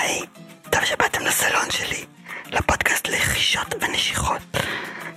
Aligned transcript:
היי, 0.00 0.20
טוב 0.70 0.84
שבאתם 0.84 1.22
לסלון 1.22 1.70
שלי, 1.70 2.04
לפודקאסט 2.46 3.08
לחישות 3.08 3.74
ונשיכות. 3.80 4.40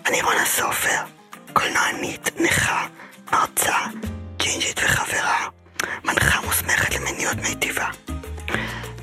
אני 0.05 0.21
רונה 0.21 0.45
סופר, 0.45 1.01
קולנוענית, 1.53 2.29
נכה, 2.39 2.87
מרצה, 3.31 3.75
ג'ינג'ית 4.37 4.79
וחברה, 4.83 5.47
מנחה 6.03 6.41
מוסמכת 6.45 6.95
למיניות 6.95 7.37
מיטיבה. 7.37 7.87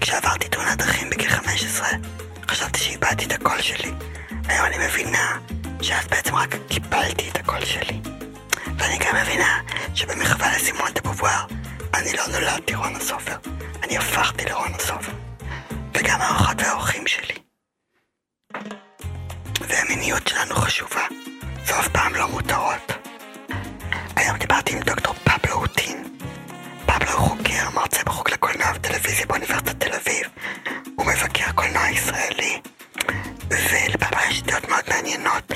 כשעברתי 0.01 0.49
תאונת 0.49 0.79
דרכים 0.79 1.11
בגיל 1.11 1.31
15, 1.31 1.89
חשבתי 2.49 2.79
שאיבדתי 2.79 3.25
את 3.25 3.33
הקול 3.33 3.61
שלי. 3.61 3.93
היום 4.49 4.67
אני 4.67 4.87
מבינה 4.87 5.39
שאז 5.83 6.07
בעצם 6.07 6.35
רק 6.35 6.55
קיבלתי 6.69 7.31
את 7.31 7.37
הקול 7.37 7.65
שלי. 7.65 8.01
ואני 8.79 8.99
גם 8.99 9.17
מבינה 9.23 9.61
שבמחווה 9.95 10.57
לסימון 10.57 10.93
דה 10.95 11.01
בובואר, 11.01 11.45
אני 11.95 12.13
לא 12.13 12.27
נולדתי 12.27 12.75
רונה 12.75 13.01
סופר, 13.01 13.37
אני 13.83 13.99
הפכתי 13.99 14.45
לרונה 14.45 14.79
סופר. 14.79 15.28
וגם 15.99 16.21
האורחות 16.21 16.57
והאורחים 16.63 17.07
שלי. 17.07 17.35
והמיניות 19.61 20.29
שלנו 20.29 20.55
חשובה, 20.55 21.07
זו 21.65 21.75
אף 21.81 21.89
פעם 21.89 22.15
לא 22.15 22.29
מותרות. 22.29 22.93
היום 24.17 24.37
דיברתי 24.39 24.73
עם 24.73 24.81
דוקטור 24.81 25.15
פבלו 25.15 25.55
אוטין. 25.55 26.19
פבלו 26.87 27.13
הוא 27.13 27.29
חוקר, 27.29 27.71
מרצה 27.75 28.05
בחוג 28.07 28.31
לקולנוע 28.31 28.67
וטלוויזיה 28.75 29.27
באוניברסיטת 29.27 29.81
תל 29.81 29.95
אביב. 29.95 30.27
הוא 30.97 31.07
מבקר 31.07 31.53
קולנוע 31.55 31.91
ישראלי. 31.91 32.61
ולפבלו 33.51 34.21
יש 34.31 34.43
דעות 34.43 34.69
מאוד 34.69 34.85
מעניינות 34.89 35.53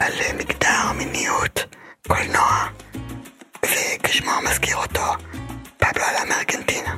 על 0.00 0.12
מגדר, 0.38 0.92
מיניות, 0.94 1.60
קולנוע. 2.08 2.66
וכשמו 3.64 4.32
מזכיר 4.44 4.76
אותו, 4.76 5.04
פבלו 5.76 6.04
עלה 6.04 6.24
מארגנטינה. 6.24 6.94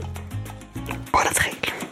בואו 1.10 1.24
נתחיל. 1.24 1.83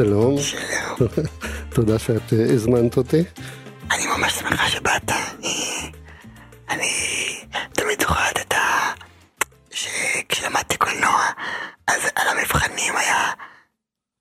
שלום, 0.00 0.38
שלום. 0.38 1.08
תודה 1.74 1.98
שאת 1.98 2.32
אה, 2.32 2.54
הזמנת 2.54 2.96
אותי. 2.96 3.24
אני 3.90 4.06
ממש 4.06 4.32
שמחה 4.32 4.68
שבאת. 4.68 5.10
אני, 6.70 6.86
תמיד 7.72 8.00
זוכרת 8.00 8.40
את 8.40 8.52
ה... 8.52 8.92
שכשלמדתי 9.70 10.76
קולנוע, 10.76 11.22
אז 11.86 12.00
על 12.16 12.28
המבחנים 12.28 12.96
היה 12.96 13.30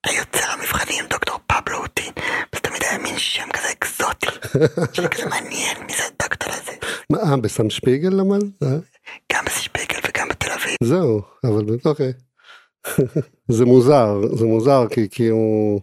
היוצר 0.06 0.52
המבחנים 0.52 1.06
דוקטור 1.10 1.40
פבלו 1.48 1.78
אוטין. 1.78 2.14
זה 2.56 2.60
תמיד 2.62 2.84
היה 2.84 2.98
מין 2.98 3.18
שם 3.18 3.50
כזה 3.54 3.68
אקזוטי. 3.72 4.28
שהיה 4.94 5.08
כזה 5.08 5.26
מעניין 5.26 5.78
מי 5.88 5.94
זה 5.94 6.04
הדוקטור 6.06 6.54
הזה. 6.54 6.72
מה, 7.10 7.18
אה, 7.32 7.38
בסם 7.38 7.70
שפיגל 7.70 8.10
למד? 8.10 8.44
גם 9.34 9.46
בשפיגל 9.46 10.00
וגם 10.08 10.30
בתל 10.30 10.52
אביב. 10.52 10.76
זהו, 10.84 11.22
אבל 11.44 11.66
אוקיי. 11.86 12.14
זה 13.48 13.66
מוזר, 13.66 14.22
זה 14.36 14.46
מוזר 14.46 14.88
כי 14.90 15.08
כאילו, 15.12 15.80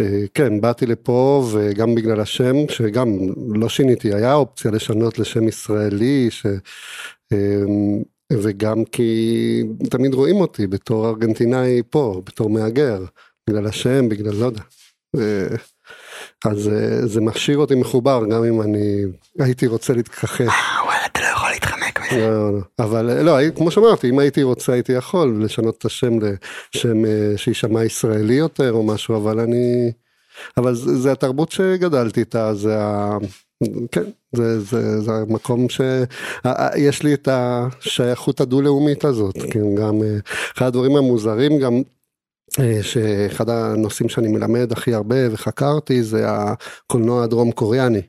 אה, 0.00 0.24
כן, 0.34 0.60
באתי 0.60 0.86
לפה 0.86 1.44
וגם 1.52 1.94
בגלל 1.94 2.20
השם, 2.20 2.54
שגם 2.68 3.08
לא 3.54 3.68
שיניתי, 3.68 4.14
היה 4.14 4.34
אופציה 4.34 4.70
לשנות 4.70 5.18
לשם 5.18 5.48
ישראלי, 5.48 6.30
ש... 6.30 6.46
אה, 7.32 7.64
וגם 8.32 8.84
כי 8.84 9.62
תמיד 9.90 10.14
רואים 10.14 10.36
אותי 10.36 10.66
בתור 10.66 11.08
ארגנטינאי 11.08 11.82
פה, 11.90 12.22
בתור 12.24 12.50
מהגר, 12.50 13.04
בגלל 13.50 13.66
השם, 13.66 14.08
בגלל 14.08 14.34
לא 14.34 14.46
יודע. 14.46 14.62
אה, 15.16 15.56
אז 16.44 16.68
אה, 16.68 17.06
זה 17.06 17.20
משאיר 17.20 17.58
אותי 17.58 17.74
מחובר 17.74 18.22
גם 18.30 18.44
אם 18.44 18.62
אני 18.62 19.02
הייתי 19.38 19.66
רוצה 19.66 19.92
להתכחש. 19.92 20.40
אה, 20.40 20.84
וואלה, 20.84 21.06
אתה 21.06 21.20
לא 21.20 21.26
יכול 21.26 21.48
להתחמק 21.50 22.00
מזה. 22.00 22.01
לא, 22.01 22.01
לא. 22.01 22.01
אבל 22.78 23.10
אה, 23.10 23.22
לא, 23.22 23.50
כמו 23.50 23.70
שאמרתי, 23.70 24.10
אם 24.10 24.18
הייתי 24.18 24.42
רוצה 24.42 24.72
הייתי 24.72 24.92
יכול 24.92 25.42
לשנות 25.44 25.78
את 25.78 25.84
השם 25.84 26.18
לשם 26.74 27.04
אה, 27.04 27.32
שיישמע 27.36 27.84
ישראלי 27.84 28.34
יותר 28.34 28.72
או 28.72 28.82
משהו, 28.82 29.16
אבל 29.16 29.40
אני... 29.40 29.92
אבל 30.56 30.74
זה, 30.74 30.96
זה 30.96 31.12
התרבות 31.12 31.52
שגדלתי 31.52 32.20
איתה, 32.20 32.54
זה 32.54 32.78
ה... 32.80 33.18
כן, 33.92 34.04
זה, 34.32 34.60
זה, 34.60 35.00
זה 35.00 35.12
המקום 35.12 35.66
שיש 35.68 37.02
לי 37.02 37.14
את 37.14 37.28
השייכות 37.32 38.40
הדו-לאומית 38.40 39.04
הזאת, 39.04 39.34
כן, 39.50 39.74
גם 39.74 40.02
אה, 40.02 40.16
אחד 40.56 40.66
הדברים 40.66 40.96
המוזרים 40.96 41.58
גם 41.58 41.82
שאחד 42.82 43.48
הנושאים 43.48 44.08
שאני 44.08 44.28
מלמד 44.28 44.72
הכי 44.72 44.94
הרבה 44.94 45.16
וחקרתי 45.32 46.02
זה 46.02 46.24
הקולנוע 46.28 47.24
הדרום 47.24 47.52
קוריאני. 47.52 48.02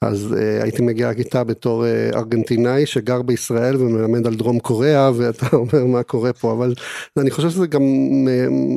אז 0.00 0.32
uh, 0.32 0.62
הייתי 0.62 0.82
מגיע 0.82 1.10
לכיתה 1.10 1.44
בתור 1.44 1.84
uh, 1.84 2.16
ארגנטינאי 2.16 2.86
שגר 2.86 3.22
בישראל 3.22 3.76
ומלמד 3.76 4.26
על 4.26 4.34
דרום 4.34 4.58
קוריאה 4.58 5.10
ואתה 5.16 5.46
אומר 5.52 5.84
מה 5.86 6.02
קורה 6.02 6.32
פה 6.32 6.52
אבל 6.52 6.74
אני 7.16 7.30
חושב 7.30 7.50
שזה 7.50 7.66
גם 7.66 7.82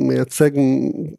מייצג 0.08 0.50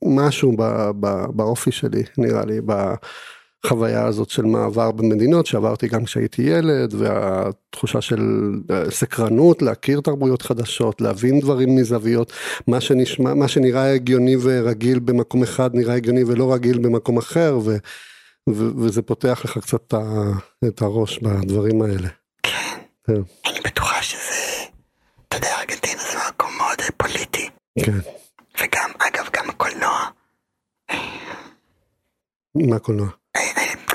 משהו 0.05 0.53
ב, 0.57 0.91
ב, 0.99 1.25
באופי 1.35 1.71
שלי 1.71 2.03
נראה 2.17 2.45
לי 2.45 2.59
בחוויה 2.65 4.05
הזאת 4.05 4.29
של 4.29 4.45
מעבר 4.45 4.91
במדינות 4.91 5.45
שעברתי 5.45 5.87
גם 5.87 6.05
כשהייתי 6.05 6.41
ילד 6.41 6.93
והתחושה 6.93 8.01
של 8.01 8.51
uh, 8.67 8.91
סקרנות 8.91 9.61
להכיר 9.61 10.01
תרבויות 10.01 10.41
חדשות 10.41 11.01
להבין 11.01 11.39
דברים 11.39 11.75
מזוויות 11.75 12.33
מה 12.67 12.81
שנשמע 12.81 13.33
מה 13.33 13.47
שנראה 13.47 13.93
הגיוני 13.93 14.35
ורגיל 14.41 14.99
במקום 14.99 15.43
אחד 15.43 15.75
נראה 15.75 15.95
הגיוני 15.95 16.23
ולא 16.23 16.53
רגיל 16.53 16.77
במקום 16.77 17.17
אחר. 17.17 17.59
ו... 17.63 17.77
ו- 18.49 18.77
וזה 18.77 19.01
פותח 19.01 19.41
לך 19.45 19.57
קצת 19.57 19.93
את 20.67 20.81
הראש 20.81 21.19
בדברים 21.19 21.81
האלה. 21.81 22.09
כן. 22.43 22.79
כן. 23.07 23.21
אני 23.45 23.59
בטוחה 23.61 24.03
שזה... 24.03 24.65
אתה 25.27 25.37
יודע, 25.37 25.59
ארגנטינה 25.59 26.01
זה 26.01 26.17
מקום 26.29 26.57
מאוד 26.57 26.77
פוליטי. 26.97 27.49
כן. 27.79 27.97
וגם, 28.61 28.91
אגב, 28.99 29.29
גם 29.33 29.49
הקולנוע. 29.49 30.09
מה 32.55 32.75
הקולנוע? 32.75 33.07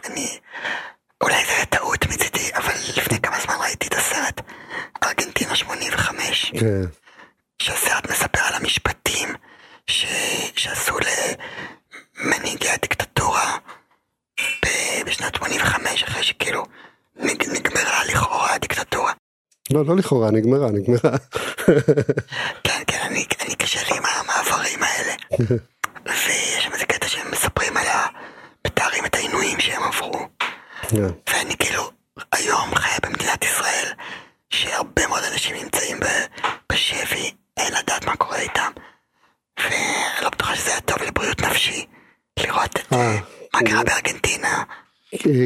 אני... 0.06 0.38
אולי 1.22 1.44
זה 1.46 1.52
היה 1.56 1.66
טעות 1.66 2.06
מצידי, 2.06 2.50
אבל 2.54 2.72
לפני 2.96 3.20
כמה 3.20 3.40
זמן 3.40 3.54
ראיתי 3.60 3.86
את 3.86 3.94
הסרט 3.94 4.40
ארגנטינה 5.04 5.56
85, 5.56 6.52
כן. 6.60 6.82
שהסרט 7.62 8.10
מספר 8.10 8.40
על 8.40 8.54
המשפטים 8.54 9.28
ש... 9.86 10.06
שעשו 10.56 10.94
למנהיגי 12.18 12.68
הדיקטטורה. 12.70 13.58
בשנת 15.06 15.34
85, 15.34 16.02
אחרי 16.02 16.22
שכאילו 16.22 16.64
נג... 17.16 17.42
נגמרה 17.52 18.04
לכאורה 18.04 18.54
הדיקטטורה. 18.54 19.12
לא, 19.72 19.84
לא 19.84 19.96
לכאורה, 19.96 20.30
נגמרה, 20.30 20.70
נגמרה. 20.70 21.18
כן, 22.64 22.82
כן, 22.86 22.98
אני, 23.02 23.24
אני 23.46 23.54
קשה 23.54 23.80
לי 23.90 23.98
עם 23.98 24.02
המעברים 24.04 24.82
האלה. 24.82 25.14
ויש 26.06 26.64
שם 26.64 26.72
איזה 26.72 26.86
קטע 26.86 27.08
שהם 27.08 27.30
מספרים 27.30 27.76
על 27.76 27.86
ה... 27.86 28.06
מתארים 28.66 29.06
את 29.06 29.14
העינויים 29.14 29.60
שהם 29.60 29.82
עברו. 29.82 30.28
כן. 30.88 31.08
ואני 31.30 31.56
כאילו 31.56 31.90
היום 32.32 32.74
חיה 32.74 32.98
במדינת 33.02 33.44
ישראל, 33.44 33.92
שהרבה 34.50 35.06
מאוד 35.06 35.22
אנשים 35.32 35.56
נמצאים 35.56 36.00
בשבי, 36.72 37.32
אין 37.56 37.74
לדעת 37.74 38.04
מה 38.04 38.16
קורה 38.16 38.38
איתם. 38.38 38.70
ואני 39.60 39.76
לא 40.22 40.30
בטוחה 40.30 40.56
שזה 40.56 40.70
היה 40.70 40.80
טוב 40.80 41.02
לבריאות 41.02 41.40
נפשי, 41.42 41.86
לראות 42.38 42.76
את 42.76 42.92
אה. 42.92 42.98
אה, 42.98 43.18
מה 43.54 43.60
קרה 43.60 43.84
בארגנטינה. 43.84 44.64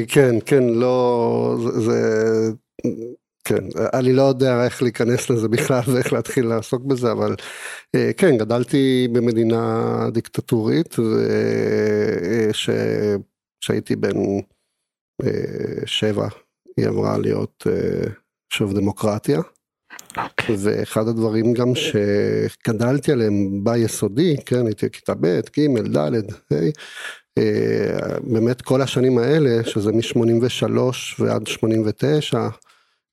כן, 0.09 0.35
כן, 0.47 0.65
לא, 0.65 1.57
זה, 1.79 2.01
כן, 3.45 3.65
אני 3.95 4.13
לא 4.13 4.23
יודע 4.23 4.65
איך 4.65 4.83
להיכנס 4.83 5.31
לזה 5.31 5.49
בכלל 5.49 5.81
ואיך 5.87 6.13
להתחיל 6.13 6.47
לעסוק 6.47 6.85
בזה, 6.85 7.13
אבל 7.13 7.37
אה, 7.95 8.11
כן, 8.17 8.37
גדלתי 8.37 9.09
במדינה 9.13 10.07
דיקטטורית, 10.13 10.97
וכשהייתי 13.59 13.97
בן 13.97 14.19
אה, 15.25 15.87
שבע, 15.87 16.29
היא 16.77 16.87
עברה 16.87 17.19
להיות 17.19 17.67
אה, 17.71 18.11
שוב 18.53 18.75
דמוקרטיה. 18.75 19.41
אוקיי. 20.17 20.57
ואחד 20.59 21.09
הדברים 21.09 21.53
גם 21.53 21.73
שגדלתי 21.75 23.13
עליהם 23.13 23.65
ביסודי, 23.65 24.37
כן, 24.47 24.67
הייתי 24.67 24.87
בכיתה 24.87 25.15
ב', 25.15 25.41
ג', 25.59 25.97
ד', 25.97 25.99
ה', 25.99 26.11
אה, 26.53 26.71
באמת 28.23 28.63
כל 28.63 28.83
השנים 28.83 29.19
האלה, 29.19 29.65
שזה 29.65 29.93
מ-83 29.93 30.79
ועד 31.19 31.47
89, 31.47 32.49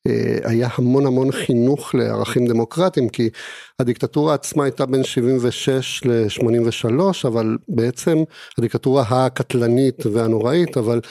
אה, 0.07 0.37
היה 0.43 0.69
המון 0.75 1.05
המון 1.05 1.31
חינוך 1.31 1.95
לערכים 1.95 2.47
דמוקרטיים, 2.47 3.09
כי 3.09 3.29
הדיקטטורה 3.79 4.33
עצמה 4.33 4.63
הייתה 4.63 4.85
בין 4.85 5.03
76 5.03 6.01
ל-83, 6.05 6.91
אבל 7.27 7.57
בעצם 7.67 8.17
הדיקטטורה 8.57 9.03
הקטלנית 9.09 10.05
והנוראית, 10.05 10.77
אבל 10.77 11.01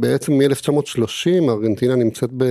בעצם 0.00 0.32
מ-1930 0.32 1.50
ארגנטינה 1.50 1.96
נמצאת 1.96 2.30
ב... 2.36 2.44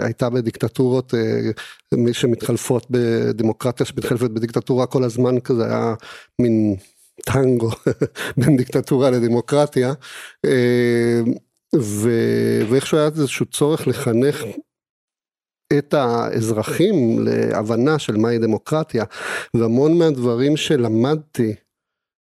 הייתה 0.00 0.30
בדיקטטורות 0.30 1.14
אה, 1.14 2.12
שמתחלפות 2.12 2.86
בדמוקרטיה 2.90 3.86
שמתחלפת 3.86 4.30
בדיקטטורה 4.30 4.86
כל 4.86 5.04
הזמן 5.04 5.40
כזה 5.40 5.66
היה 5.66 5.94
מין 6.38 6.76
טנגו 7.20 7.70
בין 8.36 8.56
דיקטטורה 8.56 9.10
לדמוקרטיה 9.10 9.92
אה, 10.44 11.20
ו... 11.76 12.10
ואיכשהו 12.68 12.98
היה 12.98 13.06
איזשהו 13.06 13.46
צורך 13.46 13.88
לחנך 13.88 14.44
את 15.78 15.94
האזרחים 15.94 17.18
להבנה 17.24 17.98
של 17.98 18.16
מהי 18.16 18.38
דמוקרטיה, 18.38 19.04
והמון 19.54 19.98
מהדברים 19.98 20.56
שלמדתי 20.56 21.54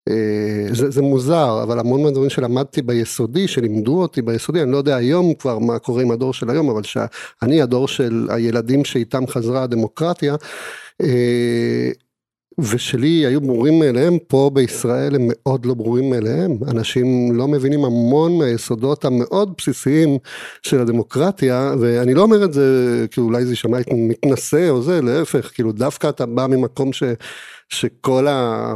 אה, 0.10 0.74
זה, 0.74 0.90
זה 0.90 1.02
מוזר, 1.02 1.64
אבל 1.64 1.80
המון 1.80 2.04
מהדברים 2.04 2.30
שלמדתי 2.30 2.82
ביסודי, 2.82 3.48
שלימדו 3.48 4.02
אותי 4.02 4.22
ביסודי, 4.22 4.62
אני 4.62 4.72
לא 4.72 4.78
יודע 4.78 4.96
היום 4.96 5.34
כבר 5.34 5.60
מה 5.60 5.80
קורה 5.80 6.02
עם 6.02 6.12
הדור 6.12 6.34
של 6.34 6.50
היום, 6.50 6.70
אבל 6.70 6.84
שאני 6.84 7.62
הדור 7.62 7.88
של 7.88 8.28
הילדים 8.30 8.86
שאיתם 8.86 9.28
חזרה 9.28 9.64
הדמוקרטיה, 9.64 10.36
אה, 11.02 11.92
ושלי 12.60 13.26
היו 13.26 13.42
ברורים 13.42 13.80
מאליהם, 13.80 14.18
פה 14.28 14.52
בישראל 14.54 15.16
הם 15.16 15.22
מאוד 15.28 15.66
לא 15.66 15.74
ברורים 15.74 16.10
מאליהם. 16.10 16.58
אנשים 16.68 17.36
לא 17.36 17.48
מבינים 17.48 17.86
המון 17.86 18.38
מהיסודות 18.38 19.06
המאוד 19.06 19.54
בסיסיים 19.58 20.18
של 20.62 20.80
הדמוקרטיה, 20.80 21.74
ואני 21.80 22.14
לא 22.14 22.22
אומר 22.22 22.46
את 22.46 22.54
זה 22.54 23.06
כי 23.12 23.20
אולי 23.20 23.46
זה 23.46 23.52
יישמע 23.52 23.78
מתנשא 23.94 24.70
או 24.70 24.82
זה, 24.82 25.02
להפך, 25.02 25.52
כאילו 25.54 25.72
דווקא 25.72 26.10
אתה 26.10 26.26
בא 26.26 26.48
ממקום 26.48 26.94
ש, 26.94 27.04
שכל 27.70 28.28
ה... 28.28 28.74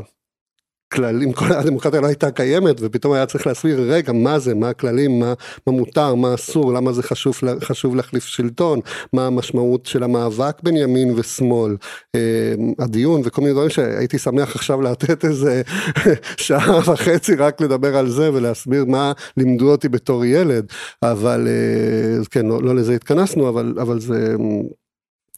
כללים, 0.91 1.33
כל 1.33 1.51
הדמוקרטיה 1.51 2.01
לא 2.01 2.07
הייתה 2.07 2.31
קיימת 2.31 2.75
ופתאום 2.79 3.13
היה 3.13 3.25
צריך 3.25 3.47
להסביר 3.47 3.81
רגע 3.81 4.13
מה 4.13 4.39
זה, 4.39 4.55
מה 4.55 4.69
הכללים, 4.69 5.19
מה, 5.19 5.33
מה 5.67 5.73
מותר, 5.73 6.15
מה 6.15 6.33
אסור, 6.33 6.73
למה 6.73 6.93
זה 6.93 7.03
חשוב, 7.03 7.39
חשוב 7.63 7.95
להחליף 7.95 8.25
שלטון, 8.25 8.79
מה 9.13 9.27
המשמעות 9.27 9.85
של 9.85 10.03
המאבק 10.03 10.57
בין 10.63 10.77
ימין 10.77 11.13
ושמאל, 11.15 11.77
אה, 12.15 12.53
הדיון 12.79 13.21
וכל 13.25 13.41
מיני 13.41 13.53
דברים 13.53 13.69
שהייתי 13.69 14.17
שמח 14.17 14.55
עכשיו 14.55 14.81
לתת 14.81 15.25
איזה 15.25 15.61
שעה 16.37 16.79
וחצי 16.79 17.35
רק 17.35 17.61
לדבר 17.61 17.97
על 17.97 18.09
זה 18.09 18.33
ולהסביר 18.33 18.85
מה 18.85 19.11
לימדו 19.37 19.71
אותי 19.71 19.89
בתור 19.89 20.25
ילד, 20.25 20.65
אבל 21.03 21.47
אה, 21.47 22.25
כן, 22.31 22.45
לא, 22.45 22.63
לא 22.63 22.75
לזה 22.75 22.95
התכנסנו, 22.95 23.49
אבל, 23.49 23.75
אבל 23.81 23.99
זה... 23.99 24.35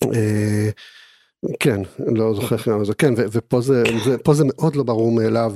אה, 0.03 0.69
כן, 1.60 1.81
לא 2.00 2.34
זוכר 2.34 2.56
איך 2.56 2.84
זה, 2.84 2.94
כן, 2.94 3.13
ופה 3.18 3.62
זה, 3.62 3.84
זה, 4.06 4.18
פה 4.18 4.34
זה 4.34 4.44
מאוד 4.48 4.75
לא 4.75 4.84
ברור 4.84 5.12
מאליו, 5.12 5.51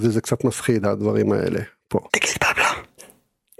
וזה 0.00 0.20
קצת 0.20 0.44
מפחיד 0.44 0.86
הדברים 0.86 1.32
האלה 1.32 1.60
פה. 1.88 1.98
תגיד 2.12 2.30
פבלו, 2.30 2.84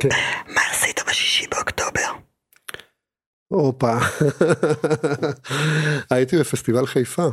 כן. 0.00 0.08
מה 0.54 0.60
עשית 0.70 1.00
בשישי 1.08 1.46
באוקטובר? 1.50 2.10
הופה, 3.48 3.96
הייתי 6.10 6.38
בפסטיבל 6.38 6.86
חיפה. 6.86 7.26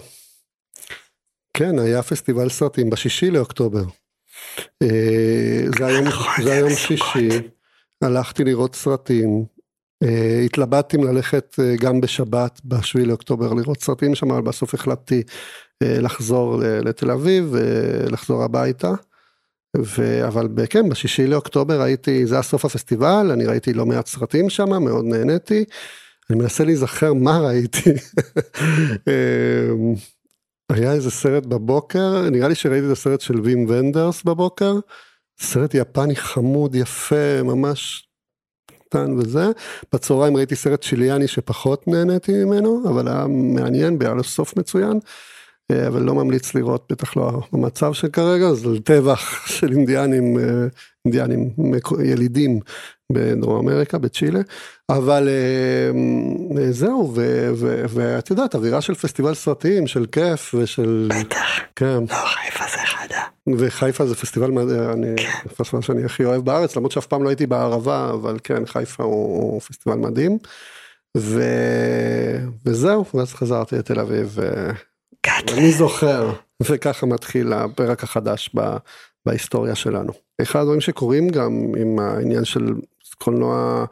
כן, 1.54 1.80
היה 1.80 2.04
פסטיבל 2.04 2.50
סרטים 2.50 2.90
בשישי 2.90 3.32
לאוקטובר. 3.32 3.84
אה, 4.84 5.66
זה 5.78 5.86
היום, 5.86 6.08
נכון, 6.08 6.44
זה 6.44 6.54
היום 6.54 6.70
שישי, 6.70 7.30
הלכתי 8.02 8.44
לראות 8.44 8.76
סרטים, 8.76 9.30
אה, 9.30 9.55
התלבטתי 10.46 10.98
אם 10.98 11.04
ללכת 11.04 11.56
אה, 11.60 11.76
גם 11.76 12.02
בשבת 12.02 12.62
בשביעי 12.66 13.06
לאוקטובר 13.06 13.54
לראות 13.54 13.82
סרטים 13.82 14.16
שם, 14.16 14.32
אבל 14.32 14.42
בסוף 14.42 14.74
החלטתי 14.74 15.24
אה, 15.84 16.02
לחזור 16.02 16.62
לתל 16.62 17.12
אביב 17.12 17.50
ולחזור 17.52 18.44
הביתה. 18.44 18.92
ו... 19.78 20.28
אבל 20.28 20.48
כן, 20.70 20.90
בשישי 20.90 21.28
לאוקטובר 21.28 21.82
הייתי, 21.82 22.26
זה 22.26 22.36
היה 22.36 22.42
סוף 22.42 22.66
הפסטיבל, 22.66 23.32
אני 23.34 23.46
ראיתי 23.46 23.74
לא 23.74 23.86
מעט 23.86 24.08
סרטים 24.08 24.50
שם, 24.50 24.84
מאוד 24.84 25.06
נהניתי. 25.06 25.66
אני 26.30 26.40
מנסה 26.40 26.64
להיזכר 26.64 27.14
מה 27.14 27.40
ראיתי. 27.40 27.90
היה 30.70 30.94
איזה 30.94 31.12
סרט 31.12 31.46
בבוקר, 31.46 32.30
נראה 32.30 32.48
לי 32.48 32.56
שראיתי 32.56 32.88
את 32.88 32.92
הסרט 32.92 33.22
של 33.22 33.40
וים 33.42 33.66
ונדרס 33.70 34.24
בבוקר. 34.24 34.76
סרט 35.40 35.74
יפני 35.74 36.16
חמוד, 36.16 36.76
יפה, 36.76 37.44
ממש 37.44 38.08
קטן 38.96 39.12
וזה. 39.18 39.46
בצהריים 39.94 40.38
ראיתי 40.38 40.56
סרט 40.56 40.84
צ'יליאני 40.84 41.28
שפחות 41.28 41.88
נהניתי 41.88 42.32
ממנו, 42.32 42.84
אבל 42.90 43.08
היה 43.08 43.26
מעניין, 43.30 43.98
היה 44.02 44.14
לו 44.14 44.24
סוף 44.24 44.58
מצוין. 44.58 45.00
אה, 45.72 45.88
אבל 45.88 46.02
לא 46.02 46.14
ממליץ 46.16 46.56
לראות, 46.56 46.86
בטח 46.92 47.18
לא 47.18 47.42
במצב 47.54 47.94
של 47.94 48.08
כרגע, 48.08 48.54
זה 48.54 48.80
טבח 48.84 49.22
של 49.58 49.72
אינדיאנים, 49.72 50.40
אה, 50.40 50.44
אינדיאנים 51.06 51.50
ילידים 52.04 52.60
בדרום 53.12 53.70
אמריקה, 53.70 53.98
בצ'ילה, 53.98 54.40
אבל 54.90 55.30
אה, 55.30 56.72
זהו, 56.72 57.14
ואת 57.90 58.30
יודעת, 58.30 58.56
אווירה 58.56 58.82
של 58.82 58.94
פסטיבל 58.94 59.34
סרטים, 59.34 59.88
של 59.88 60.06
כיף 60.06 60.54
ושל... 60.54 61.10
בטח, 61.20 61.60
כן. 61.76 62.00
לא, 62.10 62.16
חיפה 62.16 62.64
זה. 62.72 62.85
וחיפה 63.58 64.06
זה 64.06 64.16
פסטיבל, 64.16 64.52
אני, 64.94 65.16
כן. 65.18 65.50
פסטיבל 65.58 65.82
שאני 65.82 66.04
הכי 66.04 66.26
אוהב 66.26 66.46
בארץ, 66.46 66.76
למרות 66.76 66.92
שאף 66.92 67.06
פעם 67.06 67.24
לא 67.24 67.30
הייתי 67.30 67.48
בערבה, 67.48 68.10
אבל 68.14 68.38
כן, 68.44 68.66
חיפה 68.66 69.04
הוא 69.04 69.62
פסטיבל 69.62 69.96
מדהים. 69.96 70.38
ו... 71.18 71.42
וזהו, 72.66 73.06
ואז 73.14 73.34
חזרתי 73.34 73.76
לתל 73.76 74.00
אביב. 74.00 74.40
אני 75.58 75.72
זוכר, 75.72 76.34
וככה 76.70 77.06
מתחיל 77.06 77.54
הפרק 77.54 78.04
החדש 78.04 78.50
ב, 78.56 78.78
בהיסטוריה 79.26 79.76
שלנו. 79.76 80.14
אחד 80.42 80.60
הדברים 80.60 80.82
שקורים 80.82 81.30
גם 81.30 81.72
עם 81.78 82.00
העניין 82.00 82.46
של 82.46 82.74
קולנוע 83.18 83.86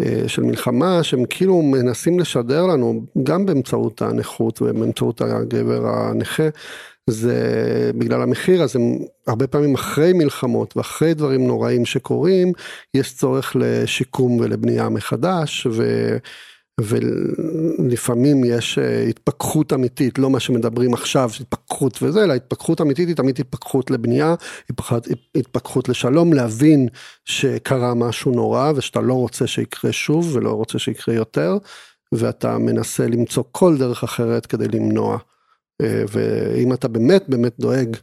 אה, 0.00 0.28
של 0.28 0.42
מלחמה, 0.42 1.02
שהם 1.02 1.24
כאילו 1.24 1.62
מנסים 1.62 2.20
לשדר 2.20 2.66
לנו, 2.66 3.04
גם 3.22 3.46
באמצעות 3.46 4.02
הנכות 4.02 4.62
ובאמצעות 4.62 5.20
הגבר 5.20 5.88
הנכה, 5.88 6.48
זה 7.10 7.90
בגלל 7.98 8.22
המחיר, 8.22 8.62
אז 8.62 8.76
הם 8.76 8.98
הרבה 9.26 9.46
פעמים 9.46 9.74
אחרי 9.74 10.12
מלחמות 10.12 10.76
ואחרי 10.76 11.14
דברים 11.14 11.46
נוראים 11.46 11.84
שקורים, 11.84 12.52
יש 12.94 13.14
צורך 13.14 13.56
לשיקום 13.60 14.38
ולבנייה 14.40 14.88
מחדש, 14.88 15.66
ו... 15.70 16.16
ולפעמים 16.80 18.44
יש 18.44 18.78
אה, 18.78 19.02
התפכחות 19.02 19.72
אמיתית, 19.72 20.18
לא 20.18 20.30
מה 20.30 20.40
שמדברים 20.40 20.94
עכשיו, 20.94 21.30
התפכחות 21.40 22.02
וזה, 22.02 22.24
אלא 22.24 22.32
התפכחות 22.32 22.80
אמיתית 22.80 23.08
היא 23.08 23.16
תמיד 23.16 23.40
התפכחות 23.40 23.90
לבנייה, 23.90 24.34
התפכחות, 24.70 25.08
התפכחות 25.34 25.88
לשלום, 25.88 26.32
להבין 26.32 26.88
שקרה 27.24 27.94
משהו 27.94 28.32
נורא 28.32 28.72
ושאתה 28.76 29.00
לא 29.00 29.14
רוצה 29.14 29.46
שיקרה 29.46 29.92
שוב 29.92 30.36
ולא 30.36 30.50
רוצה 30.50 30.78
שיקרה 30.78 31.14
יותר, 31.14 31.58
ואתה 32.12 32.58
מנסה 32.58 33.06
למצוא 33.06 33.42
כל 33.52 33.78
דרך 33.78 34.04
אחרת 34.04 34.46
כדי 34.46 34.68
למנוע. 34.68 35.18
אה, 35.82 36.04
ואם 36.12 36.72
אתה 36.72 36.88
באמת 36.88 37.28
באמת 37.28 37.52
דואג 37.60 37.96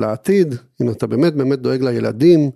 לעתיד, 0.00 0.54
אם 0.82 0.90
אתה 0.90 1.06
באמת 1.06 1.34
באמת 1.34 1.58
דואג 1.58 1.82
לילדים, 1.82 2.50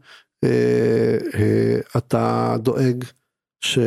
אה, 0.45 1.79
אתה 1.97 2.57
דואג 2.59 3.05
ש... 3.65 3.79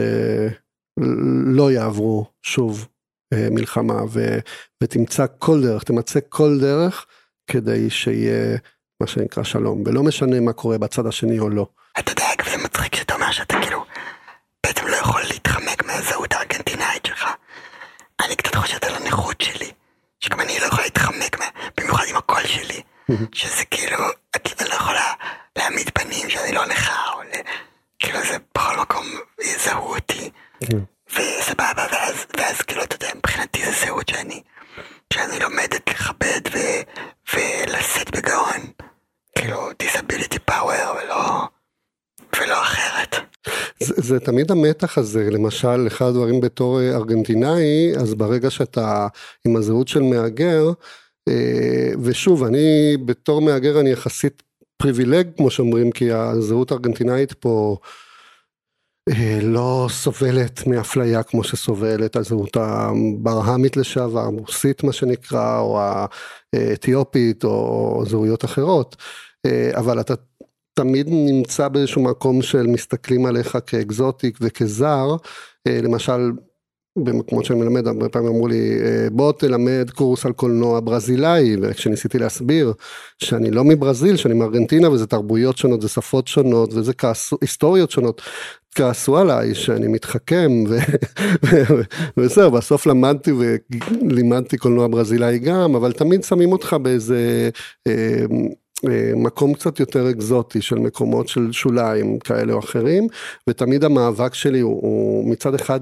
לא 1.46 1.72
יעברו 1.72 2.26
שוב 2.42 2.88
אה, 3.34 3.48
מלחמה 3.52 4.02
ו, 4.10 4.40
ותמצא 4.84 5.26
כל 5.40 5.62
דרך, 5.62 5.84
תמצא 5.84 6.20
כל 6.30 6.58
דרך 6.62 7.06
כדי 7.48 7.90
שיהיה 7.90 8.58
מה 9.02 9.08
שנקרא 9.08 9.44
שלום, 9.44 9.84
ולא 9.86 10.04
משנה 10.04 10.40
מה 10.40 10.54
קורה 10.54 10.78
בצד 10.78 11.06
השני 11.06 11.40
או 11.40 11.50
לא. 11.50 11.68
אתה 12.00 12.12
יודע, 12.12 12.24
אגב 12.38 12.50
זה 12.50 12.64
מצחיק 12.64 12.96
שאתה 12.96 13.14
אומר 13.14 13.32
שאתה 13.32 13.56
כאילו 13.62 13.86
בעצם 14.66 14.88
לא 14.88 14.96
יכול 14.96 15.22
להתחמק 15.30 15.86
מהזהות 15.86 16.34
הארגנטינאית 16.34 17.06
שלך. 17.06 17.28
אני 18.26 18.36
קצת 18.36 18.56
חושבת 18.56 18.84
על 18.84 18.96
הנכות 18.96 19.42
שלי, 19.42 19.67
שגם 20.28 20.40
אני 20.40 20.60
לא 20.60 20.66
יכולה 20.66 20.84
להתחמק, 20.84 21.38
במיוחד 21.78 22.04
עם 22.10 22.16
הקול 22.16 22.48
שלי, 22.48 22.82
שזה 23.40 23.66
כאילו, 23.66 23.98
את 24.36 24.62
לא 24.62 24.74
יכולה 24.76 25.14
להעמיד 25.56 25.90
פנים 25.90 26.30
שאני 26.30 26.52
לא 26.52 26.66
נכה, 26.66 27.12
או 27.14 27.22
כאילו 28.00 28.20
זה 28.20 28.38
בכל 28.56 28.78
מקום 28.78 29.06
יזהו 29.42 29.94
אותי. 29.94 30.30
כן. 30.60 30.78
וסבבה, 31.10 31.86
ואז, 31.92 32.26
ואז 32.38 32.62
כאילו, 32.62 32.84
אתה 32.84 32.96
יודע, 32.96 33.16
מבחינתי 33.16 33.66
זה 33.66 33.72
זהות 33.72 34.10
שאני, 34.10 34.44
שאני 35.14 35.40
לומדת 35.40 35.90
לכבד 35.90 36.42
ו, 36.54 36.58
ולשאת 37.34 38.12
בגאון, 38.12 38.72
כאילו, 39.38 39.70
disability 39.84 40.52
power 40.52 40.88
ולא, 40.96 41.48
ולא 42.40 42.62
אחרת. 42.62 43.16
זה, 43.80 43.94
זה 43.98 44.20
תמיד 44.20 44.52
המתח 44.52 44.98
הזה, 44.98 45.30
למשל, 45.32 45.88
אחד 45.88 46.06
הדברים 46.06 46.42
בתור 46.42 46.82
ארגנטינאי, 46.82 47.94
אז 47.98 48.14
ברגע 48.14 48.50
שאתה 48.50 49.08
עם 49.48 49.56
הזהות 49.56 49.88
של 49.88 50.02
מהגר, 50.02 50.72
אה, 51.30 51.92
ושוב, 52.04 52.44
אני 52.44 52.98
בתור 53.06 53.42
מהגר 53.42 53.80
אני 53.80 53.90
יחסית 53.90 54.44
פריבילג, 54.78 55.28
כמו 55.38 55.50
שאומרים, 55.50 55.92
כי 55.92 56.12
הזהות 56.12 56.72
הארגנטינאית 56.72 57.34
פה, 57.34 57.78
אה, 59.10 59.40
לא 59.42 59.88
סובלת 59.90 60.68
מאפליה 60.68 61.24
כמו 61.24 61.44
שסובלת 61.44 62.16
הזהות 62.16 62.58
הברהמית 62.58 63.78
לשעבר, 63.78 64.20
המוסית 64.20 64.84
מה 64.84 64.92
שנקרא, 64.94 65.60
או 65.60 65.80
האתיופית, 66.54 67.44
או 67.44 68.04
זהויות 68.08 68.46
אחרות, 68.46 68.96
אה, 69.46 69.72
אבל 69.74 70.00
אתה 70.00 70.14
תמיד 70.78 71.08
נמצא 71.10 71.68
באיזשהו 71.68 72.04
מקום 72.04 72.42
של 72.42 72.68
מסתכלים 72.68 73.26
עליך 73.26 73.58
כאקזוטיק 73.68 74.38
וכזר, 74.42 75.16
אה, 75.68 75.80
למשל 75.82 76.32
במקומות 77.04 77.46
שאני 77.46 77.60
מלמד, 77.60 77.88
הרבה 77.88 78.10
פעמים 78.10 78.28
אמרו 78.28 78.48
לי, 78.48 78.80
בוא 79.12 79.32
תלמד 79.32 79.90
קורס 79.96 80.26
על 80.26 80.32
קולנוע 80.32 80.80
ברזילאי, 80.80 81.56
וכשניסיתי 81.62 82.20
להסביר 82.20 82.74
שאני 83.24 83.52
לא 83.52 83.64
מברזיל, 83.64 84.16
שאני 84.16 84.34
מארגנטינה, 84.34 84.92
וזה 84.92 85.08
תרבויות 85.08 85.58
שונות, 85.58 85.82
זה 85.82 85.88
שפות 85.88 86.28
שונות, 86.28 86.74
וזה 86.74 86.92
היסטוריות 87.42 87.92
שונות, 87.92 88.22
כעסו 88.76 89.18
עליי 89.18 89.56
שאני 89.56 89.88
מתחכם 89.88 90.52
וזהו, 92.18 92.52
בסוף 92.52 92.86
למדתי 92.86 93.32
ולימדתי 93.32 94.58
קולנוע 94.58 94.88
ברזילאי 94.88 95.40
גם, 95.40 95.76
אבל 95.76 95.92
תמיד 95.92 96.24
שמים 96.24 96.52
אותך 96.52 96.76
באיזה 96.82 97.50
אה, 97.88 97.94
אה, 97.94 98.26
מקום 99.16 99.54
קצת 99.54 99.80
יותר 99.80 100.10
אקזוטי 100.10 100.62
של 100.62 100.76
מקומות 100.76 101.28
של 101.28 101.52
שוליים 101.52 102.20
כאלה 102.20 102.54
או 102.54 102.60
אחרים, 102.60 103.08
ותמיד 103.50 103.84
המאבק 103.84 104.34
שלי 104.34 104.60
הוא, 104.60 104.82
הוא 104.82 105.32
מצד 105.32 105.54
אחד 105.56 105.80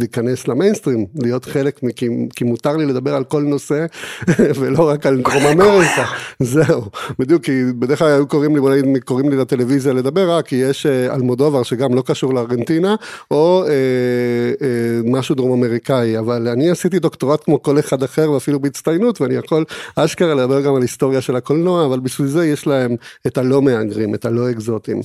להיכנס 0.00 0.48
למיינסטרים, 0.48 1.06
להיות 1.14 1.44
חלק, 1.44 1.80
כי, 1.96 2.08
כי 2.36 2.44
מותר 2.44 2.76
לי 2.76 2.86
לדבר 2.86 3.14
על 3.14 3.24
כל 3.24 3.42
נושא 3.42 3.86
ולא 4.60 4.88
רק 4.88 5.06
על 5.06 5.22
דרום 5.22 5.46
אמריקה, 5.52 6.04
זהו, 6.40 6.82
בדיוק, 7.18 7.44
כי 7.44 7.62
בדרך 7.78 7.98
כלל 7.98 8.08
היו 8.08 8.26
קוראים 8.26 8.56
לי, 8.56 8.82
נגיד, 8.82 9.04
קוראים 9.04 9.30
לי 9.30 9.36
לטלוויזיה 9.36 9.92
לדבר 9.92 10.36
רק 10.36 10.46
כי 10.46 10.56
יש 10.56 10.86
אה, 10.86 11.14
אלמודובר 11.14 11.62
שגם 11.62 11.94
לא 11.94 12.02
קשור 12.06 12.34
לארגנטינה, 12.34 12.94
או 13.30 13.64
אה, 13.64 13.70
אה, 13.70 15.00
משהו 15.04 15.34
דרום 15.34 15.52
אמריקאי, 15.52 16.18
אבל 16.18 16.48
אני 16.48 16.70
עשיתי 16.70 16.98
דוקטורט 16.98 17.44
כמו 17.44 17.62
כל 17.62 17.78
אחד 17.78 18.02
אחר 18.02 18.30
ואפילו 18.30 18.60
בהצטיינות, 18.60 19.20
ואני 19.20 19.34
יכול 19.34 19.64
אשכרה 19.96 20.34
לדבר 20.34 20.60
גם 20.60 20.74
על 20.74 20.82
היסטוריה 20.82 21.20
של 21.20 21.36
הקולנוע, 21.36 21.86
אבל 21.86 22.00
בשביל 22.00 22.28
זה 22.28 22.46
יש 22.46 22.66
להם 22.66 22.96
את 23.26 23.38
הלא 23.38 23.62
מהגרים, 23.62 24.14
את 24.14 24.24
הלא 24.24 24.50
אקזוטים, 24.50 25.00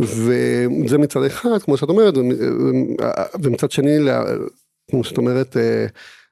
וזה 0.00 0.98
מצד 0.98 1.24
אחד, 1.24 1.62
כמו 1.64 1.76
שאת 1.76 1.88
אומרת, 1.88 2.14
ומצד 3.42 3.70
שני, 3.70 3.98
שאת 5.02 5.18
אומרת, 5.18 5.56
אה, 5.56 5.86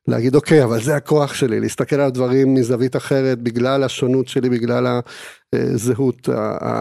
להגיד 0.08 0.34
אוקיי, 0.34 0.64
אבל 0.64 0.82
זה 0.82 0.96
הכוח 0.96 1.34
שלי, 1.34 1.60
להסתכל 1.60 2.00
על 2.00 2.10
דברים 2.10 2.54
מזווית 2.54 2.96
אחרת 2.96 3.38
בגלל 3.38 3.84
השונות 3.84 4.28
שלי, 4.28 4.48
בגלל 4.50 5.00
הזהות 5.54 6.28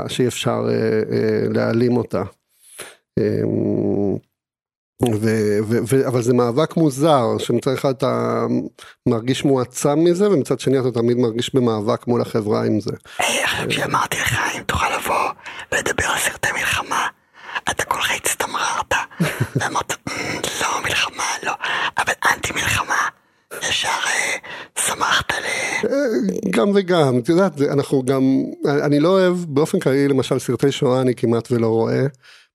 שאי 0.07 0.27
אפשר 0.27 0.67
אה, 0.69 0.73
אה, 1.11 1.47
להעלים 1.49 1.97
אותה. 1.97 2.23
אמ, 3.19 4.17
ו, 5.21 5.27
ו, 5.67 5.77
ו, 5.89 6.07
אבל 6.07 6.21
זה 6.21 6.33
מאבק 6.33 6.77
מוזר, 6.77 7.37
שמצד 7.37 7.73
אחד 7.73 7.89
אתה 7.89 8.45
מרגיש 9.05 9.45
מועצם 9.45 9.99
מזה, 10.03 10.29
ומצד 10.29 10.59
שני 10.59 10.79
אתה 10.79 10.91
תמיד 10.91 11.17
מרגיש 11.17 11.55
במאבק 11.55 12.07
מול 12.07 12.21
החברה 12.21 12.65
עם 12.65 12.79
זה. 12.79 12.91
כשאמרתי 13.69 14.17
לך 14.17 14.39
אם 14.57 14.63
תוכל 14.63 14.85
לבוא 14.97 15.31
ולדבר 15.71 16.05
על 16.05 16.19
סרטי 16.19 16.47
מלחמה, 16.51 17.07
אתה 17.69 17.85
כל 17.85 17.97
כך 18.01 18.11
הצטמררת, 18.11 18.93
ואמרת, 19.55 19.93
לא, 20.61 20.81
מלחמה, 20.83 21.23
לא, 21.43 21.53
אבל 21.97 22.13
אנטי 22.33 22.53
מלחמה. 22.53 23.09
ישר 23.69 23.87
אה, 23.87 24.37
שמחת 24.85 25.31
ל... 25.31 25.45
אה, 25.85 26.49
גם 26.49 26.71
וגם, 26.75 27.19
את 27.19 27.29
יודעת, 27.29 27.61
אנחנו 27.61 28.03
גם, 28.05 28.21
אני 28.85 28.99
לא 28.99 29.09
אוהב, 29.09 29.35
באופן 29.47 29.79
כללי 29.79 30.07
למשל 30.07 30.39
סרטי 30.39 30.71
שואה 30.71 31.01
אני 31.01 31.15
כמעט 31.15 31.51
ולא 31.51 31.67
רואה, 31.67 32.05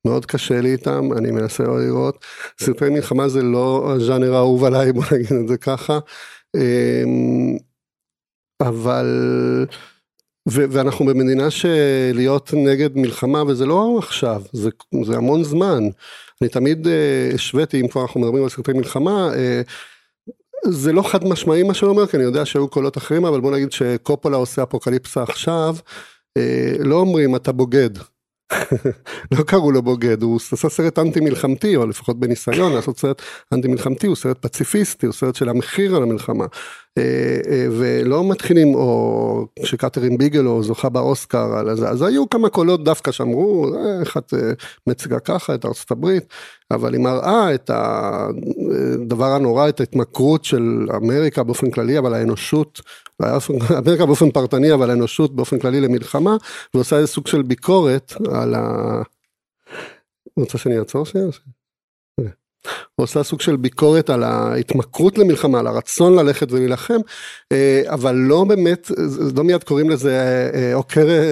מאוד 0.04 0.26
קשה 0.26 0.61
לי 0.61 0.73
איתם, 0.73 1.12
אני 1.18 1.30
מנסה 1.30 1.62
לא 1.62 1.80
לראות, 1.80 2.25
סרטי 2.61 2.88
מלחמה 2.88 3.28
זה 3.28 3.42
לא 3.42 3.92
הז'אנר 3.97 4.35
האהוב 4.35 4.64
עליי, 4.64 4.92
בוא 4.92 5.04
נגיד 5.12 5.33
את 5.42 5.49
זה 5.49 5.56
ככה, 5.56 5.99
אמ, 6.56 7.56
אבל... 8.61 9.06
ו- 10.50 10.64
ואנחנו 10.71 11.04
במדינה 11.04 11.50
שלהיות 11.50 12.54
נגד 12.54 12.97
מלחמה 12.97 13.42
וזה 13.42 13.66
לא 13.66 13.99
עכשיו 13.99 14.42
זה, 14.52 14.71
זה 15.04 15.16
המון 15.16 15.44
זמן. 15.44 15.83
אני 16.42 16.49
תמיד 16.49 16.87
uh, 16.87 17.35
השוויתי 17.35 17.80
אם 17.80 17.88
כבר 17.88 18.02
אנחנו 18.02 18.21
מדברים 18.21 18.42
על 18.42 18.49
סרטי 18.49 18.73
מלחמה 18.73 19.30
זה 20.68 20.92
לא 20.92 21.02
חד 21.02 21.25
משמעי 21.25 21.62
מה 21.62 21.75
שאני 21.75 21.90
אומר 21.90 22.06
כי 22.06 22.16
אני 22.16 22.25
יודע 22.25 22.44
שהיו 22.44 22.68
קולות 22.68 22.99
אחרים 22.99 23.25
אבל 23.25 23.40
בוא 23.40 23.50
נגיד 23.52 23.73
שקופולה 23.73 24.37
עושה 24.37 24.62
אפוקליפסה 24.62 25.23
עכשיו 25.23 25.76
uh, 26.38 26.42
לא 26.85 26.97
אומרים 26.97 27.37
אתה 27.37 27.52
בוגד 27.52 27.90
לא 29.33 29.42
קראו 29.42 29.73
לו 29.73 29.83
בוגד, 29.83 30.23
הוא 30.23 30.37
עשה 30.52 30.68
סרט 30.68 30.99
אנטי 30.99 31.21
מלחמתי, 31.21 31.76
או 31.76 31.87
לפחות 31.87 32.21
בניסיון 32.21 32.73
לעשות 32.73 32.99
סרט 32.99 33.23
אנטי 33.52 33.68
מלחמתי, 33.68 34.06
הוא 34.06 34.16
סרט 34.16 34.38
פציפיסטי, 34.40 35.06
הוא 35.06 35.12
סרט 35.12 35.35
של 35.35 35.49
המחיר 35.49 35.97
על 35.97 36.02
המלחמה. 36.02 36.47
אה, 36.99 37.41
אה, 37.51 37.67
ולא 37.71 38.29
מתחילים, 38.29 38.75
או 38.75 39.47
שקתרין 39.65 40.19
ביגלו 40.19 40.63
זוכה 40.63 40.89
באוסקר 40.89 41.55
אז 41.89 42.03
היו 42.03 42.31
כמה 42.31 42.49
קולות 42.49 42.85
דווקא 42.85 43.13
שאמרו, 43.13 43.75
אה, 43.75 44.01
איך 44.01 44.17
את 44.17 44.35
מציגה 44.87 45.21
ככה 45.21 45.55
את 45.55 45.65
ארצות 45.65 45.91
הברית, 45.91 46.25
אבל 46.71 46.95
היא 46.95 47.01
מראה 47.01 47.55
את 47.55 47.71
הדבר 47.75 49.33
הנורא, 49.33 49.69
את 49.69 49.81
ההתמכרות 49.81 50.45
של 50.45 50.87
אמריקה 50.97 51.43
באופן 51.43 51.71
כללי, 51.71 51.99
אבל 51.99 52.15
האנושות, 52.15 52.81
אמריקה 53.79 54.07
באופן 54.07 54.31
פרטני, 54.31 54.75
אבל 54.75 54.91
האנושות 54.91 55.37
באופן 55.37 55.59
כללי 55.59 55.81
למלחמה, 55.81 56.37
ועושה 56.75 56.97
איזה 56.97 57.07
סוג 57.07 57.27
של 57.27 57.43
ביקורת 57.43 58.13
על 58.33 58.55
ה... 58.55 59.03
רוצה 60.37 60.59
שאני 60.59 60.79
אעצור 60.79 61.07
שנייה? 61.07 61.27
עושה 62.97 63.23
סוג 63.23 63.40
של 63.40 63.56
ביקורת 63.56 64.11
על 64.11 64.23
ההתמכרות 64.23 65.18
למלחמה, 65.18 65.59
על 65.59 65.66
הרצון 65.66 66.14
ללכת 66.14 66.52
ולהילחם, 66.52 66.99
אה, 67.52 67.83
אבל 67.87 68.14
לא 68.14 68.44
באמת, 68.44 68.90
לא 69.37 69.44
מיד 69.44 69.64
קוראים 69.64 69.90
לזה 69.90 70.50
אה, 70.54 70.75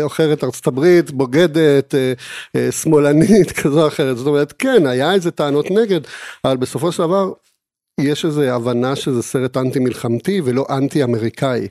עוכרת 0.03 0.45
ארצות 0.45 0.67
הברית, 0.67 1.11
בוגדת, 1.11 1.95
אה, 1.95 2.73
שמאלנית 2.73 3.53
כזו 3.63 3.83
או 3.83 3.89
אחרת, 3.89 4.17
זאת 4.17 4.27
אומרת 4.27 4.55
כן, 4.59 4.87
היה 4.87 5.15
איזה 5.15 5.31
טענות 5.31 5.71
נגד, 5.71 6.01
אבל 6.45 6.57
בסופו 6.57 6.93
של 6.93 7.03
דבר 7.03 7.33
יש 8.01 8.25
איזו 8.25 8.43
הבנה 8.43 8.97
שזה 8.97 9.23
סרט 9.23 9.57
אנטי 9.57 9.79
מלחמתי 9.79 10.41
ולא 10.45 10.67
אנטי 10.71 11.05
אמריקאי. 11.05 11.69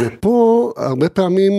ופה 0.00 0.72
הרבה 0.76 1.08
פעמים 1.08 1.52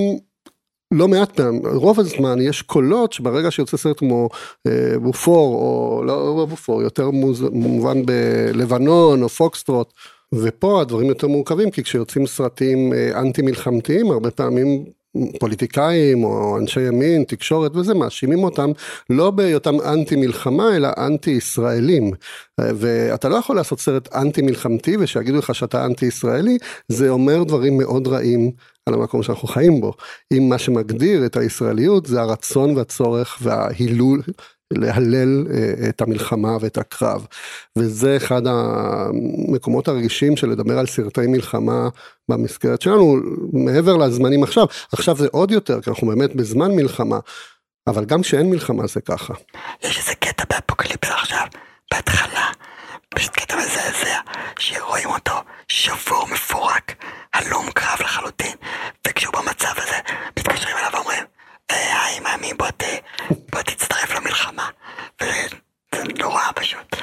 לא 0.93 1.07
מעט 1.07 1.31
פעמים, 1.31 1.61
רוב 1.65 1.99
הזמן 1.99 2.41
יש 2.41 2.61
קולות 2.61 3.13
שברגע 3.13 3.51
שיוצא 3.51 3.77
סרט 3.77 3.99
כמו 3.99 4.29
אה, 4.67 4.99
בופור, 4.99 5.55
או 5.55 6.03
לא, 6.05 6.35
לא 6.37 6.45
בופור, 6.45 6.81
יותר 6.81 7.09
מוז, 7.09 7.41
מובן 7.51 8.05
בלבנון 8.05 9.23
או 9.23 9.29
פוקסטרוט, 9.29 9.93
ופה 10.33 10.81
הדברים 10.81 11.09
יותר 11.09 11.27
מורכבים, 11.27 11.71
כי 11.71 11.83
כשיוצאים 11.83 12.27
סרטים 12.27 12.93
אה, 12.93 13.19
אנטי 13.19 13.41
מלחמתיים, 13.41 14.11
הרבה 14.11 14.31
פעמים 14.31 14.85
פוליטיקאים 15.39 16.23
או 16.23 16.57
אנשי 16.57 16.81
ימין, 16.81 17.23
תקשורת 17.23 17.75
וזה, 17.75 17.93
מאשימים 17.93 18.43
אותם 18.43 18.71
לא 19.09 19.31
בהיותם 19.31 19.81
אנטי 19.81 20.15
מלחמה, 20.15 20.75
אלא 20.75 20.89
אנטי 20.97 21.31
ישראלים. 21.31 22.11
ואתה 22.59 23.29
לא 23.29 23.35
יכול 23.35 23.55
לעשות 23.55 23.79
סרט 23.79 24.15
אנטי 24.15 24.41
מלחמתי 24.41 24.97
ושיגידו 24.99 25.37
לך 25.37 25.55
שאתה 25.55 25.85
אנטי 25.85 26.05
ישראלי, 26.05 26.57
זה 26.87 27.09
אומר 27.09 27.43
דברים 27.43 27.77
מאוד 27.77 28.07
רעים 28.07 28.51
על 28.89 28.93
המקום 28.93 29.23
שאנחנו 29.23 29.47
חיים 29.47 29.81
בו. 29.81 29.93
אם 30.33 30.49
מה 30.49 30.57
שמגדיר 30.57 31.25
את 31.25 31.37
הישראליות 31.37 32.05
זה 32.05 32.21
הרצון 32.21 32.77
והצורך 32.77 33.37
וההילול. 33.41 34.21
להלל 34.77 35.47
אה, 35.53 35.89
את 35.89 36.01
המלחמה 36.01 36.57
ואת 36.61 36.77
הקרב. 36.77 37.27
וזה 37.77 38.17
אחד 38.17 38.41
המקומות 38.47 39.87
הרגישים 39.87 40.37
של 40.37 40.49
לדבר 40.49 40.79
על 40.79 40.85
סרטי 40.85 41.27
מלחמה 41.27 41.89
במסגרת 42.29 42.81
שלנו, 42.81 43.15
מעבר 43.53 43.97
לזמנים 43.97 44.43
עכשיו. 44.43 44.65
עכשיו 44.91 45.15
זה 45.15 45.27
עוד 45.31 45.51
יותר, 45.51 45.81
כי 45.81 45.89
אנחנו 45.89 46.07
באמת 46.07 46.35
בזמן 46.35 46.71
מלחמה, 46.75 47.19
אבל 47.87 48.05
גם 48.05 48.21
כשאין 48.21 48.49
מלחמה 48.49 48.87
זה 48.87 49.01
ככה. 49.01 49.33
יש 49.83 49.97
איזה 49.97 50.15
קטע 50.19 50.43
באפוקליפסה 50.49 51.13
עכשיו, 51.13 51.47
בהתחלה, 51.93 52.47
פשוט 53.15 53.31
קטע 53.31 53.55
מזעזע, 53.55 54.19
שרואים 54.59 55.09
אותו 55.09 55.33
שבור 55.67 56.27
מפורק, 56.27 56.95
הלום 57.33 57.71
קרב 57.71 58.01
לחלוטין, 58.01 58.55
וכשהוא 59.07 59.33
במצב 59.33 59.73
הזה, 59.77 59.95
מתקשרים 60.39 60.77
אליו 60.77 60.89
ואומרים, 60.93 61.23
היי 61.69 62.19
מאמי 62.19 62.53
בוא, 62.53 62.67
ת, 62.77 62.83
בוא 63.51 63.61
תצטרף 63.61 64.15
למלחמה. 64.15 64.69
וזה 65.21 66.03
נורא 66.19 66.41
פשוט. 66.55 66.95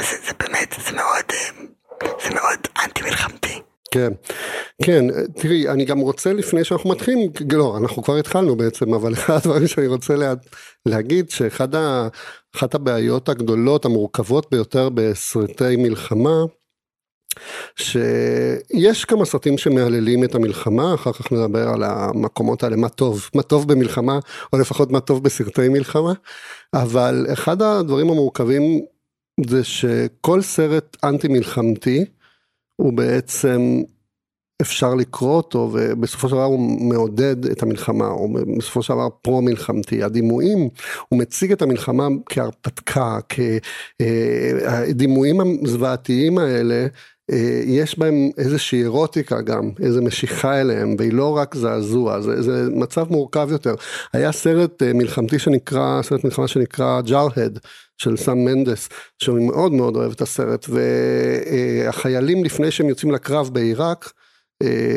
וזה 0.00 0.16
זה 0.26 0.32
באמת, 0.40 0.74
זה 0.86 0.92
מאוד, 0.92 1.24
זה 2.22 2.30
מאוד 2.34 2.58
אנטי 2.84 3.02
מלחמתי. 3.02 3.62
כן, 3.94 4.12
כן, 4.82 5.04
תראי, 5.36 5.68
אני 5.68 5.84
גם 5.84 5.98
רוצה 5.98 6.32
לפני 6.32 6.64
שאנחנו 6.64 6.90
מתחילים, 6.90 7.30
לא, 7.52 7.76
אנחנו 7.80 8.02
כבר 8.02 8.16
התחלנו 8.16 8.56
בעצם, 8.56 8.94
אבל 8.94 9.12
אחד 9.18 9.34
הדברים 9.34 9.66
שאני 9.66 9.86
רוצה 9.86 10.14
לה, 10.14 10.34
להגיד, 10.86 11.30
שאחת 12.52 12.74
הבעיות 12.74 13.28
הגדולות, 13.28 13.84
המורכבות 13.84 14.50
ביותר 14.50 14.88
בסרטי 14.88 15.76
מלחמה, 15.76 16.44
שיש 17.76 19.04
כמה 19.04 19.24
סרטים 19.24 19.58
שמהללים 19.58 20.24
את 20.24 20.34
המלחמה, 20.34 20.94
אחר 20.94 21.12
כך 21.12 21.32
נדבר 21.32 21.68
על 21.68 21.82
המקומות 21.82 22.62
האלה, 22.62 22.76
מה 22.76 22.88
טוב, 22.88 23.28
מה 23.34 23.42
טוב 23.42 23.72
במלחמה, 23.72 24.18
או 24.52 24.58
לפחות 24.58 24.90
מה 24.90 25.00
טוב 25.00 25.24
בסרטי 25.24 25.68
מלחמה, 25.68 26.12
אבל 26.74 27.26
אחד 27.32 27.62
הדברים 27.62 28.10
המורכבים 28.10 28.62
זה 29.46 29.64
שכל 29.64 30.42
סרט 30.42 30.96
אנטי 31.04 31.28
מלחמתי 31.28 32.04
הוא 32.76 32.92
בעצם 32.92 33.82
אפשר 34.60 34.94
לקרוא 34.94 35.36
אותו 35.36 35.70
ובסופו 35.72 36.28
של 36.28 36.34
דבר 36.34 36.44
הוא 36.44 36.88
מעודד 36.88 37.46
את 37.46 37.62
המלחמה, 37.62 38.06
הוא 38.06 38.38
בסופו 38.58 38.82
של 38.82 38.92
דבר 38.92 39.08
פרו 39.22 39.42
מלחמתי, 39.42 40.02
הדימויים, 40.02 40.68
הוא 41.08 41.18
מציג 41.18 41.52
את 41.52 41.62
המלחמה 41.62 42.08
כהרפתקה, 42.26 43.18
כדימויים 43.98 45.40
הזוועתיים 45.64 46.38
האלה 46.38 46.86
אה, 47.32 47.62
יש 47.64 47.98
בהם 47.98 48.30
איזושהי 48.38 48.82
אירוטיקה 48.82 49.40
גם, 49.40 49.70
איזו 49.82 50.02
משיכה 50.02 50.60
אליהם, 50.60 50.94
והיא 50.98 51.12
לא 51.12 51.36
רק 51.36 51.54
זעזוע, 51.54 52.20
זה, 52.20 52.42
זה 52.42 52.68
מצב 52.74 53.06
מורכב 53.10 53.48
יותר. 53.50 53.74
היה 54.12 54.32
סרט 54.32 54.82
אה, 54.82 54.92
מלחמתי 54.92 55.38
שנקרא, 55.38 56.02
סרט 56.02 56.24
מלחמה 56.24 56.48
שנקרא 56.48 57.00
ג'ארד. 57.00 57.58
של 58.00 58.16
סם 58.16 58.38
מנדס, 58.38 58.88
שאני 59.18 59.46
מאוד 59.46 59.72
מאוד 59.72 59.96
אוהב 59.96 60.12
את 60.12 60.20
הסרט, 60.20 60.66
והחיילים 60.68 62.44
לפני 62.44 62.70
שהם 62.70 62.88
יוצאים 62.88 63.12
לקרב 63.12 63.50
בעיראק, 63.52 64.12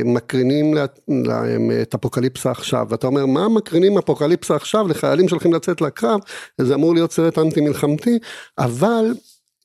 מקרינים 0.06 0.74
להם 1.08 1.72
את 1.82 1.94
אפוקליפסה 1.96 2.52
עכשיו, 2.52 2.88
ואתה 2.90 3.08
אומר 3.08 3.26
מה 3.26 3.50
מקרינים 3.50 3.98
אפוקליפסה 3.98 4.56
עכשיו 4.56 4.88
לחיילים 4.88 5.28
שהולכים 5.30 5.54
לצאת 5.54 5.82
לקרב, 5.82 6.20
זה 6.62 6.76
אמור 6.76 6.94
להיות 6.94 7.12
סרט 7.12 7.38
אנטי 7.38 7.62
מלחמתי, 7.62 8.20
אבל 8.58 9.14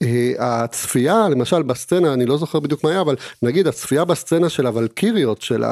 אה, 0.03 0.33
הצפייה 0.39 1.29
למשל 1.29 1.63
בסצנה 1.63 2.13
אני 2.13 2.27
לא 2.27 2.39
זוכר 2.39 2.61
בדיוק 2.61 2.85
מה 2.85 2.91
היה 2.91 3.01
אבל 3.01 3.17
נגיד 3.43 3.67
הצפייה 3.67 4.05
בסצנה 4.05 4.49
של 4.49 4.67
הוולקיריות 4.67 5.43
של 5.43 5.65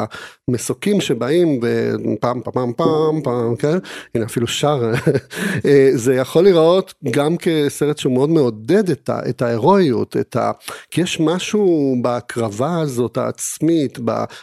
המסוקים 0.51 1.01
שבאים 1.01 1.61
ופעם 1.63 2.41
פעם 2.41 2.73
פעם 2.77 3.23
פעם 3.23 3.57
כן 3.57 3.79
הנה 4.15 4.25
אפילו 4.25 4.47
שר 4.47 4.93
אה, 5.67 5.91
זה 5.95 6.15
יכול 6.15 6.45
להיראות 6.45 6.95
גם 7.11 7.37
כסרט 7.37 7.99
שהוא 7.99 8.13
מאוד 8.13 8.31
מעודד 8.31 8.91
את, 8.91 9.43
ההירואיות 9.43 10.17
את 10.17 10.37
ה, 10.37 10.51
כי 10.91 11.01
יש 11.01 11.21
משהו 11.21 11.97
בהקרבה 12.03 12.81
הזאת 12.81 13.17
העצמית 13.17 13.99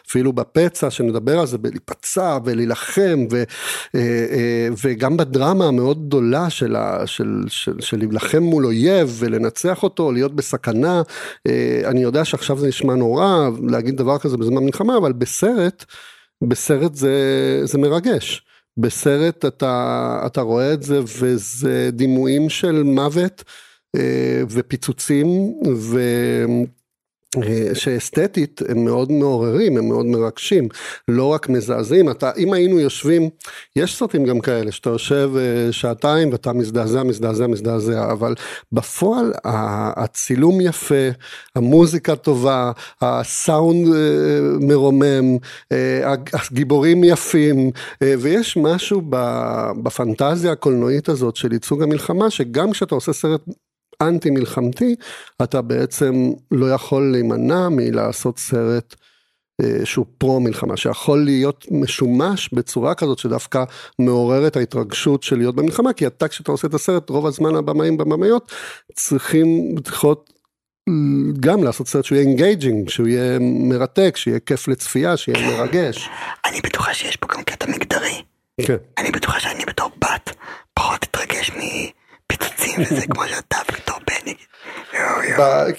אפילו 0.08 0.34
בפצע 0.34 0.90
שנדבר 0.90 1.40
על 1.40 1.48
זה 1.48 1.58
בלהיפצע 1.58 2.38
ולהילחם 2.46 3.26
ו, 3.32 3.44
אה, 3.96 4.68
וגם 4.84 5.18
בדרמה 5.18 5.66
המאוד 5.66 6.08
גדולה 6.08 6.50
של, 6.50 6.76
להילחם 7.94 8.44
מול 8.44 8.66
אויב 8.66 9.16
ולנצח. 9.20 9.64
לנצח 9.64 9.84
אותו, 9.84 10.12
להיות 10.12 10.36
בסכנה. 10.36 11.02
אה, 11.48 11.82
אני 11.86 12.04
יודע 12.04 12.26
שעכשיו 12.26 12.58
זה 12.58 12.68
נשמע 12.68 12.96
נורא 12.96 13.50
להגיד 13.70 13.98
דבר 13.98 14.18
כזה 14.18 14.38
בזמן 14.38 14.64
מלחמה, 14.64 14.98
אבל 14.98 15.12
בסרט, 15.12 15.86
בסרט 16.48 16.96
זה, 16.96 17.16
זה 17.64 17.78
מרגש. 17.78 18.46
בסרט 18.78 19.46
אתה, 19.46 20.24
אתה 20.26 20.42
רואה 20.42 20.74
את 20.74 20.84
זה 20.84 21.00
וזה 21.20 21.90
דימויים 21.94 22.50
של 22.50 22.84
מוות 22.84 23.44
אה, 23.96 24.42
ופיצוצים 24.50 25.28
ו... 25.76 26.00
אה, 27.42 27.76
שאסתטית 27.76 28.62
הם 28.70 28.86
מאוד 28.86 29.12
מעוררים, 29.12 29.78
הם 29.78 29.88
מאוד 29.88 30.06
מרגשים, 30.06 30.68
לא 31.08 31.26
רק 31.26 31.50
מזעזעים, 31.50 32.10
אתה, 32.12 32.32
אם 32.38 32.54
היינו 32.54 32.80
יושבים, 32.80 33.30
יש 33.76 33.98
סרטים 33.98 34.26
גם 34.26 34.40
כאלה, 34.40 34.72
שאתה 34.72 34.90
יושב 34.90 35.32
אה, 35.38 35.72
שעתיים 35.72 36.32
ואתה 36.32 36.54
מזדעזע, 36.54 37.04
מזדעזע, 37.04 37.48
מזדעזע, 37.48 38.12
אבל 38.12 38.36
בפועל 38.72 39.34
הצילום 39.44 40.62
יפה, 40.62 41.10
המוזיקה 41.56 42.16
טובה, 42.16 42.72
הסאונד 43.02 43.88
אה, 43.88 44.40
מרומם, 44.60 45.38
הגיבורים 46.34 47.04
יפים, 47.04 47.72
ויש 48.02 48.58
משהו 48.58 49.02
בפנטזיה 49.84 50.52
הקולנועית 50.52 51.10
הזאת 51.10 51.36
של 51.36 51.54
ייצוג 51.54 51.84
המלחמה, 51.84 52.30
שגם 52.30 52.72
כשאתה 52.72 52.96
עושה 52.96 53.14
סרט 53.14 53.42
אנטי 54.08 54.30
מלחמתי, 54.30 54.96
אתה 55.44 55.62
בעצם 55.62 56.32
לא 56.52 56.72
יכול 56.72 57.12
להימנע 57.12 57.70
מלעשות 57.70 58.40
סרט 58.40 58.96
אה, 59.62 59.86
שהוא 59.86 60.06
פרו 60.18 60.40
מלחמה, 60.40 60.78
שיכול 60.78 61.24
להיות 61.24 61.66
משומש 61.72 62.50
בצורה 62.54 62.96
כזאת 62.96 63.18
שדווקא 63.18 63.64
מעורר 64.00 64.48
את 64.48 64.56
ההתרגשות 64.58 65.24
של 65.24 65.38
להיות 65.38 65.56
במלחמה, 65.56 65.94
כי 65.94 66.08
אתה 66.08 66.28
כשאתה 66.28 66.52
עושה 66.52 66.68
את 66.68 66.74
הסרט, 66.74 67.10
רוב 67.10 67.28
הזמן 67.28 67.56
הבמאים 67.56 67.98
במאיות 67.98 68.52
צריכים, 68.94 69.76
צריכות 69.84 70.30
גם 71.40 71.64
לעשות 71.64 71.88
סרט 71.88 72.06
שהוא 72.06 72.16
יהיה 72.16 72.28
engaging, 72.28 72.90
שהוא 72.90 73.08
יהיה 73.08 73.40
מרתק, 73.42 74.14
שיהיה 74.18 74.40
כיף 74.40 74.68
לצפייה, 74.68 75.18
שיהיה 75.18 75.58
מרגש. 75.58 76.10
אני 76.46 76.62
בטוחה 76.62 76.94
שיש 76.94 77.16
פה 77.16 77.28
גם 77.36 77.44
קטע 77.44 77.66
מגדרי. 77.68 78.22
כן. 78.62 78.76
אני 78.98 79.12
בטוחה 79.12 79.40
שאני 79.40 79.66
בתור 79.66 79.92
בת 79.98 80.36
פחות 80.74 81.04
אתרגש 81.04 81.52
מ... 81.52 81.60
פיצוצים 82.28 82.82
וזה 82.82 83.02
כמו 83.14 83.28
שאתה 83.28 83.58
בתור 83.74 83.98
בן. 84.08 84.34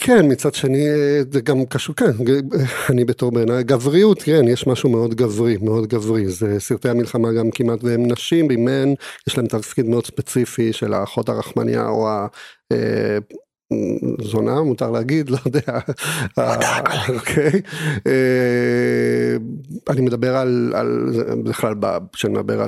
כן 0.00 0.32
מצד 0.32 0.54
שני 0.54 0.86
זה 1.32 1.40
גם 1.40 1.66
קשור 1.66 1.96
כן 1.96 2.10
אני 2.90 3.04
בתור 3.04 3.30
בן 3.32 3.62
גבריות 3.62 4.22
כן 4.22 4.48
יש 4.48 4.66
משהו 4.66 4.90
מאוד 4.90 5.14
גברי 5.14 5.56
מאוד 5.60 5.86
גברי 5.86 6.28
זה 6.28 6.60
סרטי 6.60 6.88
המלחמה 6.88 7.32
גם 7.32 7.50
כמעט 7.50 7.84
והם 7.84 8.12
נשים 8.12 8.50
אם 8.50 8.94
יש 9.28 9.38
להם 9.38 9.46
תפקיד 9.46 9.86
מאוד 9.86 10.06
ספציפי 10.06 10.72
של 10.72 10.94
האחות 10.94 11.28
הרחמניה 11.28 11.88
או 11.88 12.08
זונה 14.20 14.62
מותר 14.62 14.90
להגיד 14.90 15.30
לא 15.30 15.38
יודע. 15.46 15.78
אוקיי. 17.14 17.60
אה, 18.06 19.36
אני 19.90 20.00
מדבר 20.00 20.36
על 20.36 20.74
בכלל 21.44 21.74
כשאני 22.12 22.32
מדבר 22.32 22.62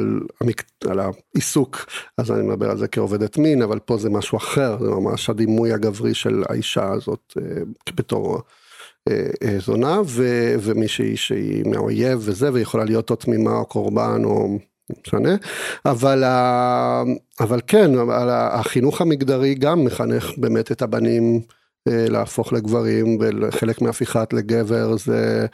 על 0.85 1.01
העיסוק 1.01 1.87
אז 2.19 2.31
אני 2.31 2.42
מדבר 2.47 2.71
על 2.71 2.79
זה 2.79 2.88
כעובדת 2.88 3.38
מין 3.38 3.62
אבל 3.62 3.79
פה 3.79 3.97
זה 3.97 4.11
משהו 4.11 4.38
אחר 4.38 4.77
זה 4.81 4.90
ממש 4.90 5.31
הדימוי 5.31 5.73
הגברי 5.73 6.14
של 6.14 6.42
האישה 6.49 6.92
הזאת 6.92 7.35
אה, 7.38 7.62
בתור. 7.95 8.40
אה, 9.09 9.59
זונה 9.59 10.01
ומישהי 10.61 11.16
שהיא 11.16 11.64
מהאויב 11.66 12.19
וזה 12.23 12.53
ויכולה 12.53 12.85
להיות 12.85 13.11
או 13.11 13.16
תמימה 13.16 13.57
או 13.57 13.66
קורבן 13.66 14.23
או 14.25 14.59
משנה, 15.07 15.37
אבל, 15.85 16.25
אבל 17.40 17.61
כן, 17.66 17.90
החינוך 18.31 19.01
המגדרי 19.01 19.55
גם 19.55 19.85
מחנך 19.85 20.31
באמת 20.37 20.72
את 20.72 20.83
הבנים 20.83 21.40
אה, 21.88 22.07
להפוך 22.09 22.53
לגברים 22.53 23.18
וחלק 23.20 23.83
מהפיכת 23.83 24.33
לגבר 24.33 24.96
זה 24.96 25.46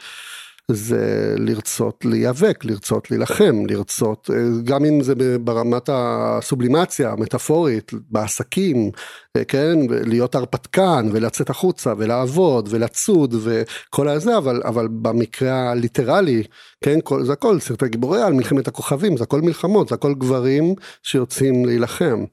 זה 0.71 1.35
לרצות 1.37 2.05
להיאבק, 2.05 2.65
לרצות 2.65 3.11
להילחם, 3.11 3.65
לרצות, 3.69 4.29
אה, 4.33 4.35
גם 4.63 4.85
אם 4.85 5.03
זה 5.03 5.13
ברמת 5.39 5.89
הסובלימציה 5.93 7.11
המטאפורית, 7.11 7.91
בעסקים, 8.09 8.91
אה, 9.37 9.45
כן, 9.45 9.77
להיות 9.89 10.35
הרפתקן 10.35 11.09
ולצאת 11.11 11.49
החוצה 11.49 11.93
ולעבוד 11.97 12.67
ולצוד 12.71 13.35
וכל 13.43 14.07
הזה, 14.07 14.37
אבל, 14.37 14.61
אבל 14.65 14.87
במקרה 14.91 15.71
הליטרלי, 15.71 16.43
כן, 16.83 16.99
כל, 17.03 17.25
זה 17.25 17.33
הכל 17.33 17.59
סרטי 17.59 17.89
גיבורי 17.89 18.21
על 18.21 18.33
מלחמת 18.33 18.67
הכוכבים, 18.67 19.17
זה 19.17 19.23
הכל 19.23 19.41
מלחמות, 19.41 19.89
זה 19.89 19.95
הכל 19.95 20.13
גברים 20.13 20.75
שיוצאים 21.03 21.65
להילחם. 21.65 22.25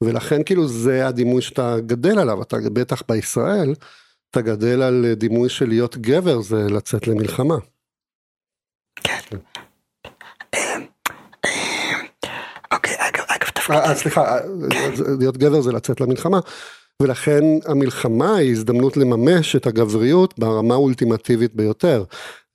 ולכן 0.00 0.42
כאילו 0.42 0.68
זה 0.68 1.06
הדימוי 1.06 1.42
שאתה 1.42 1.76
גדל 1.86 2.18
עליו, 2.18 2.42
אתה 2.42 2.56
בטח 2.72 3.02
בישראל, 3.08 3.74
אתה 4.30 4.40
גדל 4.40 4.82
על 4.82 5.06
דימוי 5.16 5.48
של 5.48 5.68
להיות 5.68 5.96
גבר 5.96 6.40
זה 6.40 6.66
לצאת 6.70 7.06
למלחמה. 7.08 7.73
כן. 9.04 9.36
אוקיי, 12.72 12.96
אגב, 12.98 13.48
תפקיד. 13.54 13.76
אה, 13.76 13.94
סליחה, 13.94 14.38
להיות 15.18 15.36
גבר 15.36 15.60
זה 15.60 15.72
לצאת 15.72 16.00
למלחמה. 16.00 16.40
ולכן 17.02 17.44
המלחמה 17.66 18.36
היא 18.36 18.52
הזדמנות 18.52 18.96
לממש 18.96 19.56
את 19.56 19.66
הגבריות 19.66 20.38
ברמה 20.38 20.74
האולטימטיבית 20.74 21.54
ביותר. 21.54 22.04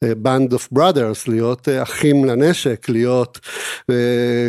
Band 0.05 0.53
of 0.53 0.77
brothers, 0.77 1.27
להיות 1.27 1.69
אה, 1.69 1.83
אחים 1.83 2.25
לנשק, 2.25 2.89
להיות 2.89 3.39
אה, 3.89 3.95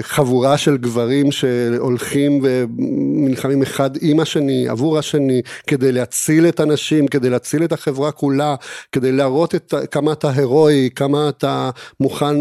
חבורה 0.02 0.58
של 0.58 0.76
גברים 0.76 1.32
שהולכים 1.32 2.40
ונלחמים 2.42 3.62
אחד 3.62 3.90
עם 4.00 4.20
השני, 4.20 4.68
עבור 4.68 4.98
השני, 4.98 5.42
כדי 5.66 5.92
להציל 5.92 6.48
את 6.48 6.60
הנשים, 6.60 7.08
כדי 7.08 7.30
להציל 7.30 7.64
את 7.64 7.72
החברה 7.72 8.12
כולה, 8.12 8.54
כדי 8.92 9.12
להראות 9.12 9.54
את, 9.54 9.74
כמה 9.90 10.12
אתה 10.12 10.30
הירואי, 10.30 10.90
כמה 10.94 11.28
אתה 11.28 11.70
מוכן, 12.00 12.36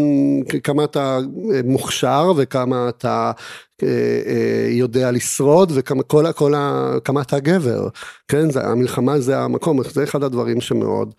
כמה 0.64 0.84
אתה 0.84 1.18
אה, 1.54 1.60
מוכשר 1.64 2.32
וכמה 2.36 2.88
אתה 2.88 3.32
יודע 4.70 5.10
לשרוד 5.10 5.72
וכמה 5.74 6.02
כל, 6.02 6.32
כל, 6.32 6.54
כמה 7.04 7.22
אתה 7.22 7.38
גבר, 7.38 7.88
כן, 8.28 8.50
זה, 8.50 8.60
המלחמה 8.66 9.20
זה 9.20 9.38
המקום, 9.38 9.82
זה 9.82 10.04
אחד 10.04 10.22
הדברים 10.22 10.60
שמאוד 10.60 11.14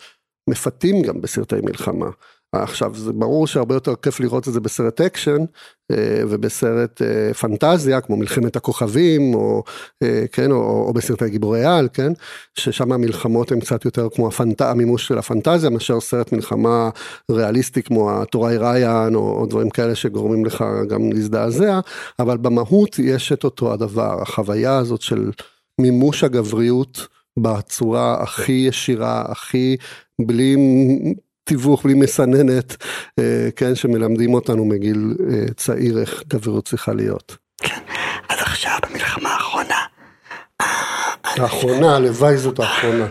מפתים 0.50 1.02
גם 1.02 1.22
בסרטי 1.22 1.62
מלחמה. 1.64 2.10
עכשיו 2.56 2.96
זה 2.96 3.14
ברור 3.14 3.48
שהרבה 3.48 3.76
יותר 3.76 3.96
כיף 3.96 4.20
לראות 4.20 4.48
את 4.48 4.54
זה 4.54 4.60
בסרט 4.60 5.02
אקשן 5.02 5.46
אה, 5.92 6.24
ובסרט 6.30 7.02
אה, 7.02 7.34
פנטזיה 7.34 8.02
כמו 8.02 8.16
מלחמת 8.16 8.56
הכוכבים 8.56 9.34
או 9.34 9.64
אה, 10.04 10.24
כן 10.32 10.52
או, 10.52 10.86
או 10.88 10.94
בסרטי 10.94 11.30
גיבורי 11.30 11.66
על 11.66 11.90
כן 11.94 12.12
ששם 12.60 12.92
המלחמות 12.92 13.52
הן 13.52 13.60
קצת 13.60 13.86
יותר 13.86 14.08
כמו 14.16 14.28
הפנט... 14.28 14.62
המימוש 14.62 15.08
של 15.08 15.18
הפנטזיה 15.18 15.70
מאשר 15.70 16.00
סרט 16.00 16.32
מלחמה 16.32 16.90
ריאליסטי 17.32 17.84
כמו 17.84 18.22
הטוראי 18.22 18.58
ריאן 18.58 19.16
או, 19.16 19.40
או 19.40 19.46
דברים 19.46 19.70
כאלה 19.70 19.96
שגורמים 19.96 20.46
לך 20.46 20.66
גם 20.90 21.12
להזדעזע 21.12 21.80
אבל 22.20 22.38
במהות 22.38 23.00
יש 23.00 23.32
את 23.32 23.44
אותו 23.44 23.74
הדבר 23.74 24.22
החוויה 24.22 24.78
הזאת 24.78 25.02
של 25.02 25.32
מימוש 25.82 26.24
הגבריות. 26.24 27.08
בצורה 27.40 28.22
הכי 28.22 28.52
ישירה, 28.52 29.24
הכי 29.28 29.78
בלי 30.28 30.56
תיווך, 31.44 31.84
בלי 31.84 31.94
מסננת, 31.94 32.84
אה, 33.20 33.50
כן, 33.56 33.76
שמלמדים 33.76 34.34
אותנו 34.34 34.66
מגיל 34.66 35.16
אה, 35.30 35.54
צעיר 35.58 36.00
איך 36.00 36.24
גברות 36.28 36.66
צריכה 36.66 36.94
להיות. 36.94 37.38
כן, 37.58 37.80
אז 38.30 38.40
עכשיו 38.42 38.78
במלחמה 38.90 39.30
האחרונה. 39.30 39.86
האחרונה, 41.26 41.96
הלוואי 41.96 42.38
זאת 42.38 42.60
האחרונה. 42.60 43.08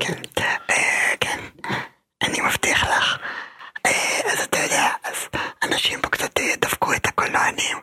כן, 0.00 0.22
אה, 0.70 1.14
כן, 1.20 1.38
אני 2.22 2.40
מבטיח 2.40 2.84
לך. 2.84 3.18
אה, 3.86 4.20
אז 4.32 4.38
אתה 4.44 4.58
יודע, 4.58 4.88
אז 5.04 5.40
אנשים 5.62 6.00
פה 6.00 6.08
קצת 6.08 6.38
אה, 6.38 6.54
דפקו 6.60 6.92
את 6.94 7.06
הקולנוענים. 7.06 7.76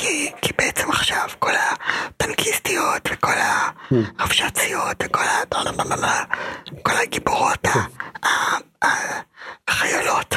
כי, 0.00 0.32
כי 0.42 0.52
בעצם 0.58 0.90
עכשיו 0.90 1.28
כל 1.38 1.52
הטנקיסטיות 1.56 3.02
וכל 3.10 3.32
הרבש"ציות 4.18 4.96
וכל 5.02 5.22
ה... 5.22 5.42
כל 6.82 6.92
הגיבורות, 7.02 7.66
החיילות, 9.68 10.34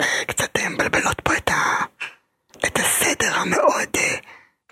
אה, 0.00 0.24
קצת 0.26 0.56
אה, 0.56 0.68
מבלבלות 0.68 1.20
פה 1.20 1.32
את, 1.36 1.48
ה, 1.48 1.84
את 2.66 2.78
הסדר 2.78 3.38
המאוד 3.38 3.88
אה, 3.96 4.16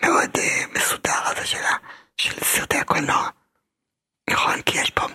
מאוד 0.02 0.30
מסודר 0.74 1.20
הזה 1.24 1.46
של, 1.46 1.64
ה, 1.64 1.76
של 2.16 2.44
סרטי 2.44 2.76
הקולנוע. 2.76 3.28
נכון, 4.30 4.62
כי 4.62 4.78
יש 4.78 4.90
פה, 4.90 5.06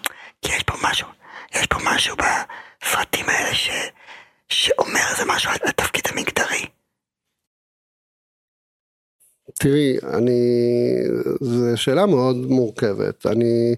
כי 0.42 0.56
יש 0.56 0.64
פה 0.64 0.74
משהו, 0.82 1.08
יש 1.56 1.68
פה 1.68 1.78
משהו 1.84 2.16
בסרטים 2.16 3.30
האלה 3.30 3.56
ש, 3.56 3.70
שאומר 4.50 5.02
איזה 5.12 5.26
משהו 5.26 5.52
על 5.52 5.58
התפקיד 5.66 6.08
המגדרי. 6.12 6.66
תראי, 9.64 9.98
אני, 10.14 10.40
זו 11.42 11.78
שאלה 11.78 12.06
מאוד 12.06 12.36
מורכבת. 12.36 13.26
אני 13.26 13.76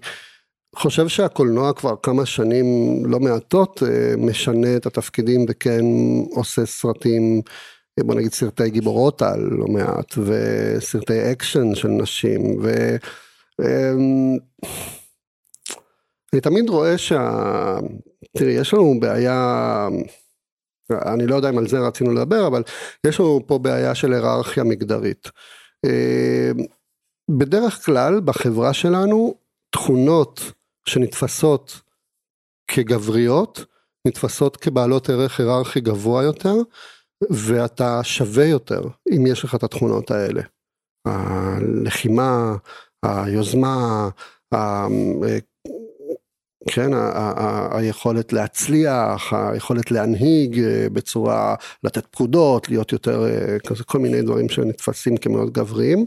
חושב 0.76 1.08
שהקולנוע 1.08 1.72
כבר 1.72 1.94
כמה 2.02 2.26
שנים 2.26 2.66
לא 3.06 3.20
מעטות 3.20 3.82
אה, 3.82 4.16
משנה 4.16 4.76
את 4.76 4.86
התפקידים 4.86 5.46
וכן 5.48 5.84
עושה 6.30 6.66
סרטים, 6.66 7.42
בוא 8.00 8.14
נגיד 8.14 8.32
סרטי 8.32 8.70
גיבורות 8.70 9.22
על 9.22 9.40
לא 9.50 9.66
מעט, 9.66 10.18
וסרטי 10.18 11.32
אקשן 11.32 11.74
של 11.74 11.88
נשים, 11.88 12.40
ו... 12.62 12.96
אמ, 13.60 14.38
אני 16.32 16.40
תמיד 16.40 16.68
רואה 16.68 16.98
שה... 16.98 17.78
תראי, 18.36 18.52
יש 18.52 18.74
לנו 18.74 19.00
בעיה, 19.00 19.88
אני 20.90 21.26
לא 21.26 21.34
יודע 21.34 21.48
אם 21.48 21.58
על 21.58 21.68
זה 21.68 21.78
רצינו 21.78 22.12
לדבר, 22.12 22.46
אבל 22.46 22.62
יש 23.06 23.20
לנו 23.20 23.40
פה 23.46 23.58
בעיה 23.58 23.94
של 23.94 24.12
היררכיה 24.12 24.64
מגדרית. 24.64 25.28
אה, 25.84 26.50
בדרך 27.38 27.84
כלל 27.84 28.20
בחברה 28.20 28.72
שלנו 28.72 29.34
תכונות 29.70 30.40
שנתפסות 30.88 31.80
כגבריות 32.70 33.64
נתפסות 34.06 34.56
כבעלות 34.56 35.10
ערך 35.10 35.40
היררכי 35.40 35.80
גבוה 35.80 36.22
יותר 36.22 36.54
ואתה 37.30 38.00
שווה 38.02 38.44
יותר 38.44 38.80
אם 39.16 39.26
יש 39.26 39.44
לך 39.44 39.54
את 39.54 39.62
התכונות 39.62 40.10
האלה. 40.10 40.42
הלחימה, 41.06 42.56
היוזמה, 43.02 44.08
כן, 46.68 46.90
היכולת 47.70 48.32
להצליח, 48.32 49.32
היכולת 49.32 49.90
להנהיג 49.90 50.58
אה, 50.58 50.86
בצורה, 50.92 51.54
לתת 51.84 52.06
פקודות, 52.10 52.68
להיות 52.68 52.92
יותר, 52.92 53.24
אה, 53.26 53.58
כזה 53.58 53.84
כל 53.84 53.98
מיני 53.98 54.22
דברים 54.22 54.48
שנתפסים 54.48 55.16
כמאוד 55.16 55.52
גבריים. 55.52 56.06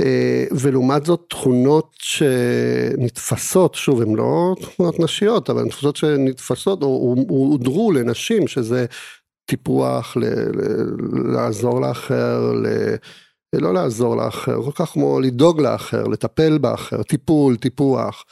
אה, 0.00 0.44
ולעומת 0.50 1.06
זאת 1.06 1.26
תכונות 1.28 1.90
שנתפסות, 1.98 3.74
שוב 3.74 4.02
הן 4.02 4.14
לא 4.14 4.54
תכונות 4.60 5.00
נשיות, 5.00 5.50
אבל 5.50 5.68
תכונות 5.68 5.96
שנתפסות 5.96 6.82
הודרו 6.82 7.92
לנשים, 7.92 8.48
שזה 8.48 8.86
טיפוח, 9.46 10.16
ל- 10.16 10.24
ל- 10.24 11.32
לעזור 11.32 11.80
לאחר, 11.80 12.52
ל- 12.52 12.94
לא 13.54 13.74
לעזור 13.74 14.16
לאחר, 14.16 14.62
כל 14.62 14.84
כך 14.84 14.90
כמו 14.90 15.20
לדאוג 15.20 15.60
לאחר, 15.60 16.04
לטפל 16.04 16.58
באחר, 16.58 17.02
טיפול, 17.02 17.56
טיפוח. 17.56 18.24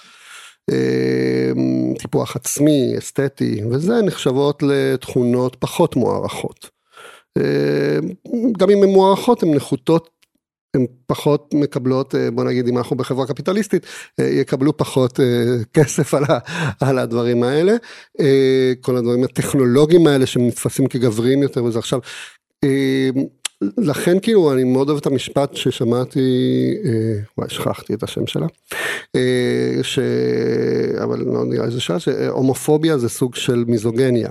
אה, 0.73 1.53
טיפוח 1.99 2.37
עצמי, 2.37 2.95
אסתטי, 2.99 3.61
וזה 3.71 4.03
נחשבות 4.03 4.63
לתכונות 4.63 5.57
פחות 5.59 5.97
מוערכות. 5.97 6.71
אה, 7.39 7.99
גם 8.59 8.71
אם 8.71 8.83
הן 8.83 8.89
מוערכות 8.89 9.43
הן 9.43 9.55
נחותות, 9.55 10.11
הן 10.77 10.87
פחות 11.07 11.55
מקבלות, 11.55 12.15
אה, 12.15 12.31
בוא 12.31 12.45
נגיד 12.45 12.69
אם 12.69 12.79
אנחנו 12.79 12.97
בחברה 12.97 13.27
קפיטליסטית, 13.27 13.87
יקבלו 14.19 14.77
פחות 14.77 15.21
כסף 15.73 16.15
על, 16.81 16.99
הדברים 16.99 17.43
האלה. 17.43 17.73
כל 18.81 18.97
הדברים 18.97 19.25
הטכנולוגיים 19.25 20.07
האלה 20.07 20.27
שנתפסים 20.27 20.87
כגבריים 20.87 21.43
יותר 21.43 21.65
וזה 21.65 21.79
עכשיו. 21.79 22.01
לכן 23.79 24.21
כאילו 24.21 24.53
אני 24.53 24.65
מאוד 24.65 24.89
אוהב 24.89 25.01
את 25.01 25.07
המשפט 25.07 25.55
ששמעתי, 25.57 26.21
אה, 26.85 27.21
וואי 27.39 27.51
שכחתי 27.51 27.95
את 27.95 28.03
השם 28.03 28.27
שלה, 28.27 28.47
אה, 29.17 29.79
ש... 29.83 29.99
אבל 31.03 31.19
לא 31.19 31.45
נראה 31.45 31.65
לי 31.67 31.71
זה 31.71 31.81
שעה, 31.81 32.01
שהומופוביה 32.01 32.99
זה 32.99 33.09
סוג 33.09 33.35
של 33.35 33.65
מיזוגניה. 33.67 34.31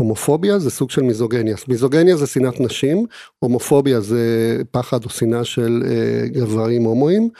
הומופוביה 0.00 0.58
זה 0.58 0.70
סוג 0.70 0.90
של 0.90 1.02
מיזוגניה, 1.02 1.56
מיזוגניה 1.68 2.16
זה 2.16 2.26
שנאת 2.26 2.60
נשים, 2.60 3.06
הומופוביה 3.38 4.00
זה 4.00 4.56
פחד 4.70 5.04
או 5.04 5.10
שנאה 5.10 5.44
של 5.44 5.82
אה, 5.86 6.28
גברים 6.28 6.82
הומואים, 6.82 7.30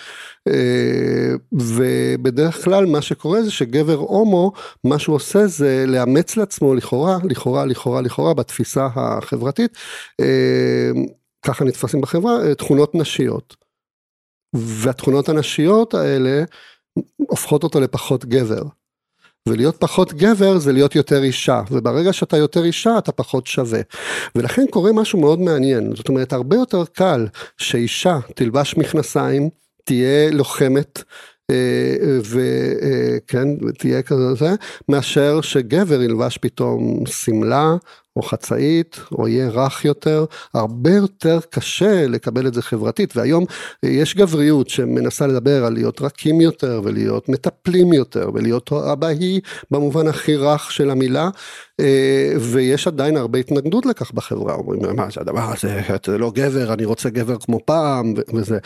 אה, 0.49 1.33
ובדרך 1.53 2.65
כלל 2.65 2.87
מה 2.87 3.03
שקורה 3.03 3.43
זה 3.43 3.51
שגבר 3.51 3.95
הומו, 3.95 4.53
מה 4.85 4.99
שהוא 4.99 5.17
עושה 5.17 5.47
זה 5.47 5.85
לאמץ 5.87 6.37
לעצמו 6.37 6.75
לכאורה, 6.75 7.19
לכאורה, 7.25 7.67
לכאורה, 7.67 8.01
לכאורה, 8.01 8.35
בתפיסה 8.35 8.89
החברתית, 8.95 9.79
אה, 10.21 10.91
ככה 11.47 11.65
נתפסים 11.65 12.01
בחברה, 12.01 12.55
תכונות 12.55 12.95
נשיות. 12.95 13.57
והתכונות 14.55 15.29
הנשיות 15.29 15.95
האלה 15.95 16.45
הופכות 17.17 17.65
אותו 17.65 17.81
לפחות 17.81 18.25
גבר. 18.25 18.63
ולהיות 19.49 19.77
פחות 19.77 20.13
גבר 20.13 20.59
זה 20.59 20.73
להיות 20.73 20.95
יותר 20.95 21.23
אישה, 21.23 21.63
וברגע 21.71 22.13
שאתה 22.13 22.37
יותר 22.37 22.65
אישה 22.65 22.99
אתה 22.99 23.13
פחות 23.13 23.47
שווה. 23.47 23.81
ולכן 24.35 24.65
קורה 24.71 24.93
משהו 24.93 25.21
מאוד 25.21 25.41
מעניין, 25.41 25.93
זאת 25.97 26.09
אומרת 26.09 26.33
הרבה 26.33 26.57
יותר 26.57 26.85
קל 26.93 27.27
שאישה 27.57 28.19
תלבש 28.35 28.77
מכנסיים, 28.77 29.49
תהיה 29.85 30.31
לוחמת, 30.31 31.03
וכן, 32.21 33.49
תהיה 33.79 34.03
כזה, 34.03 34.55
מאשר 34.89 35.41
שגבר 35.41 36.03
ילבש 36.03 36.39
פתאום 36.39 37.07
שמלה 37.07 37.77
או 38.19 38.23
חצאית 38.23 39.01
או 39.13 39.29
יהיה 39.29 39.49
רך 39.49 39.85
יותר, 39.85 40.25
הרבה 40.55 40.91
יותר 40.91 41.39
קשה 41.51 42.07
לקבל 42.07 42.47
את 42.47 42.55
זה 42.55 42.63
חברתית. 42.63 43.17
והיום 43.17 43.45
יש 43.83 44.17
גבריות 44.17 44.69
שמנסה 44.69 45.27
לדבר 45.27 45.65
על 45.65 45.73
להיות 45.73 46.03
רכים 46.03 46.41
יותר 46.41 46.81
ולהיות 46.85 47.29
מטפלים 47.29 47.93
יותר 47.93 48.31
ולהיות 48.35 48.73
אבאי 48.73 49.41
במובן 49.71 50.09
הכי 50.09 50.37
רך 50.37 50.73
של 50.73 50.91
המילה 50.91 51.29
ויש 52.41 52.87
עדיין 52.87 53.17
הרבה 53.17 53.39
התנגדות 53.39 53.87
לכך 53.87 54.13
בחברה, 54.13 54.55
אומרים 54.55 54.97
מה 54.97 55.07
זה 55.15 55.21
הדבר 55.21 55.53
הזה, 55.53 55.81
אתה 55.95 56.17
לא 56.17 56.33
גבר, 56.35 56.73
אני 56.73 56.85
רוצה 56.85 57.11
גבר 57.11 57.37
כמו 57.39 57.61
פעם 57.65 58.15
וזה. 58.35 58.59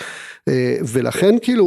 ולכן 0.85 1.35
כאילו 1.43 1.67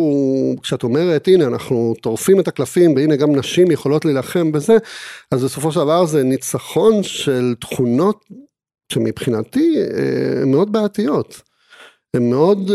כשאת 0.62 0.84
אומרת 0.84 1.28
הנה 1.28 1.46
אנחנו 1.46 1.94
טורפים 2.02 2.40
את 2.40 2.48
הקלפים 2.48 2.96
והנה 2.96 3.16
גם 3.16 3.36
נשים 3.36 3.72
יכולות 3.72 4.06
להילחם 4.06 4.52
בזה 4.52 4.78
אז 5.32 5.44
בסופו 5.44 5.72
של 5.72 5.80
דבר 5.80 6.06
זה 6.06 6.24
ניצחון 6.24 7.04
של 7.04 7.56
תכונות 7.76 8.26
שמבחינתי 8.92 9.76
הן 10.42 10.52
מאוד 10.52 10.72
בעייתיות. 10.72 11.42
הן 12.16 12.30
מאוד, 12.30 12.72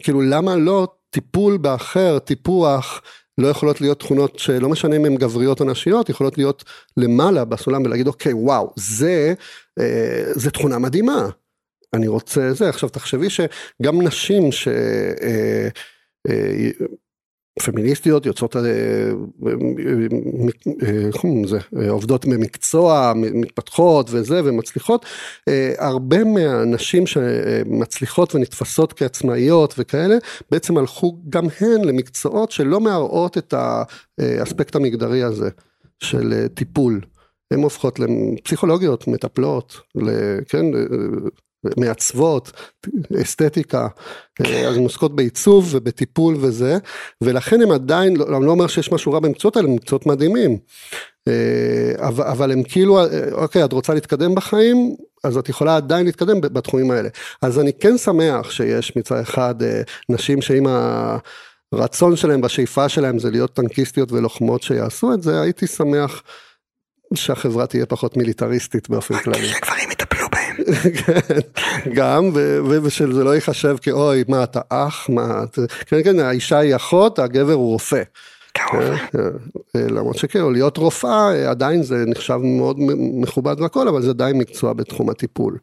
כאילו 0.00 0.20
למה 0.22 0.56
לא 0.56 0.88
טיפול 1.10 1.56
באחר, 1.56 2.18
טיפוח, 2.18 3.02
לא 3.38 3.48
יכולות 3.48 3.80
להיות 3.80 3.98
תכונות 3.98 4.38
שלא 4.38 4.68
משנה 4.68 4.96
אם 4.96 5.04
הן 5.04 5.16
גבריות 5.16 5.60
או 5.60 5.64
נשיות, 5.64 6.08
יכולות 6.08 6.38
להיות 6.38 6.64
למעלה 6.96 7.44
בסולם 7.44 7.82
ולהגיד 7.82 8.06
אוקיי 8.06 8.32
וואו 8.32 8.72
זה, 8.76 9.34
זה 10.34 10.50
תכונה 10.50 10.78
מדהימה. 10.78 11.28
אני 11.94 12.08
רוצה 12.08 12.52
זה, 12.52 12.68
עכשיו 12.68 12.88
תחשבי 12.88 13.30
שגם 13.30 14.02
נשים 14.02 14.52
ש... 14.52 14.68
פמיניסטיות 17.60 18.26
יוצאות, 18.26 18.56
איך 21.06 21.16
קוראים 21.16 21.44
לזה, 21.44 21.58
עובדות 21.88 22.26
במקצוע, 22.26 23.12
מתפתחות 23.16 24.06
וזה 24.10 24.40
ומצליחות, 24.44 25.06
הרבה 25.78 26.24
מהנשים 26.24 27.06
שמצליחות 27.06 28.34
ונתפסות 28.34 28.92
כעצמאיות 28.92 29.74
וכאלה, 29.78 30.16
בעצם 30.50 30.78
הלכו 30.78 31.16
גם 31.28 31.46
הן 31.60 31.84
למקצועות 31.84 32.50
שלא 32.50 32.80
מערעות 32.80 33.38
את 33.38 33.54
האספקט 34.18 34.76
המגדרי 34.76 35.22
הזה 35.22 35.48
של 35.98 36.46
טיפול. 36.54 37.00
הן 37.50 37.62
הופכות 37.62 37.98
לפסיכולוגיות, 37.98 39.08
מטפלות, 39.08 39.80
כן, 40.48 40.66
מעצבות, 41.76 42.52
אסתטיקה, 43.22 43.88
אז 44.40 44.76
הן 44.76 44.82
עוסקות 44.82 45.16
בעיצוב 45.16 45.68
ובטיפול 45.70 46.36
וזה, 46.40 46.78
ולכן 47.20 47.62
הם 47.62 47.70
עדיין, 47.70 48.22
אני 48.22 48.46
לא 48.46 48.50
אומר 48.50 48.66
שיש 48.66 48.92
משהו 48.92 49.12
רע 49.12 49.20
במקצועות 49.20 49.56
האלה, 49.56 49.68
הם 49.68 49.74
מקצועות 49.74 50.06
מדהימים, 50.06 50.58
אבל 52.18 52.52
הם 52.52 52.62
כאילו, 52.62 53.00
אוקיי, 53.32 53.64
את 53.64 53.72
רוצה 53.72 53.94
להתקדם 53.94 54.34
בחיים, 54.34 54.96
אז 55.24 55.36
את 55.36 55.48
יכולה 55.48 55.76
עדיין 55.76 56.06
להתקדם 56.06 56.40
בתחומים 56.40 56.90
האלה. 56.90 57.08
אז 57.42 57.58
אני 57.58 57.72
כן 57.72 57.98
שמח 57.98 58.50
שיש 58.50 58.96
מצד 58.96 59.20
אחד 59.20 59.54
נשים 60.08 60.42
שעם 60.42 60.66
ה... 60.66 61.16
ברצון 61.74 62.16
שלהם, 62.16 62.40
בשאיפה 62.40 62.88
שלהם 62.88 63.18
זה 63.18 63.30
להיות 63.30 63.54
טנקיסטיות 63.54 64.12
ולוחמות 64.12 64.62
שיעשו 64.62 65.14
את 65.14 65.22
זה, 65.22 65.40
הייתי 65.40 65.66
שמח 65.66 66.22
שהחברה 67.14 67.66
תהיה 67.66 67.86
פחות 67.86 68.16
מיליטריסטית 68.16 68.88
באופן 68.88 69.18
כללי. 69.18 69.48
שגברים 69.48 69.90
יטפלו 69.90 70.08
בהם. 70.09 70.09
גם, 71.96 72.30
ושזה 72.82 73.24
לא 73.24 73.34
ייחשב 73.34 73.76
כאוי, 73.82 74.24
מה 74.28 74.44
אתה 74.44 74.60
אח, 74.68 75.08
מה, 75.08 75.42
כן, 75.86 76.02
כן, 76.04 76.18
האישה 76.20 76.58
היא 76.58 76.76
אחות, 76.76 77.18
הגבר 77.18 77.52
הוא 77.52 77.72
רופא. 77.72 78.02
כן, 78.54 78.96
כן. 79.12 79.18
למרות 79.74 80.16
שכן, 80.18 80.52
להיות 80.52 80.76
רופאה 80.76 81.32
אה, 81.34 81.50
עדיין 81.50 81.82
זה 81.82 82.04
נחשב 82.06 82.36
מאוד 82.36 82.76
מכובד 83.22 83.60
והכל, 83.60 83.88
אבל 83.88 84.02
זה 84.02 84.12
די 84.12 84.30
מקצוע 84.34 84.72
בתחום 84.72 85.10
הטיפול 85.10 85.58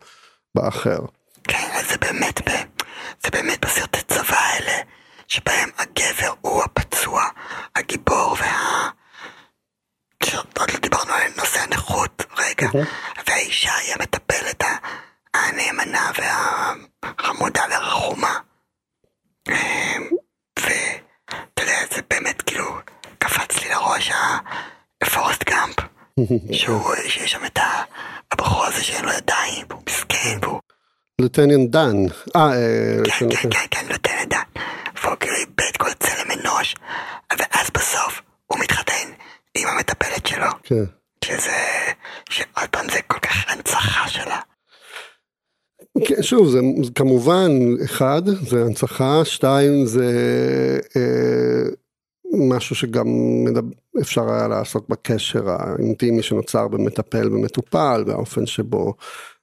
באחר. 0.56 1.00
כן, 1.44 1.68
אז 1.74 1.90
זה 1.90 1.96
באמת, 2.02 2.42
זה 3.24 3.30
באמת 3.32 3.66
בסרטי 3.66 4.00
צבא 4.08 4.38
האלה, 4.38 4.82
שבהם 5.28 5.70
הגבר 5.78 6.34
הוא 6.42 6.64
הפצוע, 6.64 7.22
הגיבור 7.76 8.36
וה... 8.40 8.90
שעוד 10.24 10.48
לא 10.60 10.80
דיברנו 10.82 11.14
על 11.14 11.22
נושא 11.38 11.60
הנכות, 11.60 12.24
רגע, 12.38 12.68
והאישה 13.28 13.72
היא 13.76 13.94
המטפלת 14.00 14.62
ה- 14.62 14.78
הנאמנה 15.38 16.12
והחמודה 17.04 17.62
והרחומה. 17.70 18.40
אמ, 19.50 19.54
ואתה 20.60 21.62
יודע, 21.62 21.80
זה 21.96 22.02
באמת 22.10 22.42
כאילו 22.42 22.66
קפץ 23.18 23.64
לי 23.64 23.70
לראש 23.70 24.12
הפורסט 25.04 25.44
גאמפ, 25.50 25.76
שהוא, 26.52 26.96
שיש 27.08 27.32
שם 27.32 27.46
את 27.46 27.60
הבחור 28.32 28.66
הזה 28.66 28.84
שאין 28.84 29.06
לו 29.06 29.12
ידיים, 29.12 29.66
והוא 29.70 29.82
מסכן, 29.90 30.38
והוא 30.42 30.60
לוטננט 31.22 31.70
דן, 31.70 31.96
אה, 32.36 32.42
אה, 32.42 32.98
כן, 33.20 33.30
כן, 33.30 33.50
כן, 33.50 33.66
כן, 33.72 33.86
לוטננט 33.90 34.30
דן. 34.30 34.62
והוא 35.04 35.16
כאילו 35.20 35.36
איבד 35.36 35.78
כל 35.78 35.94
צלם 36.00 36.32
אנוש, 36.32 36.76
ואז 37.40 37.70
בסוף 37.74 38.22
הוא 38.48 38.60
מתחתן 38.60 39.10
עם 39.58 39.68
המטפלת 39.68 40.28
שלו, 40.28 40.48
כן. 40.64 40.84
שזה, 41.26 41.58
שעוד 42.30 42.70
פעם 42.72 42.86
זה 42.90 43.00
כל 43.08 43.20
כך 43.20 43.52
הנצחה 43.52 44.08
שלה. 44.08 44.40
כן, 46.08 46.24
שוב, 46.24 46.50
זה 46.50 46.60
כמובן, 46.96 47.52
אחד, 47.86 48.22
זה 48.26 48.62
הנצחה, 48.62 49.26
שתיים, 49.26 49.86
זה 49.86 50.10
אה, 50.96 51.70
משהו 52.34 52.76
שגם 52.76 53.08
מדבר, 53.46 53.67
אפשר 54.02 54.32
היה 54.32 54.48
לעשות 54.48 54.90
בקשר 54.90 55.50
האינטימי 55.50 56.24
שנוצר 56.24 56.68
במטפל 56.68 57.34
ומטופל, 57.34 58.04
והאופן 58.08 58.46
שבו, 58.46 58.94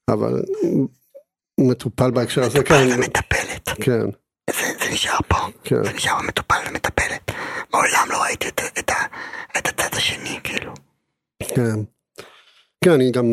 אבל 0.08 0.42
מטופל 1.60 2.10
בהקשר 2.10 2.42
הזה, 2.42 2.58
מטופל 2.58 2.88
כן, 2.88 2.96
ומטפלת. 2.96 3.68
כן, 3.68 4.06
זה, 4.50 4.66
זה 4.84 4.92
נשאר 4.92 5.18
פה, 5.28 5.36
כן. 5.64 5.84
זה 5.84 5.92
נשאר 5.92 6.18
במטופל 6.18 6.60
ומטפלת. 6.68 7.30
מעולם 7.72 8.06
לא 8.10 8.22
ראיתי 8.22 8.48
את, 8.48 8.60
את, 8.78 8.90
את 9.58 9.66
הצד 9.66 9.96
השני, 9.96 10.38
כאילו. 10.44 10.72
כן. 11.54 11.80
כן, 12.84 12.90
אני 12.90 13.10
גם, 13.10 13.24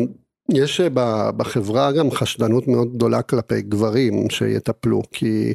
יש 0.54 0.80
אה, 0.80 0.88
בחברה 1.32 1.92
גם 1.92 2.10
חשדנות 2.10 2.68
מאוד 2.68 2.94
גדולה 2.94 3.22
כלפי 3.22 3.62
גברים 3.62 4.30
שיטפלו, 4.30 5.02
כי 5.12 5.54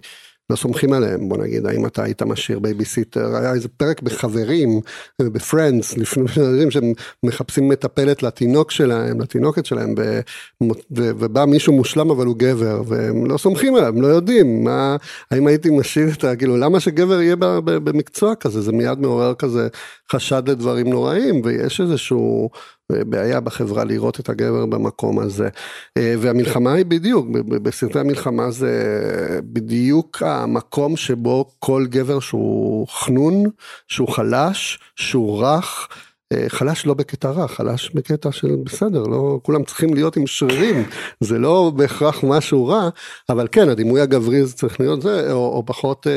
לא 0.49 0.55
סומכים 0.55 0.93
עליהם, 0.93 1.29
בוא 1.29 1.37
נגיד, 1.37 1.65
האם 1.65 1.85
אתה 1.85 2.03
היית 2.03 2.23
משאיר 2.23 2.59
בייביסיטר, 2.59 3.35
היה 3.35 3.53
איזה 3.53 3.67
פרק 3.67 4.01
בחברים, 4.01 4.81
ב-Friends, 5.21 5.97
לפני 5.97 6.27
שנים 6.27 6.71
שהם 6.71 6.93
מחפשים 7.23 7.69
מטפלת 7.69 8.23
לתינוק 8.23 8.71
שלהם, 8.71 9.21
לתינוקת 9.21 9.65
שלהם, 9.65 9.95
ו- 9.97 10.19
ו- 10.63 11.11
ובא 11.19 11.45
מישהו 11.45 11.73
מושלם 11.73 12.09
אבל 12.11 12.25
הוא 12.25 12.35
גבר, 12.37 12.81
והם 12.87 13.25
לא 13.25 13.37
סומכים 13.37 13.75
עליו, 13.75 13.87
הם 13.87 14.01
לא 14.01 14.07
יודעים, 14.07 14.63
מה, 14.63 14.95
האם 15.31 15.47
הייתי 15.47 15.69
משאיר 15.69 16.09
את 16.13 16.23
ה... 16.23 16.35
כאילו, 16.35 16.57
למה 16.57 16.79
שגבר 16.79 17.21
יהיה 17.21 17.35
במקצוע 17.65 18.35
כזה, 18.35 18.61
זה 18.61 18.71
מיד 18.71 18.99
מעורר 18.99 19.33
כזה 19.33 19.67
חשד 20.11 20.49
לדברים 20.49 20.89
נוראים, 20.89 21.41
ויש 21.43 21.81
איזשהו... 21.81 22.49
בעיה 22.91 23.39
בחברה 23.39 23.83
לראות 23.83 24.19
את 24.19 24.29
הגבר 24.29 24.65
במקום 24.65 25.19
הזה. 25.19 25.49
אה, 25.97 26.15
והמלחמה 26.19 26.73
היא 26.73 26.85
בדיוק, 26.85 27.27
בסרטי 27.47 27.99
המלחמה 27.99 28.51
זה 28.51 29.39
בדיוק 29.43 30.23
המקום 30.25 30.97
שבו 30.97 31.45
כל 31.59 31.85
גבר 31.89 32.19
שהוא 32.19 32.87
חנון, 32.87 33.43
שהוא 33.87 34.07
חלש, 34.09 34.79
שהוא 34.95 35.43
רך, 35.43 35.87
אה, 36.33 36.45
חלש 36.47 36.85
לא 36.85 36.93
בקטע 36.93 37.29
רע, 37.29 37.47
חלש 37.47 37.91
בקטע 37.93 38.31
של 38.31 38.55
בסדר, 38.63 39.03
לא 39.03 39.39
כולם 39.43 39.63
צריכים 39.63 39.93
להיות 39.93 40.17
עם 40.17 40.27
שרירים, 40.27 40.83
זה 41.19 41.39
לא 41.39 41.71
בהכרח 41.75 42.23
משהו 42.23 42.67
רע, 42.67 42.89
אבל 43.29 43.47
כן, 43.51 43.69
הדימוי 43.69 44.01
הגברי 44.01 44.45
זה 44.45 44.53
צריך 44.53 44.79
להיות 44.79 45.01
זה, 45.01 45.31
או, 45.31 45.47
או 45.47 45.63
פחות... 45.65 46.07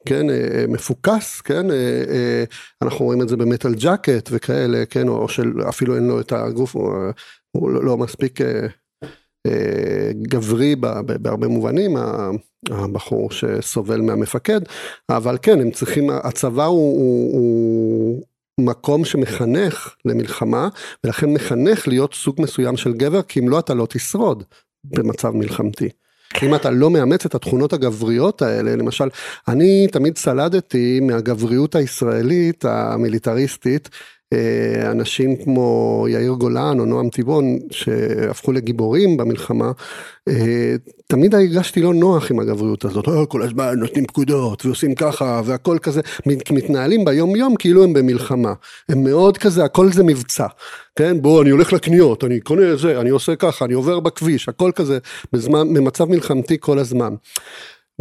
אה, 0.00 0.06
כן, 0.06 0.30
אה, 0.30 0.64
מפוקס, 0.68 1.40
כן, 1.40 1.70
אה, 1.70 1.76
אה, 2.08 2.44
אנחנו 2.82 3.04
רואים 3.04 3.22
את 3.22 3.28
זה 3.28 3.36
במטאל 3.36 3.74
ג'קט 3.74 4.28
וכאלה, 4.32 4.86
כן, 4.86 5.08
או 5.08 5.28
שאפילו 5.28 5.96
אין 5.96 6.06
לו 6.08 6.20
את 6.20 6.32
הגוף, 6.32 6.76
הוא, 6.76 7.70
לא, 7.70 7.84
לא 7.84 7.96
מספיק 7.96 8.40
אה, 8.40 8.66
אה, 9.46 10.10
גברי 10.22 10.76
בהרבה 11.20 11.48
מובנים, 11.48 11.96
הבחור 12.70 13.30
שסובל 13.30 14.00
מהמפקד, 14.00 14.60
אבל 15.08 15.38
כן, 15.42 15.60
הם 15.60 15.70
צריכים, 15.70 16.10
הצבא 16.10 16.64
הוא, 16.64 16.98
הוא, 16.98 17.32
הוא 18.56 18.66
מקום 18.66 19.04
שמחנך 19.04 19.94
למלחמה, 20.04 20.68
ולכן 21.04 21.32
מחנך 21.32 21.88
להיות 21.88 22.14
סוג 22.14 22.42
מסוים 22.42 22.76
של 22.76 22.92
גבר, 22.92 23.22
כי 23.22 23.40
אם 23.40 23.48
לא 23.48 23.58
אתה 23.58 23.74
לא 23.74 23.86
תשרוד 23.90 24.44
במצב 24.84 25.30
מלחמתי. 25.30 25.88
אם 26.42 26.54
אתה 26.54 26.70
לא 26.70 26.90
מאמץ 26.90 27.26
את 27.26 27.34
התכונות 27.34 27.72
הגבריות 27.72 28.42
האלה, 28.42 28.76
למשל, 28.76 29.08
אני 29.48 29.86
תמיד 29.92 30.18
סלדתי 30.18 31.00
מהגבריות 31.00 31.74
הישראלית 31.74 32.64
המיליטריסטית, 32.64 33.88
אנשים 34.90 35.36
כמו 35.36 36.06
יאיר 36.10 36.32
גולן 36.32 36.80
או 36.80 36.84
נועם 36.84 37.08
טבעון 37.08 37.58
שהפכו 37.70 38.52
לגיבורים 38.52 39.16
במלחמה, 39.16 39.72
אה, 40.28 40.74
תמיד 41.06 41.34
הרגשתי 41.34 41.82
לא 41.82 41.94
נוח 41.94 42.30
עם 42.30 42.38
הגבריות 42.40 42.84
הזאת, 42.84 43.08
"אה, 43.08 43.26
כל 43.26 43.42
הזמן 43.42 43.78
נותנים 43.78 44.06
פקודות 44.06 44.66
ועושים 44.66 44.94
ככה 44.94 45.40
והכל 45.44 45.78
כזה, 45.82 46.00
מת- 46.26 46.50
מתנהלים 46.50 47.04
ביום 47.04 47.36
יום 47.36 47.54
כאילו 47.58 47.84
הם 47.84 47.92
במלחמה, 47.92 48.52
הם 48.88 49.04
מאוד 49.04 49.38
כזה, 49.38 49.64
הכל 49.64 49.92
זה 49.92 50.04
מבצע, 50.04 50.46
כן, 50.96 51.22
בוא 51.22 51.42
אני 51.42 51.50
הולך 51.50 51.72
לקניות, 51.72 52.24
אני 52.24 52.40
קונה 52.40 52.76
זה, 52.76 53.00
אני 53.00 53.10
עושה 53.10 53.36
ככה, 53.36 53.64
אני 53.64 53.74
עובר 53.74 54.00
בכביש, 54.00 54.48
הכל 54.48 54.70
כזה 54.74 54.98
בזמן, 55.32 55.74
במצב 55.74 56.04
מלחמתי 56.04 56.56
כל 56.60 56.78
הזמן. 56.78 57.14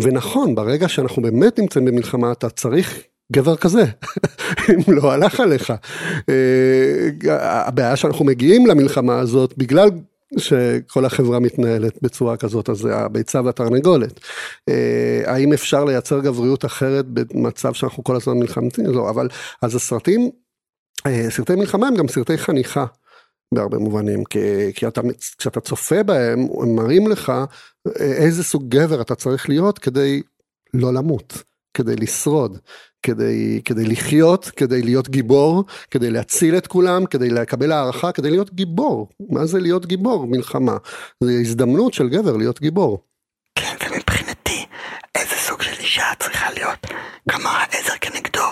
ונכון, 0.02 0.56
ברגע 0.56 0.88
שאנחנו 0.88 1.22
באמת 1.22 1.60
נמצאים 1.60 1.86
במלחמה, 1.86 2.32
אתה 2.32 2.50
צריך 2.50 3.04
גבר 3.32 3.56
כזה, 3.56 3.84
אם 4.70 4.94
לא 4.94 5.12
הלך 5.12 5.40
עליך. 5.40 5.74
אה, 6.30 7.68
הבעיה 7.68 7.96
שאנחנו 7.96 8.26
מגיעים 8.26 8.68
למלחמה 8.68 9.20
הזאת 9.20 9.58
בגלל 9.58 9.90
שכל 10.38 11.06
החברה 11.06 11.40
מתנהלת 11.40 12.02
בצורה 12.02 12.38
כזאת, 12.38 12.70
אז 12.70 12.78
זה 12.78 12.96
הביצה 12.96 13.42
והתרנגולת. 13.46 14.20
אה, 14.70 15.22
האם 15.26 15.54
אפשר 15.54 15.86
לייצר 15.86 16.20
גבריות 16.20 16.66
אחרת 16.66 17.06
במצב 17.06 17.74
שאנחנו 17.74 18.04
כל 18.04 18.16
הזמן 18.16 18.38
מלחמתים? 18.38 18.86
לא, 18.86 19.10
אבל 19.10 19.28
אז 19.62 19.76
הסרטים, 19.76 20.30
אה, 21.06 21.28
סרטי 21.30 21.56
מלחמה 21.56 21.88
הם 21.88 21.96
גם 21.96 22.08
סרטי 22.08 22.38
חניכה. 22.38 22.86
בהרבה 23.54 23.78
מובנים, 23.78 24.24
כי, 24.24 24.40
כי 24.76 24.88
אתה, 24.88 25.02
כשאתה 25.38 25.60
צופה 25.60 26.04
בהם, 26.04 26.40
הם 26.62 26.76
מראים 26.76 27.08
לך 27.08 27.32
איזה 28.00 28.44
סוג 28.44 28.70
גבר 28.70 29.02
אתה 29.02 29.16
צריך 29.16 29.50
להיות 29.50 29.80
כדי 29.80 30.22
לא 30.74 30.94
למות, 30.94 31.44
כדי 31.74 31.96
לשרוד, 31.96 32.58
כדי, 33.04 33.62
כדי 33.66 33.86
לחיות, 33.86 34.46
כדי 34.56 34.82
להיות 34.82 35.10
גיבור, 35.10 35.64
כדי 35.92 36.12
להציל 36.12 36.58
את 36.58 36.68
כולם, 36.68 37.06
כדי 37.06 37.30
לקבל 37.30 37.72
הערכה, 37.72 38.12
כדי 38.12 38.30
להיות 38.32 38.54
גיבור. 38.54 39.10
מה 39.30 39.46
זה 39.46 39.60
להיות 39.60 39.86
גיבור? 39.86 40.28
מלחמה. 40.28 40.78
זו 41.24 41.30
הזדמנות 41.30 41.94
של 41.94 42.10
גבר 42.10 42.38
להיות 42.38 42.62
גיבור. 42.62 43.04
כן, 43.56 43.76
ומבחינתי, 43.90 44.66
איזה 45.16 45.36
סוג 45.36 45.62
של 45.62 45.80
אישה 45.80 46.06
צריכה 46.20 46.52
להיות. 46.52 46.88
כלומר, 47.30 47.50
העזר 47.50 47.94
כנגדו, 48.02 48.46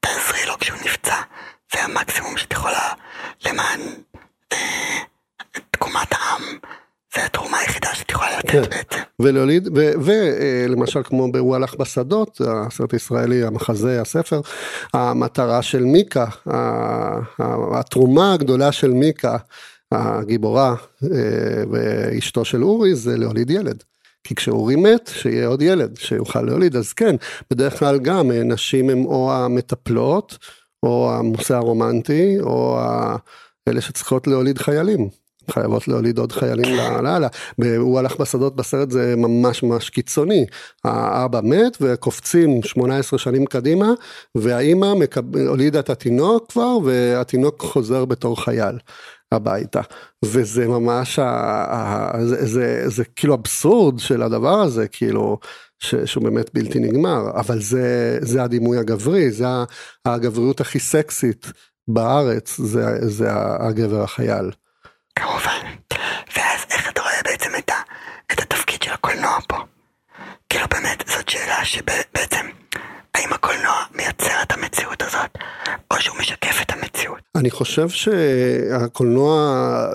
תעזרי 0.00 0.46
לו 0.46 0.58
כשהוא 0.58 0.78
נפצע. 0.84 1.16
זה 1.72 1.84
המקסימום 1.84 2.36
שאת 2.36 2.52
יכולה 2.52 2.92
למען 3.46 3.80
אה, 4.52 4.98
תקומת 5.70 6.12
העם. 6.12 6.42
זה 7.14 7.24
התרומה 7.24 7.58
היחידה 7.58 7.88
שאת 7.94 8.10
יכולה 8.10 8.38
לתת 8.38 8.50
כן. 8.50 8.60
בעצם. 8.62 9.02
ולהוליד, 9.20 9.68
ולמשל 10.04 11.02
כמו 11.02 11.32
ב"הוא 11.32 11.56
הלך 11.56 11.74
בשדות", 11.74 12.40
הסרט 12.46 12.92
הישראלי, 12.92 13.44
המחזה, 13.44 14.00
הספר, 14.00 14.40
המטרה 14.94 15.62
של 15.62 15.84
מיקה, 15.84 16.26
התרומה 17.74 18.32
הגדולה 18.32 18.72
של 18.72 18.90
מיקה, 18.90 19.36
הגיבורה 19.92 20.74
אה, 21.02 21.08
ואשתו 21.70 22.44
של 22.44 22.64
אורי, 22.64 22.94
זה 22.94 23.16
להוליד 23.16 23.50
ילד. 23.50 23.82
כי 24.24 24.34
כשאורי 24.34 24.76
מת, 24.76 25.10
שיהיה 25.14 25.46
עוד 25.46 25.62
ילד 25.62 25.96
שיוכל 25.96 26.42
להוליד, 26.42 26.76
אז 26.76 26.92
כן, 26.92 27.16
בדרך 27.50 27.78
כלל 27.78 27.98
גם 27.98 28.32
אה, 28.32 28.42
נשים 28.42 28.90
הן 28.90 29.04
או 29.04 29.32
המטפלות, 29.32 30.38
או 30.82 31.12
המושא 31.12 31.54
הרומנטי, 31.54 32.40
או 32.40 32.78
אלה 33.68 33.80
שצריכות 33.80 34.26
להוליד 34.26 34.58
חיילים. 34.58 35.19
חייבות 35.50 35.88
להוליד 35.88 36.18
עוד 36.18 36.32
חיילים 36.32 36.76
לאללה. 36.76 37.28
הוא 37.76 37.98
הלך 37.98 38.16
בשדות 38.16 38.56
בסרט 38.56 38.90
זה 38.90 39.14
ממש 39.16 39.62
ממש 39.62 39.90
קיצוני. 39.90 40.46
האבא 40.84 41.40
מת 41.42 41.76
וקופצים 41.80 42.62
18 42.62 43.18
שנים 43.18 43.46
קדימה 43.46 43.92
והאימא 44.34 44.94
מקב... 44.94 45.36
הולידה 45.36 45.80
את 45.80 45.90
התינוק 45.90 46.52
כבר 46.52 46.78
והתינוק 46.84 47.62
חוזר 47.62 48.04
בתור 48.04 48.44
חייל. 48.44 48.78
הביתה 49.32 49.80
וזה 50.24 50.68
ממש 50.68 51.18
ה, 51.18 52.12
זה, 52.24 52.46
זה, 52.46 52.82
זה 52.86 53.04
כאילו 53.04 53.34
אבסורד 53.34 53.98
של 53.98 54.22
הדבר 54.22 54.60
הזה 54.60 54.88
כאילו 54.88 55.38
ש, 55.78 55.94
שהוא 55.94 56.24
באמת 56.24 56.50
בלתי 56.54 56.78
נגמר 56.78 57.30
אבל 57.34 57.60
זה 57.60 58.18
זה 58.20 58.42
הדימוי 58.42 58.78
הגברי 58.78 59.30
זה 59.30 59.46
הגבריות 60.04 60.60
הכי 60.60 60.78
סקסית 60.78 61.52
בארץ 61.88 62.56
זה, 62.60 63.08
זה 63.08 63.28
הגבר 63.32 64.02
החייל. 64.02 64.50
כמובן. 65.16 65.66
ואז 66.36 66.66
איך 66.70 66.88
אתה 66.88 67.02
רואה 67.02 67.22
בעצם 67.24 67.50
את, 67.58 67.70
ה, 67.70 67.74
את 68.32 68.40
התפקיד 68.40 68.82
של 68.82 68.92
הקולנוע 68.92 69.38
פה? 69.48 69.56
כאילו 70.48 70.66
באמת 70.68 71.04
זאת 71.08 71.28
שאלה 71.28 71.64
שבעצם 71.64 72.46
האם 73.14 73.32
הקולנוע 73.32 73.84
מייצר 73.90 74.42
את 74.42 74.52
המציאות 74.52 75.02
הזאת 75.02 75.38
או 75.90 76.00
שהוא 76.00 76.18
משקף 76.18 76.62
את? 76.62 76.69
אני 77.40 77.50
חושב 77.50 77.88
שהקולנוע 77.88 79.32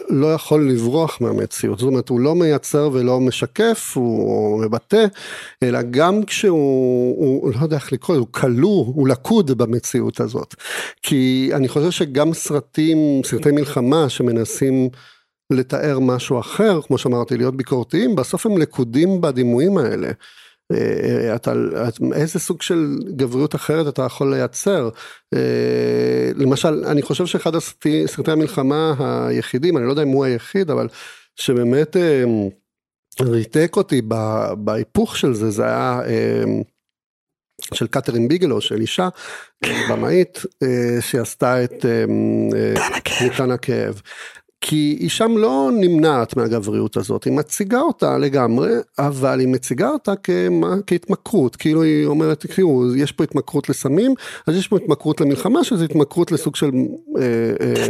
לא 0.09 0.33
יכול 0.33 0.69
לברוח 0.69 1.21
מהמציאות, 1.21 1.79
זאת 1.79 1.87
אומרת 1.87 2.09
הוא 2.09 2.19
לא 2.19 2.35
מייצר 2.35 2.89
ולא 2.93 3.19
משקף, 3.19 3.91
הוא 3.95 4.63
מבטא, 4.63 5.05
אלא 5.63 5.79
גם 5.91 6.23
כשהוא, 6.23 7.17
הוא, 7.17 7.51
לא 7.53 7.59
יודע 7.61 7.75
איך 7.75 7.93
לקרוא, 7.93 8.17
הוא 8.17 8.27
כלוא, 8.31 8.85
הוא 8.85 9.07
לכוד 9.07 9.51
במציאות 9.51 10.19
הזאת. 10.19 10.55
כי 11.01 11.49
אני 11.53 11.67
חושב 11.67 11.91
שגם 11.91 12.33
סרטים, 12.33 12.97
סרטי 13.23 13.51
מלחמה 13.51 14.09
שמנסים 14.09 14.89
לתאר 15.51 15.99
משהו 15.99 16.39
אחר, 16.39 16.81
כמו 16.81 16.97
שאמרתי, 16.97 17.37
להיות 17.37 17.57
ביקורתיים, 17.57 18.15
בסוף 18.15 18.45
הם 18.45 18.57
לכודים 18.57 19.21
בדימויים 19.21 19.77
האלה. 19.77 20.11
אה, 20.71 21.35
אתה, 21.35 21.53
איזה 22.13 22.39
סוג 22.39 22.61
של 22.61 22.97
גבריות 23.15 23.55
אחרת 23.55 23.87
אתה 23.93 24.01
יכול 24.01 24.33
לייצר. 24.35 24.89
אה, 25.33 26.31
למשל, 26.35 26.85
אני 26.85 27.01
חושב 27.01 27.25
שאחד 27.25 27.55
הסרטי, 27.55 28.07
סרטי 28.07 28.31
המלחמה 28.31 28.93
היחידים, 29.27 29.77
אני 29.77 29.85
לא 29.85 29.89
יודע 29.89 30.03
אם 30.03 30.07
הוא 30.07 30.25
היחיד, 30.25 30.69
אבל 30.69 30.87
שבאמת 31.35 31.97
אה, 31.97 32.23
ריתק 33.21 33.73
אותי 33.77 34.01
בהיפוך 34.57 35.17
של 35.17 35.33
זה, 35.33 35.49
זה 35.49 35.65
היה 35.65 36.01
של 37.73 37.87
קתרין 37.87 38.27
ביגלו, 38.27 38.61
של 38.61 38.81
אישה, 38.81 39.09
במאית, 39.89 40.41
שעשתה 40.99 41.63
את 41.63 41.85
ניתן 43.21 43.51
הכאב. 43.51 44.01
כי 44.67 44.97
היא 44.99 45.09
שם 45.09 45.37
לא 45.37 45.69
נמנעת 45.73 46.37
מהגבריות 46.37 46.97
הזאת, 46.97 47.23
היא 47.23 47.33
מציגה 47.33 47.81
אותה 47.81 48.17
לגמרי, 48.17 48.69
אבל 48.99 49.39
היא 49.39 49.47
מציגה 49.47 49.89
אותה 49.89 50.15
כמה, 50.15 50.75
כהתמכרות, 50.87 51.55
כאילו 51.55 51.83
היא 51.83 52.05
אומרת, 52.05 52.45
תראו, 52.45 52.95
יש 52.95 53.11
פה 53.11 53.23
התמכרות 53.23 53.69
לסמים, 53.69 54.13
אז 54.47 54.55
יש 54.55 54.67
פה 54.67 54.77
התמכרות 54.77 55.21
למלחמה, 55.21 55.63
שזה 55.63 55.85
התמכרות 55.85 56.31
לסוג 56.31 56.55
של... 56.55 56.71
אה, 57.17 57.21
אה. 57.61 57.87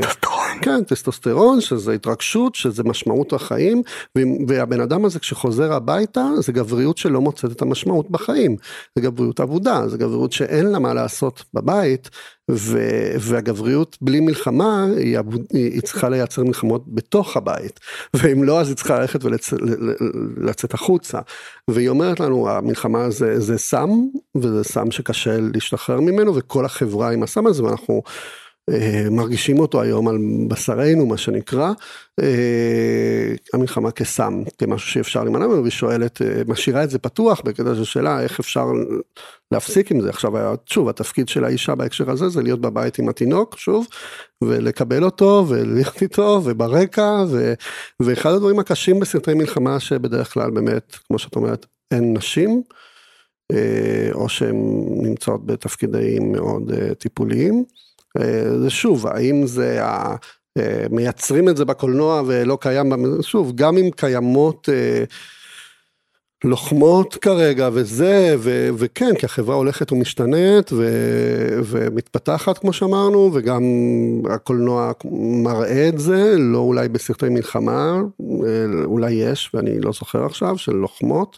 כן, 0.61 0.83
טסטוסטרון, 0.83 1.61
שזה 1.61 1.93
התרגשות, 1.93 2.55
שזה 2.55 2.83
משמעות 2.83 3.33
החיים, 3.33 3.81
והבן 4.47 4.81
אדם 4.81 5.05
הזה 5.05 5.19
כשחוזר 5.19 5.73
הביתה, 5.73 6.25
זה 6.39 6.51
גבריות 6.51 6.97
שלא 6.97 7.21
מוצאת 7.21 7.51
את 7.51 7.61
המשמעות 7.61 8.11
בחיים, 8.11 8.55
זה 8.95 9.01
גבריות 9.01 9.39
עבודה, 9.39 9.87
זה 9.87 9.97
גבריות 9.97 10.31
שאין 10.31 10.65
לה 10.65 10.79
מה 10.79 10.93
לעשות 10.93 11.43
בבית, 11.53 12.09
ו- 12.51 13.15
והגבריות 13.19 13.97
בלי 14.01 14.19
מלחמה 14.19 14.87
היא, 14.97 15.19
היא 15.53 15.81
צריכה 15.81 16.09
לייצר 16.09 16.43
מלחמות 16.43 16.83
בתוך 16.87 17.37
הבית. 17.37 17.79
ואם 18.13 18.43
לא 18.43 18.59
אז 18.59 18.67
היא 18.67 18.75
צריכה 18.75 18.99
ללכת 18.99 19.19
ולצאת 19.23 20.73
החוצה. 20.73 21.19
והיא 21.69 21.89
אומרת 21.89 22.19
לנו 22.19 22.49
המלחמה 22.49 23.09
זה, 23.09 23.39
זה 23.39 23.57
סם 23.57 23.89
וזה 24.35 24.63
סם 24.63 24.91
שקשה 24.91 25.37
להשתחרר 25.53 25.99
ממנו 25.99 26.35
וכל 26.35 26.65
החברה 26.65 27.11
עם 27.11 27.23
הסם 27.23 27.47
הזה 27.47 27.63
ואנחנו 27.63 28.01
מרגישים 29.11 29.59
אותו 29.59 29.81
היום 29.81 30.07
על 30.07 30.17
בשרנו 30.47 31.05
מה 31.05 31.17
שנקרא, 31.17 31.71
אה, 32.21 33.33
המלחמה 33.53 33.91
כסם, 33.91 34.43
כמשהו 34.57 34.89
שאפשר 34.89 35.23
להימנע 35.23 35.47
ממנו, 35.47 35.61
והיא 35.61 35.71
שואלת, 35.71 36.21
אה, 36.21 36.41
משאירה 36.47 36.83
את 36.83 36.89
זה 36.89 36.99
פתוח 36.99 37.41
בקטע 37.41 37.75
של 37.75 37.83
שאלה 37.83 38.21
איך 38.21 38.39
אפשר 38.39 38.65
להפסיק 39.51 39.91
עם 39.91 40.01
זה. 40.01 40.09
עכשיו 40.09 40.31
שוב 40.65 40.89
התפקיד 40.89 41.29
של 41.29 41.45
האישה 41.45 41.75
בהקשר 41.75 42.11
הזה 42.11 42.29
זה 42.29 42.41
להיות 42.41 42.61
בבית 42.61 42.99
עם 42.99 43.09
התינוק 43.09 43.57
שוב 43.57 43.87
ולקבל 44.43 45.03
אותו 45.03 45.45
ולהיות 45.49 46.01
איתו 46.01 46.41
וברקע 46.43 47.23
ו, 47.29 47.53
ואחד 47.99 48.29
הדברים 48.29 48.59
הקשים 48.59 48.99
בסרטי 48.99 49.33
מלחמה 49.33 49.79
שבדרך 49.79 50.33
כלל 50.33 50.51
באמת 50.51 50.95
כמו 51.07 51.19
שאת 51.19 51.35
אומרת 51.35 51.65
אין 51.91 52.13
נשים. 52.17 52.61
או 54.13 54.29
שהן 54.29 54.55
נמצאות 55.01 55.45
בתפקידים 55.45 56.31
מאוד 56.31 56.71
טיפוליים. 56.99 57.63
אה, 58.19 58.59
זה 58.59 58.69
שוב, 58.69 59.07
האם 59.07 59.47
זה 59.47 59.83
ה... 59.83 60.15
אה, 60.57 60.85
מייצרים 60.91 61.49
את 61.49 61.57
זה 61.57 61.65
בקולנוע 61.65 62.21
ולא 62.25 62.57
קיים, 62.61 62.91
שוב, 63.21 63.55
גם 63.55 63.77
אם 63.77 63.89
קיימות 63.95 64.69
אה, 64.69 65.03
לוחמות 66.43 67.15
כרגע 67.15 67.69
וזה, 67.73 68.35
ו, 68.39 68.69
וכן, 68.77 69.15
כי 69.19 69.25
החברה 69.25 69.55
הולכת 69.55 69.91
ומשתנית 69.91 70.73
ו, 70.73 70.87
ומתפתחת 71.63 72.57
כמו 72.57 72.73
שאמרנו, 72.73 73.31
וגם 73.33 73.63
הקולנוע 74.29 74.91
מראה 75.43 75.89
את 75.89 75.99
זה, 75.99 76.35
לא 76.37 76.57
אולי 76.57 76.89
בסרטי 76.89 77.29
מלחמה, 77.29 78.01
אולי 78.85 79.11
יש, 79.11 79.51
ואני 79.53 79.79
לא 79.79 79.91
זוכר 79.91 80.25
עכשיו, 80.25 80.57
של 80.57 80.73
לוחמות, 80.73 81.37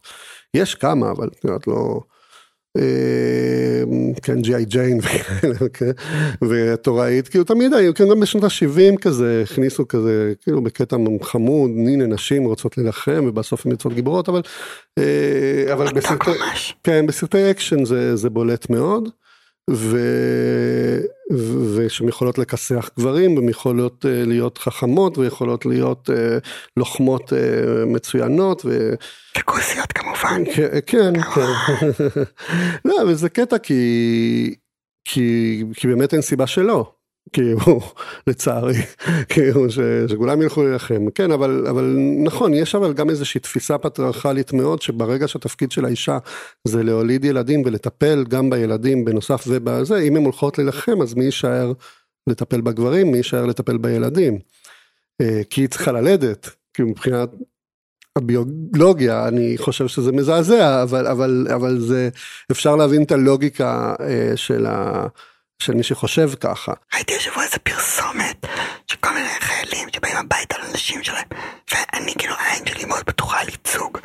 יש 0.53 0.75
כמה, 0.75 1.11
אבל 1.11 1.27
את 1.27 1.43
יודעת, 1.43 1.67
לא... 1.67 1.99
אמ, 2.77 4.13
כן 4.21 4.41
G.I. 4.41 4.55
Jane 4.55 5.01
כן, 5.01 5.91
ותוראית, 6.49 7.27
כאילו 7.27 7.43
תמיד 7.43 7.73
היו, 7.73 7.93
כן 7.93 8.09
גם 8.09 8.19
בשנות 8.19 8.43
ה-70 8.43 8.97
כזה, 9.01 9.43
הכניסו 9.43 9.87
כזה, 9.87 10.33
כאילו 10.41 10.61
בקטע 10.61 10.97
חמוד, 11.21 11.71
הנה 11.71 12.05
נשים 12.05 12.43
רוצות 12.43 12.77
להילחם 12.77 13.25
ובסוף 13.27 13.65
הן 13.65 13.71
יוצאות 13.71 13.93
גיבורות, 13.93 14.29
אבל, 14.29 14.41
אה, 14.97 15.73
אבל 15.73 15.87
בסרטי, 15.93 16.31
כן, 16.83 17.07
בסרטי 17.07 17.51
אקשן 17.51 17.85
זה 18.15 18.29
בולט 18.29 18.69
מאוד. 18.69 19.09
ו... 19.69 19.97
ושהן 21.75 22.07
יכולות 22.07 22.37
לכסח 22.37 22.89
גברים, 22.99 23.37
והן 23.37 23.49
יכולות 23.49 24.05
אה, 24.05 24.25
להיות 24.25 24.57
חכמות, 24.57 25.17
ויכולות 25.17 25.65
להיות 25.65 26.09
אה, 26.09 26.37
לוחמות 26.77 27.33
אה, 27.33 27.85
מצוינות. 27.85 28.61
ו... 28.65 28.93
וכוסיות 29.37 29.91
כמובן. 29.91 30.43
כן, 30.55 30.79
כן. 30.85 31.13
לא, 32.85 32.95
וזה 33.07 33.29
קטע 33.29 33.57
כי, 33.57 34.55
כי, 35.05 35.63
כי 35.73 35.87
באמת 35.87 36.13
אין 36.13 36.21
סיבה 36.21 36.47
שלא. 36.47 36.96
כאילו, 37.33 37.79
לצערי, 38.27 38.81
כאילו 39.29 39.69
ש, 39.69 39.79
שכולם 40.07 40.41
ילכו 40.41 40.63
להילחם, 40.63 41.09
כן, 41.15 41.31
אבל, 41.31 41.67
אבל 41.69 41.97
נכון, 42.23 42.53
יש 42.53 42.75
אבל 42.75 42.93
גם 42.93 43.09
איזושהי 43.09 43.41
תפיסה 43.41 43.77
פטריארכלית 43.77 44.53
מאוד, 44.53 44.81
שברגע 44.81 45.27
שהתפקיד 45.27 45.71
של 45.71 45.85
האישה 45.85 46.17
זה 46.63 46.83
להוליד 46.83 47.25
ילדים 47.25 47.61
ולטפל 47.65 48.25
גם 48.29 48.49
בילדים 48.49 49.05
בנוסף 49.05 49.43
ובזה, 49.47 49.99
אם 49.99 50.15
הן 50.15 50.23
הולכות 50.23 50.57
להילחם, 50.57 51.01
אז 51.01 51.13
מי 51.13 51.25
יישאר 51.25 51.73
לטפל 52.27 52.61
בגברים, 52.61 53.11
מי 53.11 53.17
יישאר 53.17 53.45
לטפל 53.45 53.77
בילדים? 53.77 54.39
אה, 55.21 55.41
כי 55.49 55.61
היא 55.61 55.69
צריכה 55.69 55.91
ללדת, 55.91 56.49
כי 56.73 56.83
מבחינת 56.83 57.29
הביולוגיה, 58.15 59.27
אני 59.27 59.57
חושב 59.57 59.87
שזה 59.87 60.11
מזעזע, 60.11 60.83
אבל, 60.83 61.07
אבל, 61.07 61.47
אבל 61.55 61.79
זה, 61.79 62.09
אפשר 62.51 62.75
להבין 62.75 63.03
את 63.03 63.11
הלוגיקה 63.11 63.95
אה, 63.99 64.31
של 64.35 64.65
ה... 64.65 65.07
של 65.59 65.73
מי 65.73 65.83
שחושב 65.83 66.29
ככה. 66.39 66.71
ראיתי 66.93 67.15
השבוע 67.15 67.43
איזה 67.43 67.57
פרסומת 67.59 68.45
של 68.91 68.95
כל 68.95 69.13
מיני 69.13 69.27
חיילים 69.39 69.89
שבאים 69.95 70.17
הביתה 70.17 70.55
לנשים 70.57 71.03
שלהם 71.03 71.27
ואני 71.71 72.13
כאילו 72.17 72.33
העין 72.35 72.65
שלי 72.65 72.85
מאוד 72.85 73.03
פתוחה 73.03 73.39
על 73.39 73.49
ייצוג 73.49 73.97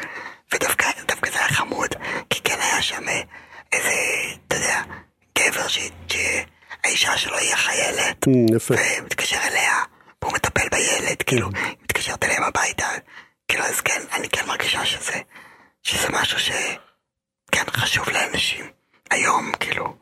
ודווקא 0.55 0.87
דווקא 1.09 1.31
זה 1.31 1.39
היה 1.39 1.49
חמוד 1.49 1.89
כי 2.31 2.41
כן 2.41 2.59
היה 2.61 2.83
שם 2.83 3.09
אה, 3.09 3.23
איזה, 3.73 3.91
אתה 4.47 4.57
יודע, 4.57 4.83
גבר 5.39 5.67
שהאישה 5.69 7.17
שלו 7.17 7.37
היא 7.39 7.53
החיילת 7.53 8.25
mm, 8.27 8.57
יפה. 8.57 8.75
ומתקשר 8.99 9.39
אליה 9.45 9.75
והוא 10.23 10.35
מטפל 10.35 10.69
בילד 10.69 11.23
כאילו 11.23 11.49
mm. 11.49 11.59
היא 11.59 11.77
מתקשרת 11.83 12.25
אליהם 12.25 12.43
הביתה 12.43 12.89
כאילו 13.49 13.65
אז 13.65 13.81
כן 13.81 14.03
אני 14.13 14.29
כן 14.29 14.47
מרגישה 14.47 14.87
שזה 14.87 15.21
שזה 15.83 16.09
משהו 16.11 16.39
שכן 16.39 17.65
חשוב 17.71 18.09
לאנשים 18.09 18.71
היום 19.11 19.53
כאילו 19.61 19.97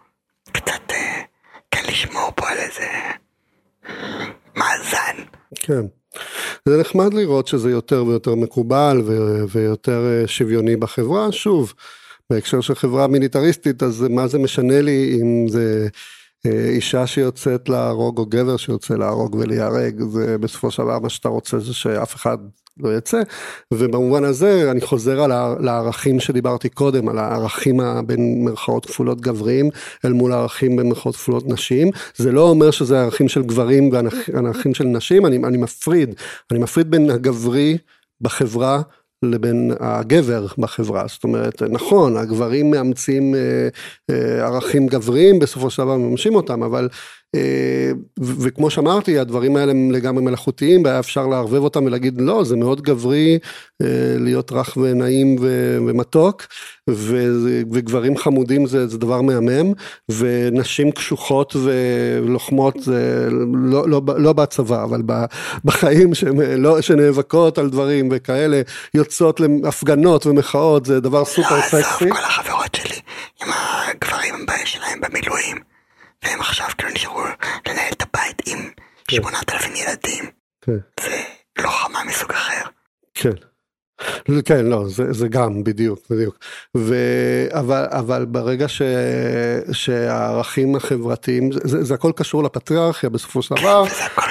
קצת 0.53 0.91
אה, 0.91 1.23
כן 1.71 1.83
לשמור 1.89 2.31
פה 2.37 2.49
על 2.49 2.59
איזה 2.59 2.87
מאזן. 4.57 5.25
כן. 5.55 5.83
זה 6.69 6.81
נחמד 6.81 7.15
לראות 7.15 7.47
שזה 7.47 7.71
יותר 7.71 8.05
ויותר 8.05 8.35
מקובל 8.35 9.03
ו- 9.07 9.45
ויותר 9.49 10.07
אה, 10.07 10.29
שוויוני 10.29 10.77
בחברה, 10.77 11.33
שוב, 11.33 11.75
בהקשר 12.31 12.61
של 12.61 12.75
חברה 12.75 13.07
מיליטריסטית, 13.07 13.83
אז 13.83 14.03
מה 14.03 14.27
זה 14.27 14.39
משנה 14.39 14.81
לי 14.81 15.19
אם 15.23 15.49
זה 15.49 15.89
אישה 16.47 17.07
שיוצאת 17.07 17.69
להרוג 17.69 18.19
או 18.19 18.27
גבר 18.27 18.57
שיוצא 18.57 18.95
להרוג 18.95 19.35
ולהיהרג 19.35 20.03
זה 20.03 20.39
בסופו 20.39 20.71
של 20.71 20.83
דבר 20.83 20.99
מה 20.99 21.09
שאתה 21.09 21.29
רוצה 21.29 21.59
זה 21.59 21.75
שאף 21.75 22.15
אחד 22.15 22.39
לא 22.83 22.97
יצא 22.97 23.23
ובמובן 23.75 24.25
הזה 24.25 24.71
אני 24.71 24.81
חוזר 24.81 25.23
על 25.23 25.69
הערכים 25.69 26.21
שדיברתי 26.21 26.69
קודם 26.69 27.09
על 27.09 27.19
הערכים 27.19 27.81
בין 28.07 28.45
מירכאות 28.45 28.87
כפולות 28.87 29.21
גבריים 29.21 29.71
אל 30.05 30.13
מול 30.13 30.33
הערכים 30.33 30.77
בין 30.77 30.87
מירכאות 30.87 31.17
כפולות 31.17 31.49
נשים. 31.49 31.91
זה 32.17 32.33
לא 32.33 32.43
אומר 32.43 32.71
שזה 32.71 33.01
ערכים 33.01 33.29
של 33.29 33.43
גברים 33.43 33.91
וערכים 33.93 34.75
של 34.75 34.85
נשים 34.85 35.27
אני, 35.27 35.37
אני 35.37 35.57
מפריד 35.57 36.15
אני 36.51 36.59
מפריד 36.59 36.91
בין 36.91 37.11
הגברי 37.11 37.79
בחברה 38.21 38.83
לבין 39.23 39.73
הגבר 39.81 40.47
בחברה, 40.59 41.05
זאת 41.09 41.25
אומרת, 41.25 41.63
נכון, 41.63 42.17
הגברים 42.17 42.71
מאמצים 42.71 43.35
אה, 43.35 43.69
אה, 44.11 44.47
ערכים 44.47 44.87
גבריים, 44.87 45.39
בסופו 45.39 45.71
של 45.71 45.83
דבר 45.83 45.97
מממשים 45.97 46.35
אותם, 46.35 46.63
אבל 46.63 46.89
וכמו 48.21 48.71
שאמרתי, 48.71 49.19
הדברים 49.19 49.57
האלה 49.57 49.71
הם 49.71 49.91
לגמרי 49.91 50.23
מלאכותיים, 50.23 50.85
והיה 50.85 50.99
אפשר 50.99 51.27
לערבב 51.27 51.63
אותם 51.63 51.85
ולהגיד, 51.85 52.21
לא, 52.21 52.45
זה 52.45 52.57
מאוד 52.57 52.83
גברי 52.83 53.39
להיות 54.19 54.53
רך 54.53 54.77
ונעים 54.77 55.37
ומתוק, 55.41 56.47
וגברים 56.89 58.17
חמודים 58.17 58.67
זה, 58.67 58.87
זה 58.87 58.99
דבר 58.99 59.21
מהמם, 59.23 59.73
ונשים 60.09 60.91
קשוחות 60.91 61.57
ולוחמות 61.57 62.77
זה 62.81 63.29
לא, 63.55 63.89
לא, 63.89 64.03
לא 64.19 64.33
בצבא, 64.33 64.85
אבל 64.85 65.03
בחיים 65.65 66.11
לא, 66.57 66.81
שנאבקות 66.81 67.59
על 67.59 67.71
דברים 67.71 68.09
וכאלה, 68.13 68.63
יוצאות 68.95 69.41
להפגנות 69.41 70.27
ומחאות, 70.27 70.87
זה 70.87 71.01
דבר 71.01 71.25
סופר 71.25 71.57
לא, 71.57 71.63
סקסי. 71.63 72.11
כל 72.11 72.19
החברות 72.19 72.75
שלי 72.75 72.97
עם 73.43 73.49
הגברים 73.53 74.35
שלהם 74.65 75.01
במילואים, 75.01 75.57
והם 76.25 76.41
עכשיו 76.41 76.67
כאילו 76.79 76.93
נשארו 76.95 77.23
לנהל 77.67 77.93
את 77.93 78.03
הבית 78.03 78.43
עם 78.47 78.71
כן. 79.09 79.17
שמונת 79.17 79.53
אלפים 79.53 79.73
ילדים. 79.77 80.25
כן. 80.61 80.79
זה 81.01 81.23
לוחמה 81.59 82.05
מסוג 82.05 82.31
אחר. 82.31 82.63
כן. 83.15 83.31
כן, 84.45 84.67
לא, 84.67 84.89
זה, 84.89 85.13
זה 85.13 85.29
גם, 85.29 85.65
בדיוק, 85.65 85.99
בדיוק. 86.11 86.39
ו, 86.77 86.95
אבל, 87.51 87.87
אבל 87.91 88.25
ברגע 88.25 88.69
ש, 88.69 88.83
שהערכים 89.73 90.77
החברתיים, 90.77 91.53
זה, 91.53 91.85
זה 91.85 91.95
הכל 91.95 92.13
קשור 92.17 92.43
לפטריארכיה 92.43 93.11
בסופו 93.11 93.43
של 93.43 93.55
דבר. 93.55 93.85
וזה 93.87 94.05
הכל. 94.05 94.30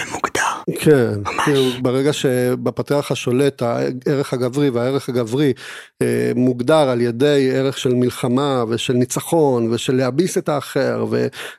כן, 0.80 1.14
כאילו 1.44 1.64
ברגע 1.82 2.14
שבפטריארך 2.14 3.12
השולט 3.12 3.62
הערך 3.62 4.34
הגברי 4.34 4.70
והערך 4.70 5.10
הגברי 5.10 5.54
אה, 6.02 6.32
מוגדר 6.36 6.90
על 6.90 7.02
ידי 7.02 7.50
ערך 7.54 7.78
של 7.78 7.94
מלחמה 7.94 8.64
ושל 8.70 8.94
ניצחון 8.94 9.72
ושל 9.72 9.96
להביס 9.96 10.38
את 10.38 10.50
האחר, 10.50 11.06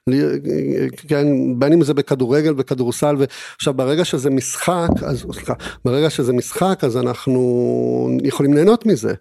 וכן, 0.06 1.26
בין 1.58 1.72
אם 1.72 1.84
זה 1.84 1.94
בכדורגל 1.94 2.54
וכדורסל, 2.56 3.16
ועכשיו 3.18 3.74
ברגע 3.74 4.04
שזה 4.04 4.30
משחק, 4.30 4.88
אז 5.02 5.26
סליחה, 5.32 5.54
ברגע 5.84 6.10
שזה 6.10 6.32
משחק 6.32 6.78
אז 6.82 6.96
אנחנו 6.96 8.18
יכולים 8.24 8.54
ליהנות 8.54 8.86
מזה. 8.86 9.14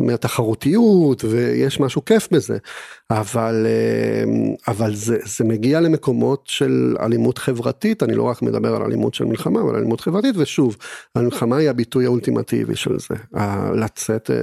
מהתחרותיות 0.00 1.24
ויש 1.24 1.80
משהו 1.80 2.04
כיף 2.04 2.28
בזה 2.30 2.58
אבל 3.10 3.66
אה, 3.66 4.24
אבל 4.68 4.94
זה 4.94 5.18
זה 5.24 5.44
מגיע 5.44 5.80
למקומות 5.80 6.42
של 6.46 6.96
אלימות 7.00 7.38
חברתית 7.38 8.02
אני 8.02 8.14
לא 8.14 8.22
רק 8.22 8.42
מדבר 8.42 8.76
על 8.76 8.82
אלימות 8.82 9.14
של 9.14 9.24
מלחמה 9.24 9.60
אבל 9.60 9.76
אלימות 9.76 10.00
חברתית 10.00 10.36
ושוב 10.36 10.76
המלחמה 11.14 11.56
היא 11.56 11.70
הביטוי 11.70 12.04
האולטימטיבי 12.04 12.76
של 12.76 12.98
זה 12.98 13.14
לצאת 13.74 14.30
אה, 14.30 14.36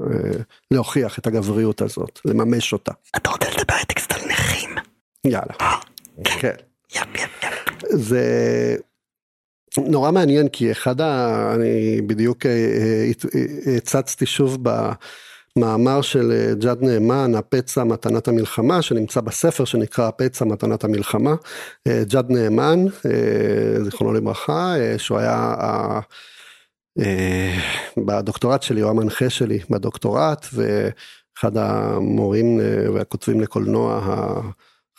אה, 0.00 0.30
להוכיח 0.70 1.18
את 1.18 1.26
הגבריות 1.26 1.82
הזאת 1.82 2.20
לממש 2.24 2.72
אותה. 2.72 2.92
אתה 3.16 3.30
רוצה 3.30 3.46
לדבר 3.50 3.74
טקסט 3.88 4.12
על 4.12 4.20
נכים? 4.30 4.70
יאללה. 5.24 5.54
כן. 6.24 6.54
זה 7.90 8.76
נורא 9.86 10.10
מעניין 10.10 10.48
כי 10.48 10.72
אחד 10.72 11.00
ה... 11.00 11.52
אני 11.54 12.00
בדיוק 12.06 12.46
אה, 12.46 12.50
אה, 12.50 13.10
אה, 13.66 13.76
הצצתי 13.76 14.26
שוב 14.26 14.58
במאמר 15.56 16.02
של 16.02 16.54
ג'אד 16.60 16.82
נאמן, 16.82 17.34
הפצע 17.34 17.84
מתנת 17.84 18.28
המלחמה, 18.28 18.82
שנמצא 18.82 19.20
בספר 19.20 19.64
שנקרא 19.64 20.08
הפצע 20.08 20.44
מתנת 20.44 20.84
המלחמה. 20.84 21.34
ג'אד 21.88 22.30
נאמן, 22.30 22.84
זיכרונו 23.82 24.12
לברכה, 24.12 24.74
שהוא 24.98 25.18
היה 25.18 25.54
בדוקטורט 27.96 28.62
שלי, 28.62 28.80
הוא 28.80 28.90
המנחה 28.90 29.30
שלי 29.30 29.58
בדוקטורט, 29.70 30.46
ואחד 30.52 31.56
המורים 31.56 32.60
והכותבים 32.94 33.40
לקולנוע 33.40 34.00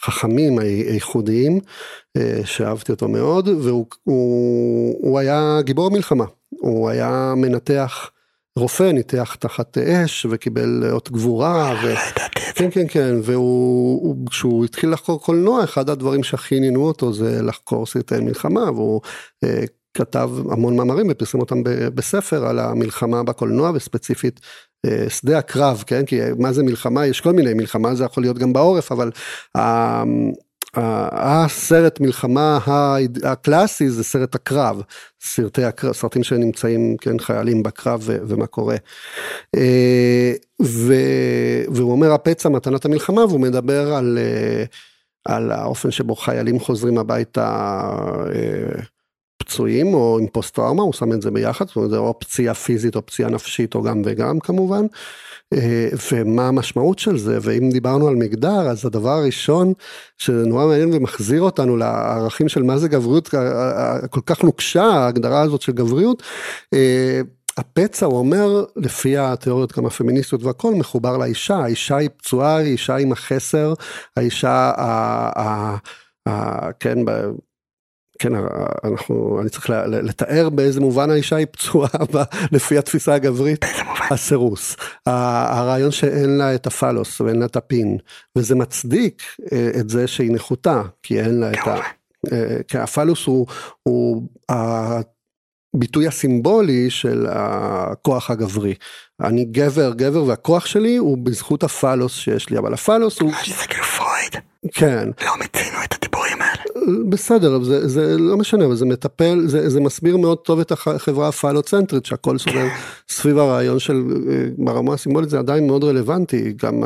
החכמים 0.03 0.59
הייחודיים, 0.59 1.59
אה, 2.17 2.41
שאהבתי 2.45 2.91
אותו 2.91 3.07
מאוד, 3.07 3.47
והוא 3.47 3.85
הוא, 4.03 4.95
הוא 5.01 5.19
היה 5.19 5.59
גיבור 5.61 5.91
מלחמה, 5.91 6.25
הוא 6.49 6.89
היה 6.89 7.33
מנתח, 7.37 8.11
רופא, 8.55 8.91
ניתח 8.91 9.35
תחת 9.39 9.77
אש 9.77 10.25
וקיבל 10.29 10.83
אות 10.91 11.11
גבורה, 11.11 11.73
ו... 11.83 11.95
כן 12.55 12.71
כן 12.71 12.85
כן, 12.87 13.15
והוא, 13.23 14.27
כשהוא 14.29 14.65
התחיל 14.65 14.89
לחקור 14.89 15.21
קולנוע, 15.21 15.63
אחד 15.63 15.89
הדברים 15.89 16.23
שהכי 16.23 16.55
עניינו 16.55 16.87
אותו 16.87 17.13
זה 17.13 17.41
לחקור 17.41 17.85
סרטי 17.85 18.19
מלחמה, 18.19 18.71
והוא 18.71 19.01
אה, 19.43 19.63
כתב 19.93 20.29
המון 20.51 20.75
מאמרים 20.75 21.07
ופרסם 21.09 21.39
אותם 21.39 21.63
בספר 21.65 22.45
על 22.45 22.59
המלחמה 22.59 23.23
בקולנוע 23.23 23.71
וספציפית 23.73 24.39
אה, 24.39 24.68
שדה 25.09 25.37
הקרב, 25.37 25.83
כן? 25.87 26.05
כי 26.05 26.19
מה 26.37 26.53
זה 26.53 26.63
מלחמה? 26.63 27.05
יש 27.05 27.21
כל 27.21 27.33
מיני, 27.33 27.53
מלחמה 27.53 27.95
זה 27.95 28.03
יכול 28.03 28.23
להיות 28.23 28.37
גם 28.37 28.53
בעורף, 28.53 28.91
אבל 28.91 29.11
הסרט 30.75 31.99
מלחמה 31.99 32.59
הקלאסי 33.23 33.89
זה 33.89 34.03
סרט 34.03 34.35
הקרב, 34.35 34.81
סרטי 35.21 35.63
הקרב, 35.63 35.93
סרטים 35.93 36.23
שנמצאים, 36.23 36.97
כן, 36.97 37.19
חיילים 37.19 37.63
בקרב 37.63 38.03
ומה 38.07 38.47
קורה. 38.47 38.75
אה, 39.55 40.33
והוא 41.69 41.91
אומר 41.91 42.13
הפצע 42.13 42.49
מתנת 42.49 42.85
המלחמה 42.85 43.25
והוא 43.25 43.39
מדבר 43.39 43.93
על, 43.93 44.17
אה, 44.21 44.63
על 45.25 45.51
האופן 45.51 45.91
שבו 45.91 46.15
חיילים 46.15 46.59
חוזרים 46.59 46.97
הביתה 46.97 47.79
פצועים 49.49 49.93
או 49.93 50.17
עם 50.21 50.27
פוסט 50.27 50.55
טראומה, 50.55 50.83
הוא 50.83 50.93
שם 50.93 51.13
את 51.13 51.21
זה 51.21 51.31
ביחד, 51.31 51.67
זאת 51.67 51.75
אומרת 51.75 51.89
זה 51.89 51.97
או 51.97 52.19
פציעה 52.19 52.53
פיזית 52.53 52.95
או 52.95 53.05
פציעה 53.05 53.29
נפשית 53.29 53.75
או 53.75 53.81
גם 53.83 54.01
וגם 54.05 54.39
כמובן. 54.39 54.85
אה, 55.53 55.89
ומה 56.11 56.47
המשמעות 56.47 56.99
של 56.99 57.17
זה, 57.17 57.37
ואם 57.41 57.69
דיברנו 57.69 58.07
על 58.07 58.15
מגדר, 58.15 58.69
אז 58.69 58.85
הדבר 58.85 59.09
הראשון 59.09 59.73
שנורא 60.17 60.65
מעניין 60.65 60.89
ומחזיר 60.93 61.41
אותנו 61.41 61.77
לערכים 61.77 62.49
של 62.49 62.63
מה 62.63 62.77
זה 62.77 62.87
גבריות, 62.87 63.29
כל 64.09 64.21
כך 64.25 64.43
נוקשה 64.43 64.83
ההגדרה 64.83 65.41
הזאת 65.41 65.61
של 65.61 65.71
גבריות. 65.71 66.23
אה, 66.73 67.21
הפצע 67.57 68.05
הוא 68.05 68.19
אומר 68.19 68.65
לפי 68.75 69.17
התיאוריות 69.17 69.77
גם 69.77 69.85
הפמיניסטיות 69.85 70.43
והכל 70.43 70.75
מחובר 70.75 71.17
לאישה 71.17 71.55
האישה 71.55 71.97
היא 71.97 72.09
פצועה 72.17 72.57
היא 72.57 72.71
אישה 72.71 72.95
עם 72.95 73.11
החסר 73.11 73.73
האישה 74.17 74.71
ה, 74.77 75.29
ה, 75.39 75.75
ה, 76.29 76.71
כן 76.79 77.05
כן, 78.19 78.33
אנחנו, 78.83 79.41
אני 79.41 79.49
צריך 79.49 79.69
לתאר 79.87 80.49
באיזה 80.49 80.79
מובן 80.79 81.09
האישה 81.09 81.35
היא 81.35 81.47
פצועה 81.51 81.89
לפי 82.51 82.77
התפיסה 82.77 83.13
הגברית, 83.13 83.65
הסירוס, 84.11 84.75
הרעיון 85.05 85.91
שאין 85.91 86.37
לה 86.37 86.55
את 86.55 86.67
הפלוס 86.67 87.21
ואין 87.21 87.39
לה 87.39 87.45
את 87.45 87.55
הפין, 87.55 87.97
וזה 88.35 88.55
מצדיק 88.55 89.23
אה, 89.51 89.71
את 89.79 89.89
זה 89.89 90.07
שהיא 90.07 90.31
נחותה, 90.33 90.81
כי 91.03 91.19
אין 91.19 91.39
לה 91.39 91.51
את 91.51 91.67
ה... 91.67 91.75
אה, 92.31 92.57
כי 92.67 92.77
הפלוס 92.77 93.25
הוא, 93.25 93.47
הוא 93.83 94.27
הביטוי 94.49 96.07
הסימבולי 96.07 96.89
של 96.89 97.25
הכוח 97.29 98.31
הגברי. 98.31 98.73
אני 99.21 99.45
גבר 99.45 99.93
גבר 99.93 100.23
והכוח 100.23 100.65
שלי 100.65 100.97
הוא 100.97 101.17
בזכות 101.17 101.63
הפלוס 101.63 102.13
שיש 102.13 102.49
לי, 102.49 102.57
אבל 102.57 102.73
הפלוס 102.73 103.19
הוא... 103.19 103.31
פרויד. 104.29 104.43
כן. 104.73 105.09
לא 105.25 105.31
מצינו 105.39 105.77
את 105.83 105.93
הדיבורים 105.93 106.37
האלה. 106.41 106.63
בסדר, 107.09 107.63
זה, 107.63 107.87
זה 107.87 108.17
לא 108.17 108.37
משנה, 108.37 108.65
אבל 108.65 108.75
זה 108.75 108.85
מטפל, 108.85 109.47
זה, 109.47 109.69
זה 109.69 109.79
מסביר 109.79 110.17
מאוד 110.17 110.37
טוב 110.37 110.59
את 110.59 110.71
החברה 110.71 111.27
הפלוצנטרית, 111.27 112.05
שהכל 112.05 112.37
סובב 112.37 112.67
סביב 113.09 113.37
הרעיון 113.37 113.79
של, 113.79 114.03
אה, 114.29 114.45
ברמה 114.57 114.93
הסימבולית 114.93 115.29
זה 115.29 115.39
עדיין 115.39 115.67
מאוד 115.67 115.83
רלוונטי, 115.83 116.53
גם, 116.63 116.83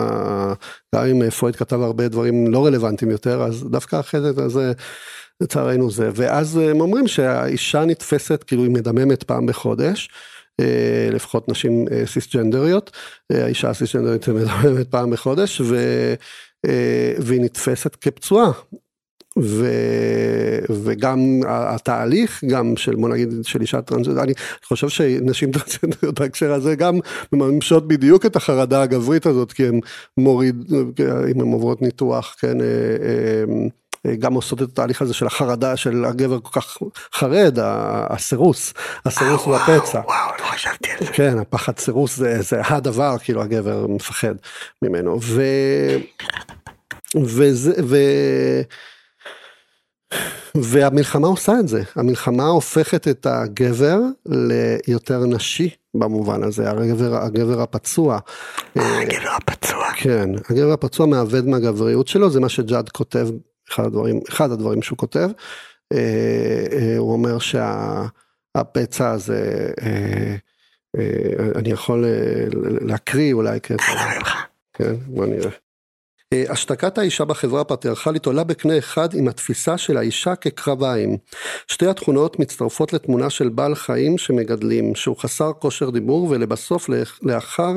גם 0.96 1.06
אם 1.06 1.30
פרויד 1.30 1.56
כתב 1.56 1.82
הרבה 1.82 2.08
דברים 2.08 2.48
לא 2.48 2.66
רלוונטיים 2.66 3.12
יותר, 3.12 3.44
אז 3.44 3.64
דווקא 3.70 3.96
החטא 3.96 4.32
הזה, 4.38 4.72
לצערנו 5.42 5.92
זה, 5.92 6.10
ואז 6.16 6.58
הם 6.58 6.82
אומרים 6.82 7.08
שהאישה 7.08 7.86
נתפסת, 7.86 8.44
כאילו 8.48 8.64
היא 8.64 8.72
מדממת 8.72 9.24
פעם 9.24 9.46
בחודש. 9.46 10.10
אה, 10.60 11.10
לפחות 11.12 11.50
נשים 11.50 11.86
אה, 11.92 12.04
סיסג'נדריות, 12.06 12.92
האישה 13.30 13.70
הסיסג'נדרית 13.70 14.28
מדממת 14.28 14.88
פעם 14.88 15.12
בחודש 15.12 15.62
ו, 15.62 15.76
והיא 17.20 17.42
נתפסת 17.42 17.96
כפצועה. 17.96 18.52
ו, 19.40 19.68
וגם 20.84 21.20
התהליך 21.48 22.44
גם 22.44 22.78
של 22.78 22.96
בוא 22.96 23.10
נגיד 23.10 23.30
של 23.44 23.62
אישה 23.62 23.82
טרנסג'נדרית, 23.82 24.26
אני 24.26 24.34
חושב 24.64 24.90
שנשים 24.90 25.52
טרנסג'נדריות 25.52 26.20
בהקשר 26.20 26.54
הזה 26.54 26.76
גם 26.76 27.00
מממשות 27.34 27.88
בדיוק 27.88 28.26
את 28.26 28.36
החרדה 28.36 28.82
הגברית 28.82 29.26
הזאת 29.26 29.52
כי 29.52 29.68
הן 29.68 29.80
מוריד, 30.18 30.56
אם 31.32 31.42
הן 31.42 31.52
עוברות 31.52 31.82
ניתוח, 31.82 32.36
כן, 32.40 32.62
אה, 32.62 32.66
אה, 32.66 33.44
גם 34.20 34.34
עושות 34.34 34.62
את 34.62 34.68
התהליך 34.70 35.02
הזה 35.02 35.14
של 35.14 35.28
החרדה 35.28 35.78
של 35.78 36.06
הגבר 36.06 36.40
כל 36.40 36.62
כך 36.62 36.78
חרד, 37.14 37.58
הסירוס, 38.10 38.74
הסירוס 39.06 39.42
הוא 39.46 39.56
הפצע. 39.56 40.02
וואו, 40.06 40.32
לא 40.40 40.46
חשבתי 40.46 40.92
על 40.92 41.06
זה. 41.06 41.14
כן, 41.14 41.40
הפחד 41.40 41.80
סירוס 41.80 42.16
זה, 42.16 42.42
זה 42.42 42.62
הדבר, 42.66 43.16
כאילו 43.24 43.42
הגבר 43.42 43.88
מפחד 43.88 44.36
ממנו. 44.82 45.20
ו... 45.22 45.42
וזה, 47.16 47.74
ו... 47.84 47.98
והמלחמה 50.56 51.28
עושה 51.28 51.60
את 51.60 51.68
זה, 51.68 51.84
המלחמה 51.96 52.44
הופכת 52.44 53.08
את 53.08 53.28
הגבר 53.30 54.00
ליותר 54.26 55.26
נשי 55.26 55.70
במובן 55.94 56.44
הזה, 56.44 56.72
הגבר, 56.72 57.24
הגבר 57.24 57.62
הפצוע. 57.62 58.20
הגבר 58.76 59.30
הפצוע. 59.38 59.86
כן, 59.96 60.30
הגבר 60.50 60.72
הפצוע 60.72 61.06
מאבד 61.06 61.46
מהגבריות 61.46 62.08
שלו, 62.08 62.30
זה 62.30 62.40
מה 62.40 62.50
שג'אד 62.50 62.90
כותב, 62.90 63.28
אחד 63.70 63.86
הדברים, 63.86 64.20
אחד 64.30 64.52
הדברים 64.52 64.82
שהוא 64.82 64.98
כותב. 64.98 65.30
הוא 66.98 67.14
אומר 67.14 67.38
שהפצע 67.40 69.12
הזה, 69.12 69.72
אני 71.56 71.72
יכול 71.72 72.06
להקריא 72.82 73.34
אולי, 73.34 73.60
כן, 73.60 73.76
כן, 74.74 74.94
בוא 75.08 75.26
נראה. 75.26 75.63
השתקת 76.50 76.98
האישה 76.98 77.26
בחברה 77.26 77.62
הפטריארכלית 77.62 78.26
עולה 78.26 78.44
בקנה 78.44 78.78
אחד 78.78 79.14
עם 79.14 79.28
התפיסה 79.28 79.78
של 79.78 79.98
האישה 79.98 80.36
כקרביים. 80.36 81.18
שתי 81.68 81.88
התכונות 81.88 82.40
מצטרפות 82.40 82.94
לתמונה 82.94 83.30
של 83.30 83.50
בעל 83.50 83.76
חיים 83.76 84.18
שמגדלים, 84.18 84.96
שהוא 84.96 85.18
חסר 85.18 85.52
כושר 85.60 85.90
דיבור 85.90 86.28
ולבסוף 86.30 86.90
לאחר 87.22 87.72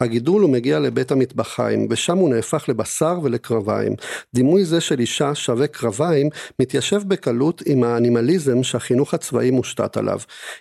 הגידול 0.00 0.42
הוא 0.42 0.50
מגיע 0.50 0.78
לבית 0.78 1.10
המטבחיים, 1.10 1.86
ושם 1.90 2.16
הוא 2.16 2.30
נהפך 2.30 2.68
לבשר 2.68 3.18
ולקרביים. 3.22 3.92
דימוי 4.34 4.64
זה 4.64 4.80
של 4.80 5.00
אישה 5.00 5.34
שווה 5.34 5.66
קרביים 5.66 6.28
מתיישב 6.60 7.00
בקלות 7.06 7.62
עם 7.66 7.84
האנימליזם 7.84 8.62
שהחינוך 8.62 9.14
הצבאי 9.14 9.50
מושתת 9.50 9.96
עליו. 9.96 10.18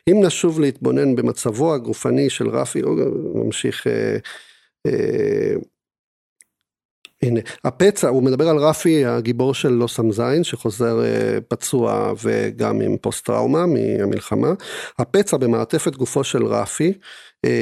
אם 0.10 0.24
נשוב 0.24 0.60
להתבונן 0.60 1.16
במצבו 1.16 1.74
הגופני 1.74 2.30
של 2.30 2.50
רפי, 2.50 2.82
נמשיך 3.36 3.88
אה, 3.88 4.18
אה, 4.86 5.56
הנה, 7.22 7.39
הפצע, 7.63 8.09
הוא 8.09 8.24
מדבר 8.24 8.49
על 8.49 8.57
רפי, 8.57 9.05
הגיבור 9.05 9.53
של 9.53 9.70
לא 9.70 9.88
שם 9.88 10.11
זין, 10.11 10.43
שחוזר 10.43 10.99
פצוע 11.47 12.13
וגם 12.24 12.82
עם 12.82 12.97
פוסט 12.97 13.26
טראומה 13.26 13.65
מהמלחמה. 13.65 14.53
הפצע 14.99 15.38
במעטפת 15.38 15.95
גופו 15.95 16.24
של 16.24 16.45
רפי, 16.45 16.93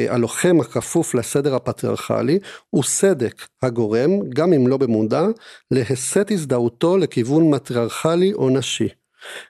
הלוחם 0.09 0.57
הכפוף 0.59 1.15
לסדר 1.15 1.55
הפטריארכלי, 1.55 2.39
הוא 2.69 2.83
סדק 2.83 3.47
הגורם, 3.61 4.29
גם 4.29 4.53
אם 4.53 4.67
לא 4.67 4.77
במודע, 4.77 5.25
להסט 5.71 6.31
הזדהותו 6.31 6.97
לכיוון 6.97 7.49
מטריארכלי 7.49 8.33
או 8.33 8.49
נשי. 8.49 9.04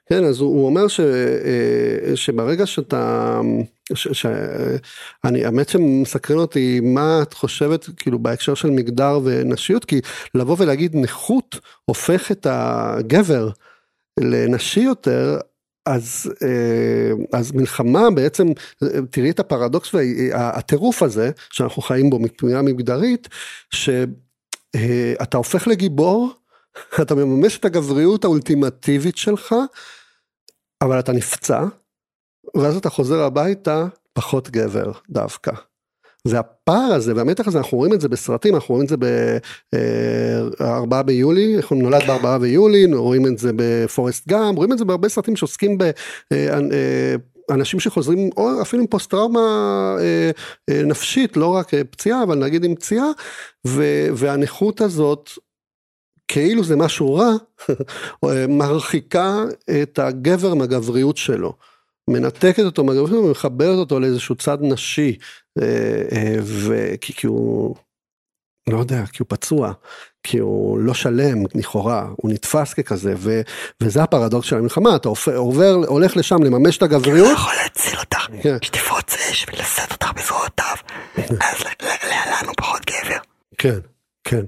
כן, 0.08 0.24
אז 0.24 0.40
הוא, 0.40 0.66
אומר 0.66 0.88
ש, 0.88 1.00
שברגע 2.14 2.66
שאתה, 2.66 3.40
ש, 3.94 4.08
ש, 4.12 4.26
אני, 5.24 5.44
האמת 5.44 5.68
שמסקרן 5.68 6.38
אותי 6.38 6.80
מה 6.80 7.22
את 7.22 7.34
חושבת 7.34 7.86
כאילו 7.96 8.18
בהקשר 8.18 8.54
של 8.54 8.70
מגדר 8.70 9.20
ונשיות, 9.24 9.84
כי 9.84 10.00
לבוא 10.34 10.56
ולהגיד 10.58 10.96
נכות 10.96 11.60
הופך 11.84 12.32
את 12.32 12.46
הגבר 12.50 13.50
לנשי 14.20 14.80
יותר, 14.80 15.38
אז, 15.86 16.32
אז 17.32 17.52
מלחמה 17.52 18.10
בעצם, 18.10 18.46
תראי 19.10 19.30
את 19.30 19.40
הפרדוקס 19.40 19.94
והטירוף 19.94 21.02
הזה 21.02 21.30
שאנחנו 21.50 21.82
חיים 21.82 22.10
בו 22.10 22.18
מבחינה 22.18 22.62
מגדרית, 22.62 23.28
שאתה 23.70 25.36
הופך 25.36 25.66
לגיבור, 25.66 26.32
אתה 27.02 27.14
מממש 27.14 27.58
את 27.58 27.64
הגבריות 27.64 28.24
האולטימטיבית 28.24 29.16
שלך, 29.16 29.54
אבל 30.82 30.98
אתה 30.98 31.12
נפצע, 31.12 31.64
ואז 32.56 32.76
אתה 32.76 32.90
חוזר 32.90 33.22
הביתה 33.22 33.86
פחות 34.12 34.50
גבר 34.50 34.92
דווקא. 35.10 35.52
והפער 36.28 36.92
הזה 36.94 37.12
והמתח 37.16 37.48
הזה 37.48 37.58
אנחנו 37.58 37.78
רואים 37.78 37.92
את 37.92 38.00
זה 38.00 38.08
בסרטים 38.08 38.54
אנחנו 38.54 38.74
רואים 38.74 38.84
את 38.84 38.88
זה 38.88 38.96
בארבעה 40.60 41.02
ביולי 41.02 41.56
איך 41.56 41.68
הוא 41.68 41.82
נולד 41.82 42.02
בארבעה 42.06 42.38
ביולי 42.38 42.86
רואים 42.94 43.26
את 43.26 43.38
זה 43.38 43.50
בפורסט 43.56 44.28
גאם 44.28 44.56
רואים 44.56 44.72
את 44.72 44.78
זה 44.78 44.84
בהרבה 44.84 45.08
סרטים 45.08 45.36
שעוסקים 45.36 45.78
באנשים 47.48 47.80
שחוזרים 47.80 48.30
או 48.36 48.62
אפילו 48.62 48.82
עם 48.82 48.86
פוסט 48.86 49.10
טראומה 49.10 49.96
נפשית 50.70 51.36
לא 51.36 51.46
רק 51.46 51.70
פציעה 51.90 52.22
אבל 52.22 52.38
נגיד 52.38 52.64
עם 52.64 52.74
פציעה 52.74 53.06
והנכות 54.14 54.80
הזאת 54.80 55.30
כאילו 56.28 56.64
זה 56.64 56.76
משהו 56.76 57.14
רע, 57.14 57.32
מרחיקה 58.48 59.44
את 59.82 59.98
הגבר 59.98 60.54
מהגבריות 60.54 61.16
שלו. 61.16 61.52
מנתקת 62.10 62.62
אותו 62.62 62.84
מהגבריות 62.84 63.10
שלו 63.10 63.24
ומחברת 63.24 63.78
אותו 63.78 64.00
לאיזשהו 64.00 64.34
צד 64.34 64.58
נשי. 64.60 65.16
וכי 66.42 67.12
כי 67.12 67.26
הוא, 67.26 67.76
לא 68.68 68.78
יודע, 68.78 69.06
כי 69.06 69.16
הוא 69.18 69.26
פצוע, 69.28 69.72
כי 70.22 70.38
הוא 70.38 70.78
לא 70.78 70.94
שלם 70.94 71.42
לכאורה, 71.54 72.08
הוא 72.16 72.30
נתפס 72.30 72.74
ככזה, 72.74 73.14
ו, 73.16 73.40
וזה 73.82 74.02
הפרדוקס 74.02 74.46
של 74.46 74.56
המלחמה, 74.56 74.96
אתה 74.96 75.08
עובר, 75.36 75.74
הולך 75.86 76.16
לשם 76.16 76.42
לממש 76.42 76.76
את 76.76 76.82
הגבריות. 76.82 77.26
הוא 77.26 77.34
יכול 77.34 77.54
להציל 77.62 77.98
אותך, 77.98 78.26
כן. 78.42 78.56
שתפרוץ 78.62 79.14
אש 79.14 79.46
ולשאת 79.48 79.92
אותך 79.92 80.10
בזרועותיו, 80.16 80.76
אז 81.16 81.64
לאן 81.82 82.46
הוא 82.46 82.54
פחות 82.56 82.82
גבר. 82.90 83.18
כן. 83.58 83.78
כן, 84.28 84.44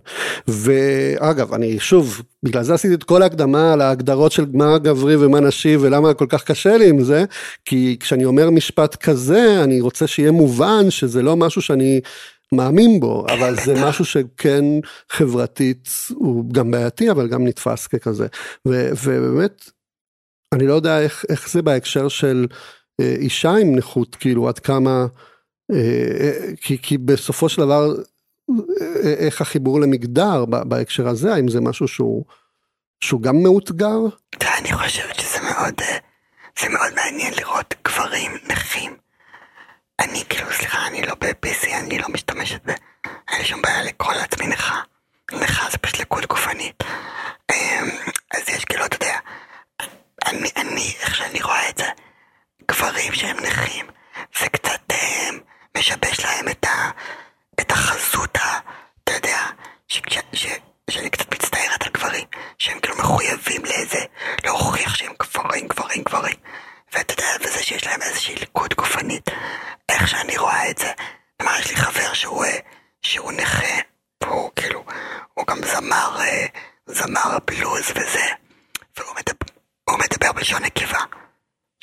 ואגב 0.49 1.53
אני 1.53 1.79
שוב 1.79 2.22
בגלל 2.43 2.62
זה 2.62 2.74
עשיתי 2.74 2.95
את 2.95 3.05
כל 3.05 3.22
ההקדמה 3.22 3.72
על 3.72 3.81
ההגדרות 3.81 4.33
של 4.33 4.47
מה 4.53 4.79
גברי 4.79 5.16
ומה 5.16 5.41
נשי 5.41 5.76
ולמה 5.76 6.14
כל 6.14 6.26
כך 6.29 6.45
קשה 6.45 6.76
לי 6.76 6.89
עם 6.89 7.05
זה 7.05 7.24
כי 7.64 7.97
כשאני 8.01 8.24
אומר 8.24 8.51
משפט 8.51 8.97
כזה 8.97 9.64
אני 9.64 9.81
רוצה 9.81 10.07
שיהיה 10.07 10.33
מובן 10.33 10.91
שזה 10.91 11.22
לא 11.22 11.37
משהו 11.37 11.62
שאני 11.62 12.01
מאמין 12.53 13.01
בו 13.01 13.26
אבל 13.29 13.57
זה 13.64 13.74
משהו 13.87 14.05
שכן 14.05 14.64
חברתית 15.11 15.89
הוא 16.14 16.53
גם 16.53 16.70
בעייתי 16.70 17.11
אבל 17.11 17.29
גם 17.29 17.47
נתפס 17.47 17.87
ככזה. 17.87 18.26
ו, 18.68 18.91
ובאמת 19.05 19.70
אני 20.55 20.66
לא 20.66 20.74
יודע 20.74 21.01
איך, 21.01 21.24
איך 21.29 21.51
זה 21.51 21.62
בהקשר 21.62 22.09
של 22.09 22.47
אה, 23.01 23.14
אישה 23.18 23.51
עם 23.51 23.76
נכות 23.76 24.14
כאילו 24.14 24.49
עד 24.49 24.59
כמה 24.59 25.07
אה, 25.72 25.76
אה, 26.20 26.55
כי, 26.61 26.79
כי 26.83 26.99
בסופו 26.99 27.49
של 27.49 27.62
דבר 27.62 27.95
איך 29.18 29.40
החיבור 29.40 29.80
למגדר 29.80 30.44
בהקשר 30.44 31.09
הזה, 31.09 31.34
האם 31.34 31.49
זה 31.49 31.61
משהו 31.61 31.88
שהוא, 31.88 32.24
שהוא 33.01 33.22
גם 33.22 33.42
מאותגר? 33.42 33.99
אני 34.59 34.72
חושבת 34.72 35.20
שזה 35.20 35.38
מאוד, 35.40 35.74
זה 36.61 36.68
מאוד 36.68 36.94
מעניין 36.94 37.34
לראות 37.34 37.74
גברים 37.84 38.32
נכים. 38.49 38.96
אני 40.01 40.24
כאילו, 40.28 40.53
סליחה, 40.53 40.86
אני 40.86 41.03
לא 41.03 41.14
ב-PC, 41.20 41.66
אני 41.74 41.99
לא 41.99 42.09
משתמשת 42.09 42.61
ב... 42.66 42.70
אין 43.30 43.38
לי 43.38 43.44
שום 43.44 43.62
בעיה 43.62 43.82
לקרוא 43.82 44.12
לעצמי 44.12 44.46
נכה. 44.46 44.80
נכה 45.32 45.70
זה 45.70 45.78
פשוט 45.78 46.01
לקות 46.01 46.26
גופנית. 46.26 46.84
אמ, 47.53 47.88
אז 48.34 48.49
יש 48.49 48.64
כאילו, 48.64 48.84
אתה 48.84 48.96
יודע, 48.96 49.18
אני, 50.26 50.49
אני, 50.57 50.94
איך 51.01 51.14
שאני 51.14 51.42
רואה 51.42 51.68
את 51.68 51.76
זה, 51.78 51.84
גברים 52.70 53.12
שהם 53.12 53.36
נכים, 53.36 53.86
זה 54.40 54.49
קצת 54.49 54.80
אמ, 54.92 55.38
משבש 55.78 56.24
להם 56.24 56.49
את 56.49 56.64
ה... 56.64 56.90
את 57.61 57.72
החזות, 57.72 58.36
ה... 58.36 58.59
אתה 59.04 59.12
יודע, 59.12 59.38
שכש, 59.88 60.18
ש, 60.32 60.46
שאני 60.90 61.11
קצת 61.11 61.34
מצטערת 61.34 61.82
על 61.82 61.92
גברים, 61.92 62.26
שהם 62.59 62.80
כאילו 62.80 62.96
מחויבים 62.98 63.64
לאיזה, 63.64 64.04
להוכיח 64.44 64.94
שהם 64.94 65.12
גברים, 65.22 65.68
גברים, 65.68 66.02
גברים. 66.02 66.36
ואתה 66.92 67.12
יודע, 67.12 67.28
וזה 67.40 67.62
שיש 67.62 67.86
להם 67.86 68.02
איזושהי 68.02 68.34
ליקוד 68.36 68.74
גופנית, 68.74 69.30
איך 69.88 70.09
שאני 70.09 70.38
רואה 70.38 70.70
את 70.70 70.78
זה. 70.78 70.92
כלומר, 71.36 71.59
יש 71.59 71.70
לי 71.70 71.76
חבר 71.76 72.14
שהוא, 72.14 72.44
אה, 72.44 72.59
שהוא 73.02 73.32
נכה, 73.32 73.74
והוא 74.24 74.50
כאילו, 74.56 74.84
הוא 75.34 75.46
גם 75.46 75.59
זמר, 75.64 76.20
אה, 76.20 76.46
זמר 76.86 77.38
בלוז 77.44 77.90
וזה, 77.90 78.26
והוא 78.96 79.14
מדבר, 79.16 79.96
מדבר 79.98 80.32
בלשון 80.32 80.64
נקבה, 80.64 81.00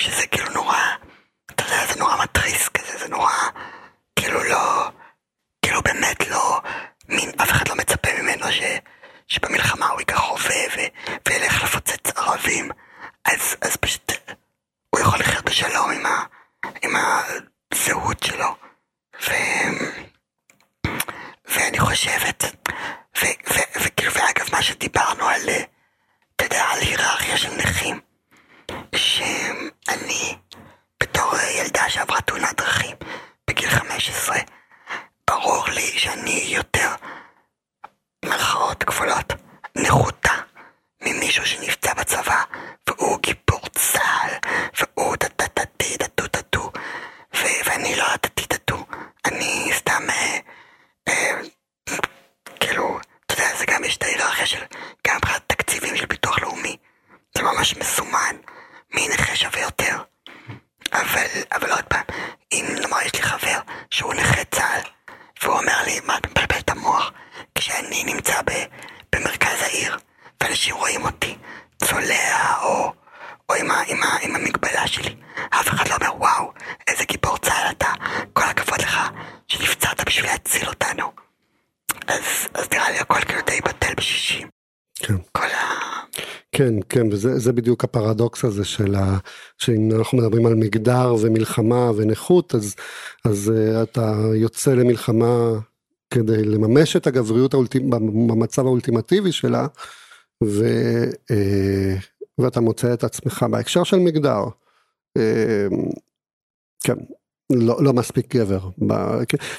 שזה 0.01 0.28
כאילו 0.28 0.49
נורא, 0.49 0.80
אתה 1.51 1.63
יודע, 1.63 1.86
זה 1.93 1.99
נורא 1.99 2.23
מתריס 2.23 2.69
כזה, 2.69 2.97
זה 2.97 3.07
נורא, 3.07 3.34
כאילו 4.15 4.43
לא... 4.43 4.89
כאילו 5.66 5.82
באמת 5.82 6.28
לא, 6.28 6.61
מין, 7.07 7.32
אף 7.41 7.49
אחד 7.51 7.68
לא 7.68 7.76
מצפה 7.76 8.09
ממנו 8.22 8.51
ש, 8.51 8.61
שבמלחמה 9.28 9.88
הוא 9.88 9.99
ייקח 9.99 10.20
רובה 10.20 10.55
וילך 11.28 11.63
לפוצץ 11.63 12.18
ערבים, 12.18 12.72
אז, 13.26 13.55
אז 13.61 13.76
פשוט 13.76 14.11
הוא 14.89 14.99
יכול 14.99 15.20
לחיות 15.20 15.45
בשלום 15.45 15.91
עם, 15.91 16.05
ה, 16.05 16.24
עם 16.82 16.95
הזהות 17.72 18.24
שלו. 18.24 18.55
ו, 19.28 19.32
ואני 21.45 21.80
חושבת, 21.80 22.43
וכאילו, 23.82 24.13
ואגב, 24.13 24.45
מה 24.51 24.61
שדיברנו 24.61 25.28
על, 25.28 25.49
אתה 26.36 26.45
יודע, 26.45 26.63
על 26.63 26.80
היסטוריה 26.80 27.38
של 27.38 27.55
נכים, 27.55 27.99
שאני, 28.95 30.38
בתור 31.03 31.34
ילדה 31.59 31.89
שעברה 31.89 32.22
תאונת 32.22 32.57
דרכים 32.57 32.95
בגיל 33.47 33.70
15, 33.70 34.38
ברור 34.38 34.55
לי 35.76 35.99
שאני 35.99 36.43
יותר, 36.47 36.89
מירכאות 38.26 38.84
כפולות, 38.84 39.34
נחותה 39.76 40.34
ממישהו 41.01 41.45
שנפצע 41.45 41.93
בצבא, 41.93 42.43
והוא 42.89 43.19
גיבור 43.19 43.67
צה"ל, 43.71 44.32
והוא 44.80 45.15
טה-טה-טה-טי, 45.15 45.97
טה-טו-טה-טו, 45.97 46.71
ואני 47.65 47.95
לא 47.95 48.17
טה-טי-טה-טו, 48.21 48.86
אני 49.26 49.71
סתם, 49.73 50.03
אה, 50.09 50.39
אה, 51.07 51.32
כאילו, 52.59 52.99
אתה 53.26 53.34
יודע, 53.34 53.55
זה 53.57 53.65
גם 53.65 53.84
יש 53.84 53.97
את 53.97 54.03
ההיררכיה 54.03 54.45
של, 54.45 54.63
גם 55.07 55.15
מבחינת 55.17 55.41
תקציבים 55.47 55.97
של 55.97 56.05
ביטוח 56.05 56.39
לאומי, 56.39 56.78
זה 57.38 57.43
ממש 57.43 57.78
מסומן, 57.78 58.36
מי 58.93 59.07
נכה 59.07 59.36
שווה 59.36 59.61
יותר. 59.61 59.97
אבל, 60.93 61.26
אבל 61.51 61.71
עוד 61.71 61.84
פעם, 61.84 62.03
אם 62.51 62.65
נאמר 62.82 63.01
יש 63.05 63.15
לי 63.15 63.21
חבר 63.21 63.59
שהוא 63.89 64.13
נכה 64.13 64.43
צה"ל, 64.43 64.82
והוא 65.43 65.59
אומר 65.59 65.84
לי, 65.86 65.99
מה 66.05 66.17
אתה 66.17 66.28
מבלבל 66.30 66.59
את 66.59 66.69
המוח? 66.69 67.11
כשאני 67.55 68.03
נמצא 68.03 68.41
ב, 68.41 68.51
במרכז 69.15 69.61
העיר, 69.61 69.97
ואנשים 70.43 70.76
רואים 70.76 71.05
אותי 71.05 71.38
צולע, 71.84 72.57
או, 72.61 72.93
או 73.49 73.55
עם, 73.55 73.71
ה, 73.71 73.82
עם, 73.88 74.03
ה, 74.03 74.17
עם 74.21 74.36
המגבלה 74.36 74.88
שלי, 74.88 75.15
אף 75.49 75.67
אחד 75.67 75.88
לא 75.88 75.95
אומר, 75.95 76.15
וואו, 76.15 76.51
איזה 76.88 77.03
גיבור 77.03 77.38
צה"ל 77.38 77.71
אתה, 77.71 77.91
כל 78.34 78.43
הכבוד 78.43 78.82
לך 78.82 78.99
שנפצעת 79.47 80.05
בשביל 80.05 80.26
להציל 80.26 80.67
אותנו. 80.67 81.11
אז, 82.07 82.47
אז 82.53 82.67
נראה 82.71 82.91
לי 82.91 82.99
הכל 82.99 83.21
כאילו 83.21 83.41
די 83.45 83.61
בטל 83.61 83.93
בשישים. 83.97 84.49
כן. 84.95 85.15
כל 85.32 85.45
ה... 85.45 85.65
כן, 86.96 87.02
כן, 87.02 87.08
וזה 87.12 87.39
זה 87.39 87.54
בדיוק 87.54 87.84
הפרדוקס 87.84 88.46
הזה 88.46 88.66
של 88.66 88.96
ה... 88.96 89.18
שאם 89.58 89.91
אנחנו 89.91 90.18
מדברים 90.18 90.46
על 90.46 90.56
מגדר 90.56 91.16
ומלחמה 91.22 91.91
ונכות, 91.96 92.56
אז, 92.56 92.76
אז 93.26 93.52
uh, 93.56 93.84
אתה 93.84 94.22
יוצא 94.36 94.74
למלחמה 94.74 95.60
כדי 96.12 96.43
לממש 96.43 96.96
את 96.96 97.08
הגבריות 97.08 97.54
האולטימ... 97.54 97.89
במצב 98.28 98.66
האולטימטיבי 98.66 99.32
שלה, 99.32 99.68
ו, 100.43 100.66
uh, 101.32 102.41
ואתה 102.41 102.62
מוצא 102.62 102.93
את 102.93 103.04
עצמך 103.04 103.46
בהקשר 103.52 103.84
של 103.84 103.98
מגדר. 103.98 104.43
Uh, 105.18 105.22
כן, 106.84 106.98
לא, 107.50 107.84
לא 107.84 107.93
מספיק 107.93 108.36
גבר. 108.36 108.70
ב... 108.88 108.93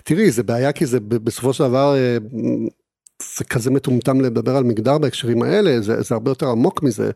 תראי, 0.05 0.30
זה 0.30 0.43
בעיה 0.43 0.72
כי 0.72 0.87
זה 0.87 1.01
בסופו 1.01 1.53
של 1.53 1.64
דבר... 1.64 1.95
זה 3.22 3.44
כזה 3.44 3.70
מטומטם 3.70 4.20
לדבר 4.20 4.56
על 4.56 4.64
מגדר 4.64 4.98
בהקשרים 4.98 5.42
האלה, 5.42 5.80
זה, 5.80 6.02
זה 6.02 6.14
הרבה 6.14 6.30
יותר 6.30 6.48
עמוק 6.48 6.82
מזה. 6.82 7.10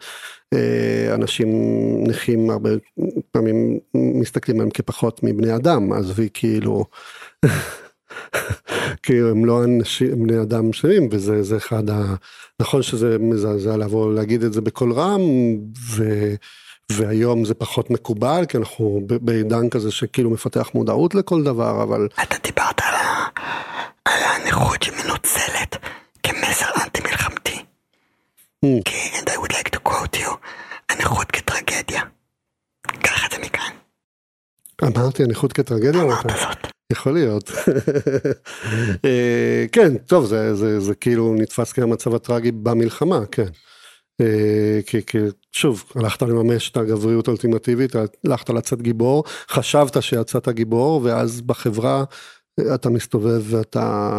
אה, 0.54 1.14
אנשים 1.14 1.48
נכים 2.06 2.50
הרבה 2.50 2.70
פעמים 3.32 3.78
מסתכלים 3.94 4.56
עליהם 4.56 4.70
כפחות 4.70 5.20
מבני 5.22 5.56
אדם, 5.56 5.92
היא 6.18 6.30
כאילו, 6.34 6.84
כאילו 9.02 9.30
הם 9.30 9.44
לא 9.44 9.64
אנשים, 9.64 10.26
בני 10.26 10.42
אדם 10.42 10.72
שונים, 10.72 11.08
וזה 11.10 11.42
זה 11.42 11.56
אחד 11.56 11.90
ה... 11.90 12.14
נכון 12.60 12.82
שזה 12.82 13.18
מזעזע 13.18 13.76
לבוא 13.76 14.12
להגיד 14.12 14.44
את 14.44 14.52
זה 14.52 14.60
בקול 14.60 14.92
רם, 14.92 15.20
ו... 15.90 16.04
והיום 16.92 17.44
זה 17.44 17.54
פחות 17.54 17.90
מקובל, 17.90 18.44
כי 18.48 18.56
אנחנו 18.56 19.00
בעידן 19.06 19.68
כזה 19.68 19.90
שכאילו 19.90 20.30
מפתח 20.30 20.70
מודעות 20.74 21.14
לכל 21.14 21.42
דבר, 21.42 21.82
אבל... 21.82 22.08
אתה 22.22 22.36
דיברת 22.44 22.80
על. 22.80 22.94
על 24.10 24.22
הנכות 24.22 24.82
שמנוצלת 24.82 25.76
כמסר 26.22 26.66
אנטי 26.84 27.00
מלחמתי. 27.02 27.62
Mm. 28.64 28.82
And 29.18 29.28
I 29.28 29.36
would 29.36 29.52
like 29.52 29.70
to 29.76 29.88
quote 29.88 30.16
you, 30.16 30.30
הנכות 30.90 31.30
כטרגדיה. 31.30 32.02
קח 33.02 33.26
את 33.26 33.32
זה 33.32 33.38
מכאן. 33.38 33.72
אמרתי 34.84 35.22
הנכות 35.22 35.52
כטרגדיה? 35.52 36.02
אמרת 36.02 36.26
זאת. 36.40 36.66
יכול 36.92 37.12
להיות. 37.12 37.50
אה, 39.04 39.64
כן, 39.72 39.98
טוב, 39.98 40.26
זה, 40.26 40.54
זה, 40.54 40.80
זה 40.80 40.94
כאילו 40.94 41.34
נתפס 41.38 41.72
כמצב 41.72 42.14
הטרגי 42.14 42.52
במלחמה, 42.52 43.26
כן. 43.32 43.48
אה, 44.20 44.80
כי, 44.86 45.06
כי 45.06 45.18
שוב, 45.52 45.84
הלכת 45.94 46.22
לממש 46.22 46.70
את 46.70 46.76
הגבריות 46.76 47.28
האולטימטיבית, 47.28 47.92
הלכת 48.26 48.50
לצאת 48.50 48.82
גיבור, 48.82 49.24
חשבת 49.48 50.02
שיצאת 50.02 50.48
גיבור, 50.48 51.00
ואז 51.04 51.40
בחברה 51.40 52.04
אתה 52.74 52.90
מסתובב 52.90 53.54
ואתה... 53.54 54.18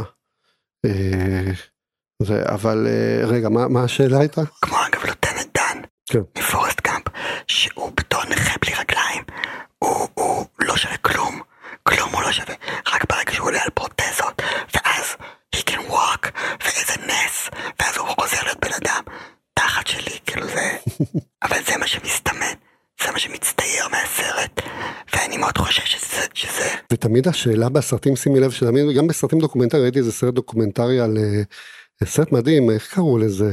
זה, 2.23 2.43
אבל 2.45 2.87
רגע, 3.23 3.49
מה, 3.49 3.67
מה 3.67 3.83
השאלה 3.83 4.19
הייתה? 4.19 4.41
כמו 4.61 4.77
אגב 4.87 5.05
לוטנט 5.05 5.57
דן, 5.57 5.81
כן. 6.09 6.19
מפורסט 6.37 6.79
קאמפ, 6.79 7.03
שהוא 7.47 7.91
בתור 7.95 8.21
נכה 8.29 8.59
בלי 8.61 8.73
רגליים, 8.73 9.23
הוא, 9.79 10.07
הוא 10.13 10.45
לא 10.59 10.77
שווה 10.77 10.97
כלום, 10.97 11.41
כלום 11.83 12.09
הוא 12.13 12.21
לא 12.21 12.31
שווה, 12.31 12.55
רק 12.93 13.05
ברגע 13.09 13.31
שהוא 13.31 13.47
עולה 13.47 13.63
על 13.63 13.69
פרוטזות, 13.69 14.41
ואז 14.73 15.15
he 15.55 15.59
can 15.59 15.91
walk, 15.91 16.29
ואיזה 16.63 16.93
נס, 17.07 17.49
ואז 17.79 17.97
הוא 17.97 18.07
חוזר 18.07 18.43
להיות 18.43 18.59
בן 18.59 18.73
אדם, 18.81 19.03
תחת 19.53 19.87
שלי, 19.87 20.19
כאילו 20.25 20.47
זה, 20.47 20.77
אבל 21.43 21.57
זה 21.65 21.77
מה 21.79 21.87
שמסתמן, 21.87 22.55
זה 23.05 23.11
מה 23.11 23.19
שמצטייר 23.19 23.87
מהסרט, 23.91 24.61
ואני 25.13 25.37
מאוד 25.37 25.57
חושש 25.57 25.95
שזה, 25.95 26.21
שזה... 26.33 26.69
ותמיד 26.93 27.27
השאלה 27.27 27.69
בסרטים, 27.69 28.15
שימי 28.15 28.39
לב, 28.39 28.51
שתמיד, 28.51 28.95
גם 28.97 29.07
בסרטים 29.07 29.39
דוקומנטריים, 29.39 29.83
ראיתי 29.83 29.99
איזה 29.99 30.11
סרט 30.11 30.33
דוקומנטרי 30.33 30.99
על 30.99 31.17
אה, 31.17 31.41
סרט 32.07 32.31
מדהים, 32.31 32.69
איך 32.69 32.93
קראו 32.93 33.17
לזה? 33.17 33.51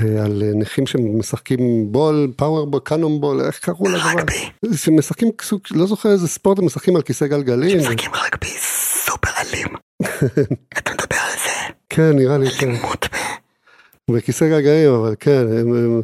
אה, 0.00 0.24
על 0.24 0.42
נכים 0.54 0.86
שמשחקים 0.86 1.92
בול, 1.92 2.32
power 2.36 2.66
ball, 2.66 2.80
cannon 2.84 3.20
ball, 3.20 3.40
איך 3.40 3.58
קראו 3.58 3.88
לדבר? 3.88 4.08
רגבי. 4.08 4.50
שמשחקים 4.76 5.28
לא 5.70 5.86
זוכר 5.86 6.08
איזה 6.08 6.28
ספורט, 6.28 6.58
הם 6.58 6.66
משחקים 6.66 6.96
על 6.96 7.02
כיסא 7.02 7.26
גלגלים. 7.26 7.78
משחקים 7.78 8.10
רגבי 8.14 8.54
סופר 8.58 9.30
אלים. 9.40 9.68
אתה 10.78 10.92
מדבר 10.92 11.16
על 11.16 11.32
זה? 11.32 11.72
כן, 11.88 12.12
נראה 12.12 12.38
לי, 12.38 12.50
כן. 12.50 12.68
אלימות. 12.68 13.06
בכיסא 14.10 14.48
גלגלים, 14.48 14.92
אבל 14.92 15.14
כן, 15.20 15.46
הם, 15.50 15.74
הם, 15.74 16.02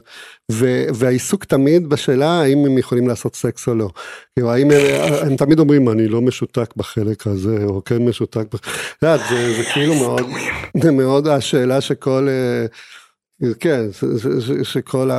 ו, 0.52 0.84
והעיסוק 0.94 1.44
תמיד 1.44 1.88
בשאלה 1.88 2.40
האם 2.40 2.64
הם 2.66 2.78
יכולים 2.78 3.08
לעשות 3.08 3.36
סקס 3.36 3.68
או 3.68 3.74
לא. 3.74 3.88
כאילו, 4.34 4.50
האם 4.50 4.70
הם, 4.70 4.80
הם 5.26 5.36
תמיד 5.36 5.58
אומרים, 5.58 5.88
אני 5.88 6.08
לא 6.08 6.20
משותק 6.20 6.76
בחלק 6.76 7.26
הזה, 7.26 7.64
או 7.64 7.84
כן 7.84 8.04
משותק. 8.04 8.46
זה, 9.00 9.16
זה, 9.30 9.54
זה 9.56 9.62
כאילו 9.74 9.94
מאוד, 9.94 10.26
זה 10.82 10.90
מאוד 10.90 11.28
השאלה 11.28 11.80
שכל... 11.80 12.28
אה, 12.28 12.66
כן, 13.60 13.80
שכל 14.62 15.10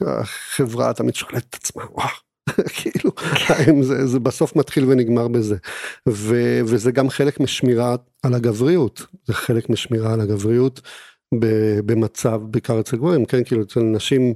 החברה 0.00 0.92
תמיד 0.92 1.14
שואלת 1.14 1.46
את 1.50 1.54
עצמה, 1.54 1.82
וואו, 1.90 2.08
כאילו, 2.76 3.10
האם 3.48 3.82
זה, 3.82 4.06
זה 4.06 4.18
בסוף 4.18 4.56
מתחיל 4.56 4.84
ונגמר 4.88 5.28
בזה. 5.28 5.56
ו, 6.08 6.60
וזה 6.64 6.92
גם 6.92 7.10
חלק 7.10 7.40
משמירה 7.40 7.96
על 8.22 8.34
הגבריות, 8.34 9.06
זה 9.26 9.34
חלק 9.34 9.70
משמירה 9.70 10.12
על 10.12 10.20
הגבריות 10.20 10.80
במצב, 11.86 12.40
בעיקר 12.42 12.80
אצל 12.80 12.96
גברים, 12.96 13.24
כן, 13.24 13.44
כאילו 13.44 13.62
אצל 13.62 13.80
נשים, 13.80 14.34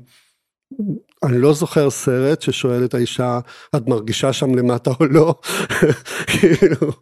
אני 1.22 1.38
לא 1.38 1.52
זוכר 1.52 1.90
סרט 1.90 2.42
ששואל 2.42 2.84
את 2.84 2.94
האישה, 2.94 3.38
את 3.76 3.88
מרגישה 3.88 4.32
שם 4.32 4.54
למטה 4.54 4.90
או 5.00 5.06
לא? 5.06 5.34
כאילו, 6.32 6.92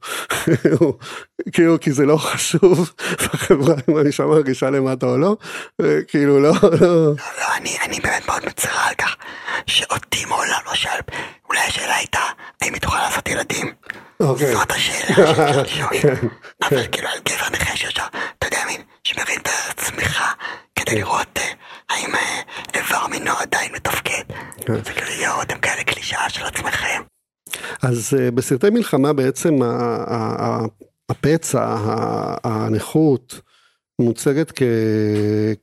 כאילו, 1.52 1.80
כי 1.80 1.92
זה 1.92 2.06
לא 2.06 2.16
חשוב 2.16 2.92
בחברה 3.12 3.74
אם 3.88 3.96
האישה 3.96 4.26
מרגישה 4.26 4.70
למטה 4.70 5.06
או 5.06 5.18
לא, 5.18 5.36
כאילו 6.08 6.40
לא, 6.40 6.52
לא. 6.62 6.78
לא, 6.80 7.14
לא, 7.38 7.56
אני, 7.56 7.76
אני 7.86 8.00
באמת 8.00 8.28
מאוד 8.28 8.46
מצרה 8.46 8.88
על 8.88 8.94
כך 8.94 9.16
שאותי 9.66 10.24
מעולם 10.24 10.60
לא 10.66 10.74
שאל, 10.74 11.00
אולי 11.48 11.60
השאלה 11.60 11.96
הייתה, 11.96 12.20
האם 12.62 12.74
היא 12.74 12.80
תוכל 12.80 12.98
לעשות 12.98 13.28
ילדים? 13.28 13.72
אוקיי. 14.20 14.54
זאת 14.54 14.70
השאלה 14.70 15.16
שאפשר 15.16 15.62
לשאול. 15.62 16.00
כן, 16.00 16.14
אבל 16.62 16.86
כאילו 16.92 17.08
על 17.08 17.18
גבר 17.28 17.48
נכה 17.52 17.76
שישר, 17.76 18.02
אתה 18.38 18.46
יודע 18.46 18.58
מין, 18.66 18.82
שמרים 19.04 19.40
את 19.40 19.46
עצמך 19.46 19.55
כדי 20.86 20.98
לראות 20.98 21.38
האם 21.90 22.14
אה, 22.14 22.40
איבר 22.74 23.06
מינו 23.10 23.30
עדיין 23.30 23.72
מתפקד. 23.72 24.22
כן. 24.60 24.84
זה 24.84 24.92
כאילו 24.92 25.22
יואו, 25.22 25.42
אתם 25.42 25.58
כאלה 25.58 25.84
קלישאה 25.84 26.30
של 26.30 26.44
עצמכם. 26.44 27.02
אז 27.82 28.14
אה, 28.18 28.30
בסרטי 28.30 28.70
מלחמה 28.70 29.12
בעצם 29.12 29.58
הפצע, 31.10 31.76
הנכות, 32.44 33.40
מוצגת 34.00 34.52
כ... 34.54 34.62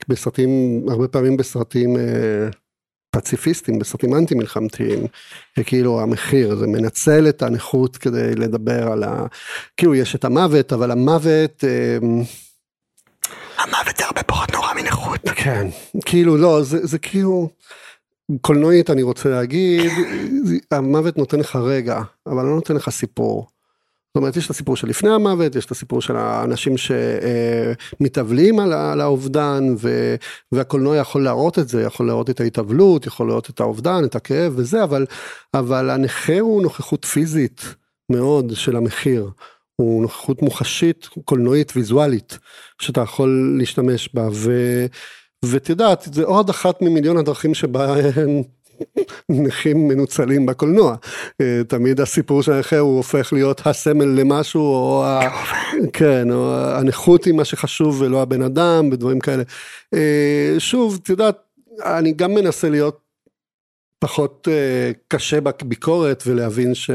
בסרטים, 0.07 0.49
הרבה 0.89 1.07
פעמים 1.07 1.38
בסרטים 1.38 1.97
אה, 1.97 2.49
פציפיסטים, 3.11 3.80
בסרטים 3.80 4.15
אנטי 4.15 4.36
מלחמתיים, 4.36 5.05
כאילו 5.65 6.01
המחיר, 6.01 6.55
זה 6.55 6.67
מנצל 6.67 7.30
את 7.30 7.41
הנכות 7.41 7.97
כדי 7.97 8.36
לדבר 8.36 8.91
על 8.91 9.03
ה... 9.03 9.26
כאילו 9.78 9.95
יש 9.95 10.15
את 10.15 10.26
המוות, 10.26 10.74
אבל 10.74 10.91
המוות... 10.91 11.63
אה, 13.60 13.64
המוות 13.64 13.97
זה 13.97 14.06
הרבה 14.06 14.24
פחות 14.24 14.54
נורא 14.54 14.74
מנכות. 14.74 15.20
כן, 15.36 15.68
כאילו 16.06 16.38
לא, 16.38 16.64
זה, 16.64 16.86
זה 16.86 16.99
כאילו, 16.99 17.49
קולנועית 18.41 18.89
אני 18.89 19.04
רוצה 19.04 19.30
להגיד, 19.30 19.91
המוות 20.72 21.18
נותן 21.18 21.39
לך 21.39 21.56
רגע, 21.56 22.01
אבל 22.28 22.43
לא 22.43 22.56
נותן 22.56 22.76
לך 22.76 22.89
סיפור. 22.89 23.47
זאת 24.14 24.22
אומרת, 24.22 24.38
יש 24.38 24.45
את 24.45 24.49
הסיפור 24.51 24.76
של 24.76 24.88
לפני 24.88 25.10
המוות, 25.10 25.56
יש 25.56 25.66
את 25.66 25.72
הסיפור 25.72 26.01
של 26.01 26.16
האנשים 26.16 26.74
שמתאבלים 26.78 28.60
על, 28.60 28.74
על 28.74 29.01
האובדן, 29.01 29.76
ו, 29.78 30.16
והקולנוע 30.51 30.97
יכול 30.97 31.24
להראות 31.24 31.60
את 31.60 31.70
זה, 31.70 31.82
יכול 31.82 32.08
להראות 32.08 32.30
את 32.30 32.41
ההתאבלות, 32.41 33.08
יכול 33.08 33.28
להראות 33.28 33.49
את 33.49 33.60
האובדן, 33.60 34.04
את 34.06 34.16
הכאב 34.16 34.54
וזה, 34.56 34.84
אבל, 34.84 35.06
אבל 35.54 35.89
הנכה 35.89 36.39
הוא 36.39 36.62
נוכחות 36.62 37.06
פיזית 37.06 37.76
מאוד 38.10 38.51
של 38.56 38.76
המחיר. 38.76 39.30
הוא 39.84 40.02
נוכחות 40.02 40.42
מוחשית, 40.42 41.10
קולנועית, 41.26 41.72
ויזואלית, 41.76 42.40
שאתה 42.82 43.02
יכול 43.02 43.56
להשתמש 43.60 44.10
בה, 44.14 44.28
ו... 44.32 44.52
ואת 45.46 45.70
יודעת, 45.70 46.08
זה 46.14 46.24
עוד 46.24 46.50
אחת 46.50 46.82
ממיליון 46.82 47.18
הדרכים 47.18 47.54
שבהן 47.54 48.44
נכים 49.30 49.88
מנוצלים 49.88 50.46
בקולנוע. 50.46 50.96
אה, 51.42 51.62
תמיד 51.68 52.02
הסיפור 52.02 52.44
של 52.44 52.52
הנכה 52.52 52.78
הוא 52.78 52.98
הופך 52.98 53.34
להיות 53.34 53.62
הסמל 53.66 54.06
למשהו, 54.06 54.62
או, 54.62 55.06
ה... 55.06 55.30
כן, 55.94 56.32
או 56.32 56.56
הנכות 56.56 57.26
היא 57.26 57.34
מה 57.34 57.46
שחשוב 57.46 58.02
ולא 58.02 58.22
הבן 58.22 58.42
אדם 58.42 58.90
ודברים 58.92 59.20
כאלה. 59.20 59.44
אה, 59.94 60.56
שוב, 60.60 61.00
את 61.04 61.10
יודעת, 61.10 61.38
אני 61.86 62.12
גם 62.12 62.34
מנסה 62.34 62.70
להיות 62.70 63.00
פחות 64.00 64.48
אה, 64.52 64.92
קשה 65.08 65.42
בביקורת 65.42 66.24
ולהבין 66.28 66.76
ש... 66.76 66.90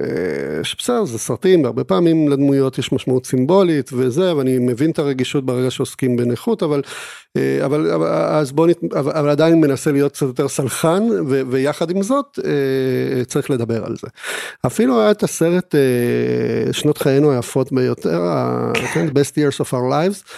אה, 0.00 0.64
שבסדר 0.64 1.04
זה 1.04 1.18
סרטים 1.18 1.64
והרבה 1.64 1.84
פעמים 1.84 2.28
לדמויות 2.28 2.78
יש 2.78 2.92
משמעות 2.92 3.26
סימבולית 3.26 3.90
וזה 3.92 4.36
ואני 4.36 4.58
מבין 4.58 4.90
את 4.90 4.98
הרגישות 4.98 5.46
ברגע 5.46 5.70
שעוסקים 5.70 6.16
בנכות 6.16 6.62
אבל 6.62 6.82
אה, 7.36 7.64
אבל 7.64 7.90
אז 8.04 8.52
בוא 8.52 8.66
נת... 8.66 8.94
אבל 8.94 9.30
עדיין 9.30 9.60
מנסה 9.60 9.92
להיות 9.92 10.12
קצת 10.12 10.26
יותר 10.26 10.48
סלחן 10.48 11.02
ו, 11.28 11.42
ויחד 11.50 11.90
עם 11.90 12.02
זאת 12.02 12.38
אה, 12.44 13.24
צריך 13.24 13.50
לדבר 13.50 13.84
על 13.84 13.96
זה. 14.00 14.06
אפילו 14.66 15.00
היה 15.00 15.10
את 15.10 15.22
הסרט 15.22 15.74
שנות 16.72 16.98
חיינו 16.98 17.32
היפות 17.32 17.72
ביותר, 17.72 18.20
כן. 18.94 19.08
best 19.08 19.32
years 19.36 19.64
of 19.64 19.72
our 19.72 19.90
lives 19.90 20.32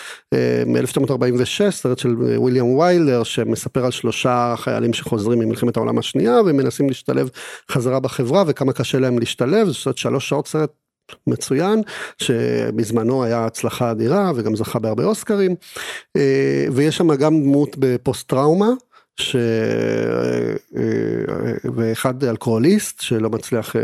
מ-1946 0.67 1.71
סרט 1.71 1.99
של 1.99 2.15
וויליאם 2.37 2.67
ויילר 2.67 3.23
שמספר 3.23 3.85
על 3.85 3.91
שלושה 3.91 4.55
חיילים 4.57 4.93
שחוזרים 4.93 5.39
ממלחמת 5.39 5.77
העולם 5.77 5.99
השנייה 5.99 6.41
ומנסים 6.47 6.89
להשתלב 6.89 7.29
חזרה 7.71 8.01
בחברה 8.01 8.45
וכמה 8.47 8.73
קשה 8.73 8.99
להם 8.99 9.19
להשתלב. 9.19 9.69
זאת 9.69 9.99
שלוש 9.99 10.29
שעות 10.29 10.49
סרט 10.49 10.71
מצוין, 11.27 11.83
שבזמנו 12.19 13.25
היה 13.25 13.47
הצלחה 13.47 13.91
אדירה 13.91 14.33
וגם 14.35 14.57
זכה 14.57 14.79
בהרבה 14.79 15.05
אוסקרים, 15.05 15.55
אה, 16.17 16.67
ויש 16.73 16.97
שם 16.97 17.15
גם 17.15 17.43
דמות 17.43 17.77
בפוסט 17.79 18.29
טראומה. 18.29 18.69
ש... 19.21 19.37
אה, 20.77 21.53
ואחד 21.75 22.25
אלכוהוליסט 22.25 23.01
שלא 23.01 23.31
מצליח 23.31 23.77
אה, 23.77 23.83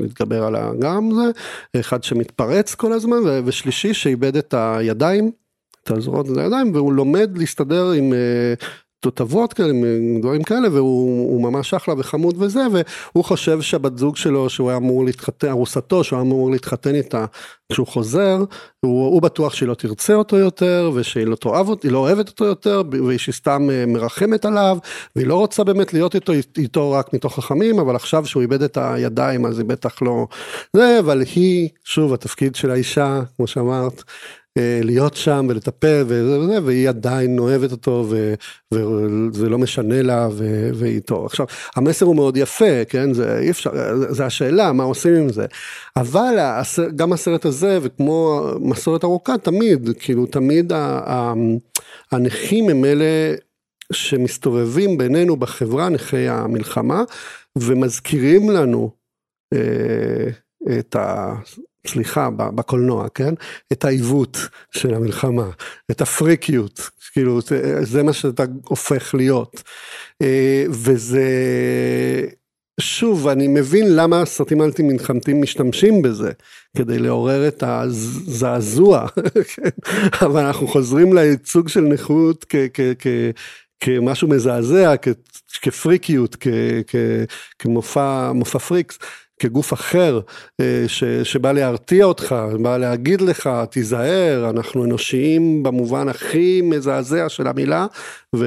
להתגבר 0.00 0.44
על 0.44 0.56
הגם 0.56 1.10
זה, 1.14 1.30
אחד 1.80 2.02
שמתפרץ 2.02 2.74
כל 2.74 2.92
הזמן 2.92 3.16
ושלישי 3.44 3.94
שאיבד 3.94 4.36
את 4.36 4.54
הידיים, 4.56 5.30
את 5.82 5.90
הזרועות 5.90 6.26
והוא 6.74 6.92
לומד 6.92 7.38
להסתדר 7.38 7.90
עם 7.90 8.12
תותבות 9.04 9.52
כאלה, 9.52 9.72
דברים 10.20 10.42
כאלה, 10.42 10.68
והוא 10.72 11.42
ממש 11.42 11.74
אחלה 11.74 11.94
וחמוד 11.98 12.42
וזה, 12.42 12.66
והוא 12.70 13.24
חושב 13.24 13.60
שהבת 13.60 13.98
זוג 13.98 14.16
שלו, 14.16 14.50
שהוא 14.50 14.68
היה 14.68 14.76
אמור 14.76 15.04
להתחתן, 15.04 15.48
ארוסתו, 15.48 16.04
שהוא 16.04 16.16
היה 16.16 16.26
אמור 16.26 16.50
להתחתן 16.50 16.94
איתה 16.94 17.24
כשהוא 17.72 17.86
חוזר, 17.86 18.36
הוא, 18.80 19.06
הוא 19.06 19.22
בטוח 19.22 19.54
שהיא 19.54 19.68
לא 19.68 19.74
תרצה 19.74 20.14
אותו 20.14 20.36
יותר, 20.36 20.90
ושהיא 20.94 21.26
לא 21.26 21.36
היא 21.82 21.92
לא 21.92 21.98
אוהבת 21.98 22.28
אותו 22.28 22.44
יותר, 22.44 22.82
ושהיא 23.08 23.32
סתם 23.32 23.68
אה, 23.70 23.86
מרחמת 23.86 24.44
עליו, 24.44 24.78
והיא 25.16 25.26
לא 25.26 25.36
רוצה 25.36 25.64
באמת 25.64 25.92
להיות 25.92 26.14
איתו, 26.14 26.32
איתו 26.58 26.92
רק 26.92 27.14
מתוך 27.14 27.36
חכמים, 27.36 27.78
אבל 27.78 27.96
עכשיו 27.96 28.26
שהוא 28.26 28.40
איבד 28.40 28.62
את 28.62 28.78
הידיים, 28.80 29.46
אז 29.46 29.58
היא 29.58 29.66
בטח 29.66 30.02
לא... 30.02 30.26
זה, 30.76 30.98
אבל 30.98 31.22
היא, 31.34 31.68
שוב, 31.84 32.12
התפקיד 32.12 32.54
של 32.54 32.70
האישה, 32.70 33.20
כמו 33.36 33.46
שאמרת, 33.46 34.02
להיות 34.58 35.16
שם 35.16 35.46
ולטפל 35.48 36.04
וזה 36.06 36.38
וזה, 36.38 36.62
והיא 36.64 36.88
עדיין 36.88 37.38
אוהבת 37.38 37.72
אותו 37.72 38.06
וזה 38.72 39.48
לא 39.48 39.58
משנה 39.58 40.02
לה 40.02 40.28
ו, 40.32 40.70
ואיתו. 40.74 41.26
עכשיו, 41.26 41.46
המסר 41.76 42.06
הוא 42.06 42.16
מאוד 42.16 42.36
יפה, 42.36 42.84
כן? 42.88 43.12
זה 43.12 43.38
אי 43.38 43.50
אפשר, 43.50 43.70
זה 44.10 44.26
השאלה, 44.26 44.72
מה 44.72 44.84
עושים 44.84 45.14
עם 45.14 45.28
זה. 45.28 45.46
אבל 45.96 46.34
גם 46.96 47.12
הסרט 47.12 47.44
הזה, 47.44 47.78
וכמו 47.82 48.42
מסורת 48.60 49.04
ארוכה, 49.04 49.38
תמיד, 49.38 49.88
כאילו, 49.98 50.26
תמיד 50.26 50.72
הנכים 52.12 52.68
הם 52.68 52.84
אלה 52.84 53.34
שמסתובבים 53.92 54.98
בינינו 54.98 55.36
בחברה, 55.36 55.88
נכי 55.88 56.28
המלחמה, 56.28 57.02
ומזכירים 57.58 58.50
לנו 58.50 58.90
אה, 59.54 60.28
את 60.78 60.96
ה... 60.96 61.34
סליחה, 61.86 62.30
בקולנוע, 62.30 63.08
כן? 63.14 63.34
את 63.72 63.84
העיוות 63.84 64.38
של 64.70 64.94
המלחמה, 64.94 65.50
את 65.90 66.00
הפריקיות, 66.00 66.90
כאילו 67.12 67.40
זה, 67.40 67.84
זה 67.84 68.02
מה 68.02 68.12
שאתה 68.12 68.44
הופך 68.64 69.14
להיות. 69.14 69.62
אה, 70.22 70.64
וזה, 70.70 71.28
שוב, 72.80 73.28
אני 73.28 73.48
מבין 73.48 73.96
למה 73.96 74.24
סרטים 74.24 74.62
אנטי 74.62 74.82
מלחמתיים 74.82 75.42
משתמשים 75.42 76.02
בזה, 76.02 76.32
כדי 76.76 76.98
לעורר 76.98 77.48
את 77.48 77.62
הזעזוע, 77.66 79.06
כן? 79.54 79.68
אבל 80.26 80.44
אנחנו 80.44 80.68
חוזרים 80.68 81.12
לייצוג 81.12 81.68
של 81.68 81.80
נכות 81.80 82.44
כ... 82.48 82.56
כ, 82.74 82.80
כ 82.98 83.06
כמשהו 83.80 84.28
מזעזע, 84.28 84.94
כפריקיות, 85.62 86.36
כמופע 87.58 88.32
פריקס. 88.68 88.98
כגוף 89.44 89.72
אחר 89.72 90.20
אה, 90.60 90.84
ש, 90.86 91.04
שבא 91.04 91.52
להרתיע 91.52 92.04
אותך, 92.04 92.34
בא 92.62 92.76
להגיד 92.76 93.20
לך 93.20 93.50
תיזהר, 93.70 94.50
אנחנו 94.50 94.84
אנושיים 94.84 95.62
במובן 95.62 96.08
הכי 96.08 96.60
מזעזע 96.64 97.28
של 97.28 97.46
המילה, 97.46 97.86
ו, 98.36 98.46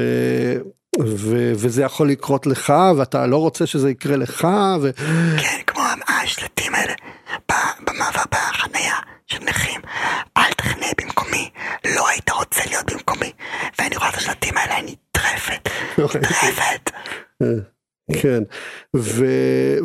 ו, 1.04 1.52
וזה 1.56 1.84
יכול 1.84 2.10
לקרות 2.10 2.48
לך 2.48 2.74
ואתה 2.98 3.28
לא 3.28 3.38
רוצה 3.38 3.66
שזה 3.66 3.90
יקרה 3.90 4.18
לך. 4.18 4.48
ו... 4.82 4.90
כן, 5.38 5.60
כמו 5.68 5.84
השלטים 6.24 6.76
האלה 6.76 6.94
במעבר 7.88 8.24
בחניה 8.32 8.96
של 9.28 9.44
נכים, 9.44 9.82
אל 10.38 10.52
תחנה 10.58 10.88
במקומי, 11.02 11.50
לא 11.96 12.08
היית 12.10 12.30
רוצה 12.30 12.62
להיות 12.66 12.92
במקומי, 12.94 13.32
ואני 13.80 13.98
רואה 13.98 14.10
את 14.10 14.16
השלטים 14.16 14.58
האלה, 14.58 14.78
אני 14.80 14.96
נטרפת, 15.12 15.70
אוקיי. 15.98 16.22
אה. 18.12 18.22
כן, 18.22 18.44
ו, 18.96 19.26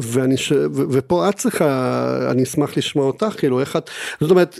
ואני, 0.02 0.36
ש, 0.36 0.52
ו, 0.52 0.82
ופה 0.90 1.28
את 1.28 1.34
צריכה, 1.36 2.28
אני 2.30 2.42
אשמח 2.42 2.76
לשמוע 2.76 3.06
אותך, 3.06 3.34
כאילו 3.38 3.60
איך 3.60 3.76
את, 3.76 3.90
זאת 4.20 4.30
אומרת, 4.30 4.58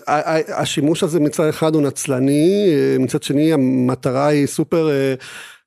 השימוש 0.56 1.02
הזה 1.02 1.20
מצד 1.20 1.48
אחד 1.48 1.74
הוא 1.74 1.82
נצלני, 1.82 2.74
מצד 2.98 3.22
שני 3.22 3.52
המטרה 3.52 4.26
היא 4.26 4.46
סופר, 4.46 4.90
אה, 4.90 5.14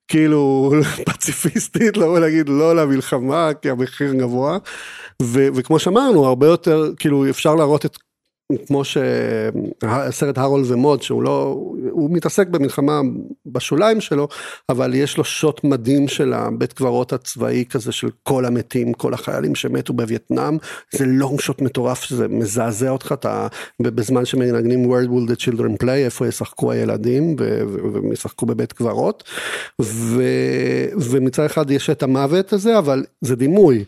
כאילו 0.08 0.72
פציפיסטית, 1.10 1.96
לבוא 1.96 2.18
להגיד 2.18 2.48
לא 2.48 2.76
למלחמה 2.76 3.50
כי 3.62 3.70
המחיר 3.70 4.12
גבוה, 4.12 4.58
ו, 5.22 5.48
וכמו 5.54 5.78
שאמרנו, 5.78 6.26
הרבה 6.26 6.46
יותר, 6.46 6.90
כאילו 6.98 7.30
אפשר 7.30 7.54
להראות 7.54 7.86
את 7.86 7.98
כמו 8.66 8.82
שהסרט 8.84 10.38
הרול 10.38 10.62
ומוד 10.66 11.02
שהוא 11.02 11.22
לא, 11.22 11.60
הוא 11.90 12.10
מתעסק 12.10 12.48
במלחמה 12.48 13.00
בשוליים 13.46 14.00
שלו, 14.00 14.28
אבל 14.68 14.94
יש 14.94 15.18
לו 15.18 15.24
שוט 15.24 15.64
מדהים 15.64 16.08
של 16.08 16.32
הבית 16.32 16.72
קברות 16.72 17.12
הצבאי 17.12 17.64
כזה 17.70 17.92
של 17.92 18.08
כל 18.22 18.44
המתים, 18.44 18.92
כל 18.92 19.14
החיילים 19.14 19.54
שמתו 19.54 19.92
בווייטנאם, 19.92 20.58
זה 20.90 21.04
לונג 21.06 21.40
שוט 21.40 21.62
מטורף 21.62 22.02
שזה 22.02 22.28
מזעזע 22.28 22.90
אותך, 22.90 23.12
אתה 23.12 23.46
בזמן 23.82 24.24
שמנגנים 24.24 24.92
Word 24.92 25.08
will 25.08 25.30
the 25.32 25.36
children 25.36 25.84
play, 25.84 25.90
איפה 25.90 26.26
ישחקו 26.26 26.72
הילדים 26.72 27.36
והם 27.38 28.12
ישחקו 28.12 28.46
בבית 28.46 28.72
קברות, 28.72 29.24
ו, 29.82 30.22
ומצד 31.00 31.44
אחד 31.44 31.70
יש 31.70 31.90
את 31.90 32.02
המוות 32.02 32.52
הזה, 32.52 32.78
אבל 32.78 33.04
זה 33.20 33.36
דימוי. 33.36 33.84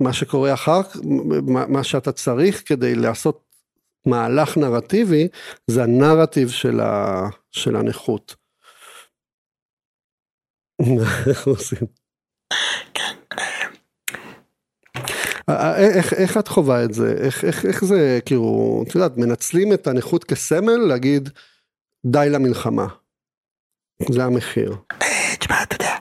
מה 0.00 0.12
שקורה 0.12 0.54
אחר 0.54 0.82
כך, 0.82 0.96
מה 1.68 1.84
שאתה 1.84 2.12
צריך 2.12 2.62
כדי 2.66 2.94
לעשות 2.94 3.44
מהלך 4.06 4.56
נרטיבי, 4.56 5.28
זה 5.66 5.82
הנרטיב 5.82 6.48
של, 6.48 6.80
ה, 6.80 7.22
של 7.52 7.76
הנכות. 7.76 8.34
איך 11.30 11.46
עושים? 11.46 11.86
כן. 12.94 13.14
איך, 15.96 16.12
איך 16.12 16.36
את 16.36 16.48
חווה 16.48 16.84
את 16.84 16.94
זה? 16.94 17.14
איך, 17.24 17.44
איך, 17.44 17.64
איך 17.66 17.84
זה, 17.84 18.18
כאילו, 18.26 18.84
את 18.88 18.94
יודעת, 18.94 19.16
מנצלים 19.16 19.72
את 19.72 19.86
הנכות 19.86 20.24
כסמל 20.24 20.76
להגיד 20.88 21.28
די 22.06 22.26
למלחמה. 22.30 22.86
זה 24.10 24.24
המחיר. 24.24 24.76
אה, 25.02 25.36
תשמע, 25.38 25.62
אתה 25.62 25.74
יודע, 25.74 25.96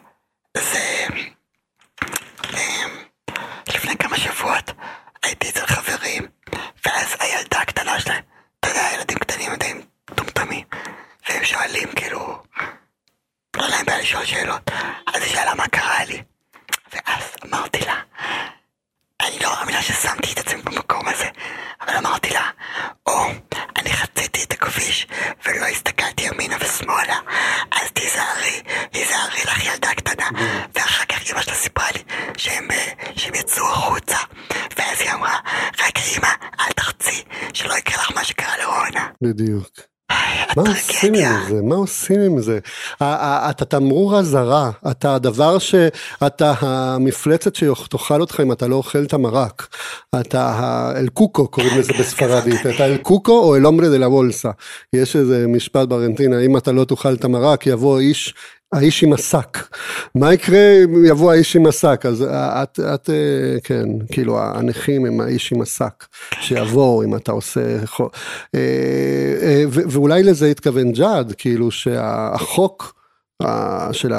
הייתי 5.23 5.49
אצל 5.49 5.65
חברים, 5.65 6.27
ואז 6.85 7.15
הילדה 7.19 7.59
הקטנה 7.59 7.99
שלהם, 7.99 8.23
אתה 8.59 8.69
יודע, 8.69 8.89
ילדים 8.93 9.17
קטנים 9.17 9.51
עדיין 9.51 9.81
טומטמים, 10.15 10.65
והם 11.29 11.45
שואלים 11.45 11.87
כאילו, 11.95 12.43
לא 13.55 13.67
להם 13.67 13.85
בעיה 13.85 13.99
לשאול 13.99 14.25
שאלות, 14.25 14.71
אז 15.07 15.23
היא 15.23 15.31
שאלה 15.31 15.53
מה 15.55 15.67
קרה 15.67 16.05
לי, 16.05 16.23
ואז 16.93 17.23
אמרתי 17.45 17.79
לה, 17.85 17.95
אני 19.21 19.39
לא 19.39 19.49
מאמינה 19.59 19.81
ששמתי 19.81 20.33
את 20.33 20.37
עצמי 20.37 20.61
במקום 20.61 21.07
הזה, 21.07 21.29
אבל 21.81 21.97
אמרתי 21.97 22.29
לה, 22.29 22.49
או, 23.05 23.25
אני 23.77 23.93
חציתי 23.93 24.43
את 24.43 24.51
הכביש 24.53 25.07
ולא 25.45 25.65
הסתכלתי 25.65 26.23
ימינה 26.23 26.55
ושמאלה, 26.59 27.19
אז 27.71 27.91
תיזהרי, 27.91 28.61
תיזהרי 28.91 29.41
לך 29.43 29.65
ילדה 29.65 29.93
קטנה. 29.95 30.29
ואחר 30.75 31.05
כך 31.05 31.31
אמא 31.31 31.41
שלה 31.41 31.53
סיפרה 31.53 31.87
לי 31.95 32.03
שהם, 32.37 32.71
אה, 32.71 32.91
שהם 33.15 33.35
יצאו 33.35 33.69
החוצה, 33.71 34.17
היא 35.13 35.19
אמרה, 35.19 35.37
רגע 35.79 36.01
אמא, 36.17 36.27
אל 36.59 36.71
תחצי, 36.75 37.23
שלא 37.53 37.73
יקרה 37.73 37.95
לך 37.95 38.11
מה 38.15 38.23
שקרה 38.23 38.53
לרונה. 38.61 39.07
בדיוק. 39.21 39.69
מה 40.57 40.63
עושים. 40.69 41.13
עם 41.15 41.49
זה? 41.49 41.61
מה 41.61 41.75
עושים 41.75 42.19
עם 42.21 42.41
זה? 42.41 42.59
אתה 43.49 43.65
תמרור 43.65 44.19
אזהרה, 44.19 44.71
אתה 44.91 45.15
הדבר 45.15 45.57
שאתה 45.57 46.53
המפלצת 46.59 47.55
שתאכל 47.55 48.21
אותך 48.21 48.39
אם 48.43 48.51
אתה 48.51 48.67
לא 48.67 48.75
אוכל 48.75 49.03
את 49.03 49.13
המרק. 49.13 49.67
אתה 50.21 50.51
האל 50.55 51.07
קוקו 51.07 51.47
קוראים 51.47 51.79
לזה 51.79 51.93
בספרדית, 51.99 52.65
אתה 52.65 52.85
אל 52.85 52.97
קוקו 52.97 53.39
או 53.39 53.55
אל 53.55 53.65
אומרה 53.65 53.89
דה 53.89 53.97
לה 53.97 54.09
בולסה. 54.09 54.51
יש 54.93 55.15
איזה 55.15 55.45
משפט 55.47 55.87
בארנטינה, 55.87 56.39
אם 56.39 56.57
אתה 56.57 56.71
לא 56.71 56.85
תאכל 56.85 57.13
את 57.13 57.23
המרק 57.23 57.67
יבוא 57.67 57.99
איש 57.99 58.33
האיש 58.73 59.03
עם 59.03 59.13
השק. 59.13 59.57
מה 60.15 60.33
יקרה 60.33 60.83
אם 60.83 61.05
יבוא 61.05 61.31
האיש 61.31 61.55
עם 61.55 61.65
השק? 61.65 62.05
אז 62.05 62.21
את, 62.31 62.79
את, 62.79 63.09
אה, 63.09 63.59
כן, 63.63 63.85
כאילו 64.11 64.39
הנכים 64.39 65.05
הם 65.05 65.21
האיש 65.21 65.53
עם 65.53 65.61
השק, 65.61 66.05
שיבואו 66.41 67.03
אם 67.03 67.15
אתה 67.15 67.31
עושה, 67.31 67.61
אה, 67.65 68.05
אה, 68.55 69.63
ואולי 69.67 70.23
לזה 70.23 70.47
התכוון 70.47 70.91
ג'אד, 70.91 71.33
כאילו 71.37 71.71
שהחוק 71.71 72.95
אה, 73.41 73.89
של 73.91 74.13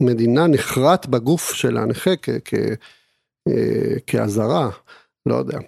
המדינה 0.00 0.46
נחרט 0.46 1.06
בגוף 1.06 1.52
של 1.52 1.76
הנכה 1.76 2.10
אה, 3.48 3.94
כאזהרה. 4.06 4.70
לא 5.26 5.34
יודע, 5.34 5.58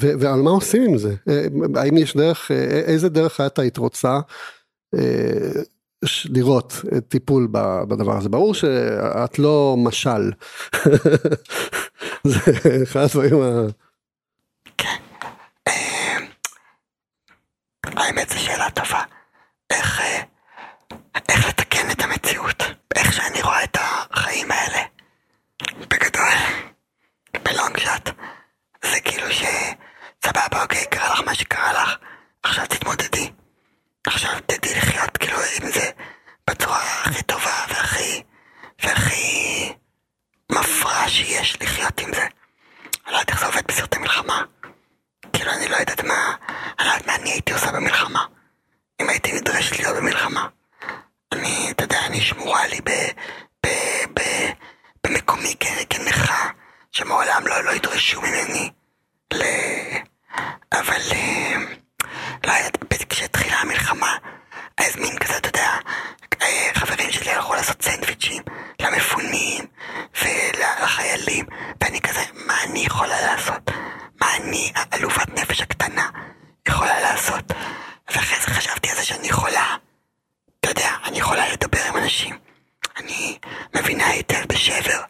ועל 0.00 0.40
מה 0.40 0.50
עושים 0.50 0.82
עם 0.82 0.98
זה? 0.98 1.14
אה, 1.28 1.46
האם 1.74 1.96
יש 1.96 2.16
דרך, 2.16 2.50
אה, 2.50 2.56
איזה 2.64 3.08
דרך 3.08 3.40
את 3.40 3.58
היית 3.58 3.76
רוצה 3.76 4.20
אה, 4.94 5.62
לראות 6.30 6.80
אה, 6.92 7.00
טיפול 7.00 7.48
בדבר 7.88 8.16
הזה? 8.16 8.28
ברור 8.28 8.54
שאת 8.54 9.38
לא 9.38 9.76
משל, 9.78 10.30
זה 12.30 12.40
אחד 12.82 13.00
הדברים 13.00 13.42
ה... 13.42 13.66
האמת 17.96 18.28
זו 18.28 18.38
שאלה 18.38 18.70
טובה. 18.70 19.02
איך, 19.70 20.00
אה, 20.00 20.22
איך 21.28 21.48
לתקן 21.48 21.90
את 21.90 22.02
המציאות? 22.02 22.62
איך 22.94 23.12
שאני 23.12 23.42
רואה 23.42 23.64
את 23.64 23.76
החיים 23.80 24.52
האלה? 24.52 24.82
בגדול, 25.78 26.34
בלונג 27.44 27.78
שוט, 27.78 28.10
זה 28.84 29.00
כאילו 29.04 29.32
ש... 29.32 29.44
סבבה, 30.24 30.62
אוקיי, 30.62 30.84
קרה 30.90 31.12
לך 31.12 31.20
מה 31.26 31.34
שקרה 31.34 31.72
לך, 31.72 31.96
עכשיו 32.42 32.66
תתמודדי. 32.66 33.30
עכשיו 34.06 34.32
תדעי 34.46 34.74
לחיות 34.74 35.16
כאילו 35.16 35.36
עם 35.36 35.70
זה 35.70 35.90
בצורה 36.50 36.82
הכי 37.04 37.22
טובה 37.22 37.64
והכי... 37.68 38.22
והכי... 38.82 39.72
מפרה 40.52 41.08
שיש 41.08 41.62
לחיות 41.62 42.00
עם 42.00 42.14
זה. 42.14 42.22
אני 42.22 43.12
לא 43.12 43.18
יודעת 43.18 43.30
איך 43.30 43.40
זה 43.40 43.46
עובד 43.46 43.62
בסרטי 43.68 43.98
מלחמה. 43.98 44.42
כאילו 45.32 45.50
אני 45.52 45.68
לא 45.68 45.76
יודעת 45.76 46.04
מה, 46.04 46.34
אני 46.78 46.86
לא 46.86 46.92
יודעת 46.92 47.06
מה 47.06 47.14
אני 47.14 47.30
הייתי 47.30 47.52
עושה 47.52 47.72
במלחמה. 47.72 48.26
אם 49.00 49.08
הייתי 49.08 49.32
נדרשת 49.32 49.78
להיות 49.78 49.96
במלחמה. 49.96 50.48
אני, 51.32 51.70
אתה 51.70 51.84
יודע, 51.84 52.06
אני 52.06 52.20
שמורה 52.20 52.66
לי 52.66 52.80
ב... 52.80 52.90
ב... 53.66 53.68
ב... 54.14 54.20
במקומי 55.06 55.54
כנכה, 55.90 56.50
שמעולם 56.92 57.46
לא, 57.46 57.64
לא 57.64 57.70
ידרשו 57.70 58.20
ממני 58.20 58.70
ל... 59.32 59.42
אבל... 60.72 61.00
לא 62.46 62.52
בדיוק 62.90 63.10
כשהתחילה 63.10 63.56
המלחמה, 63.56 64.16
אז 64.76 64.96
מין 64.96 65.18
כזה, 65.18 65.36
אתה 65.36 65.48
יודע, 65.48 65.70
אה, 66.42 66.70
חברים 66.74 67.10
שלי 67.10 67.30
הלכו 67.30 67.54
לעשות 67.54 67.82
סנדוויצ'ים 67.82 68.42
למפונים 68.80 69.64
ולחיילים, 70.22 71.46
ואני 71.80 72.00
כזה, 72.00 72.20
מה 72.46 72.54
אני 72.64 72.78
יכולה 72.80 73.20
לעשות? 73.20 73.70
מה 74.20 74.36
אני, 74.36 74.72
אלופת 74.94 75.28
נפש 75.28 75.60
הקטנה, 75.60 76.10
יכולה 76.68 77.00
לעשות? 77.00 77.52
ואחרי 78.10 78.40
זה 78.40 78.46
חשבתי 78.46 78.90
על 78.90 78.96
זה 78.96 79.04
שאני 79.04 79.28
יכולה, 79.28 79.76
אתה 80.60 80.68
יודע, 80.68 80.90
אני 81.04 81.18
יכולה 81.18 81.48
לדבר 81.52 81.80
עם 81.88 81.96
אנשים. 81.96 82.38
אני 82.96 83.38
מבינה 83.74 84.06
היטב 84.06 84.44
בשבר, 84.48 85.02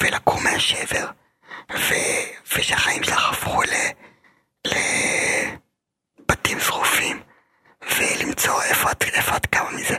ולקום 0.00 0.44
מהשבר, 0.44 1.06
ו... 1.74 1.94
ושהחיים 2.56 3.02
שלך 3.02 3.30
הפכו 3.30 3.62
ל... 3.62 3.74
לבתים 6.30 6.60
שרופים, 6.60 7.22
ולמצוא 7.96 8.62
איפה 8.62 8.90
את, 8.90 9.02
איפה 9.02 9.36
את 9.36 9.46
קמה 9.46 9.70
מזה. 9.70 9.96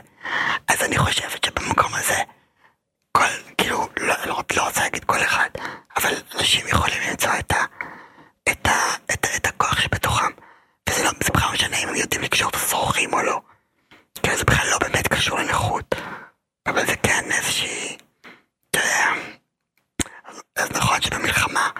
אז 0.68 0.82
אני 0.82 0.98
חושבת 0.98 1.44
שבמקום 1.44 1.94
הזה, 1.94 2.16
כל, 3.12 3.24
כאילו, 3.58 3.88
לא, 4.00 4.14
לא, 4.26 4.42
לא 4.56 4.62
רוצה 4.66 4.80
להגיד 4.80 5.04
כל 5.04 5.22
אחד, 5.22 5.48
אבל 5.96 6.14
אנשים 6.34 6.66
יכולים 6.68 6.98
למצוא 7.10 7.30
את 7.38 7.52
ה... 7.52 7.64
את, 8.50 8.66
ה, 8.66 8.94
את, 9.12 9.24
ה, 9.24 9.36
את 9.36 9.46
הכוח 9.46 9.80
שבתוכם. 9.80 10.30
וזה 10.90 11.04
לא, 11.04 11.10
בכלל 11.18 11.46
לא 11.46 11.52
משנה 11.52 11.76
אם 11.76 11.88
הם 11.88 11.94
יודעים 11.94 12.22
לקשור 12.22 12.50
את 12.50 12.54
השרוכים 12.54 13.12
או 13.12 13.22
לא. 13.22 13.40
כאילו 14.22 14.36
זה 14.36 14.44
בכלל 14.44 14.70
לא 14.70 14.78
באמת 14.78 15.08
קשור 15.08 15.38
לנכות. 15.38 15.94
אבל 16.66 16.86
זה 16.86 16.96
כן 16.96 17.24
איזושהי, 17.30 17.96
אתה 18.70 18.78
יודע, 18.78 19.06
אז, 20.24 20.42
אז 20.56 20.70
נכון 20.70 21.00
שבמלחמה 21.00 21.70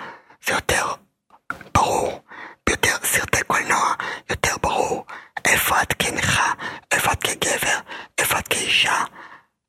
זה 0.47 0.53
יותר 0.53 0.87
ברור, 1.75 2.23
ביותר 2.67 2.97
סרטי 3.03 3.45
קולנוע, 3.47 3.95
יותר 4.31 4.57
ברור 4.63 5.07
איפה 5.45 5.83
את 5.83 5.93
כנכה, 5.99 6.53
איפה 6.93 7.13
את 7.13 7.23
כגבר, 7.23 7.79
איפה 8.19 8.39
את 8.39 8.49
כאישה. 8.49 9.05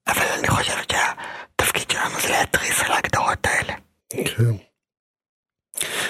אבל 0.08 0.26
אני 0.40 0.48
חושבת 0.48 0.92
שהתפקיד 0.92 1.92
שלנו 1.92 2.20
זה 2.20 2.30
להתריס 2.30 2.82
על 2.82 2.92
ההגדרות 2.92 3.46
האלה. 3.46 3.74
כן. 4.10 4.56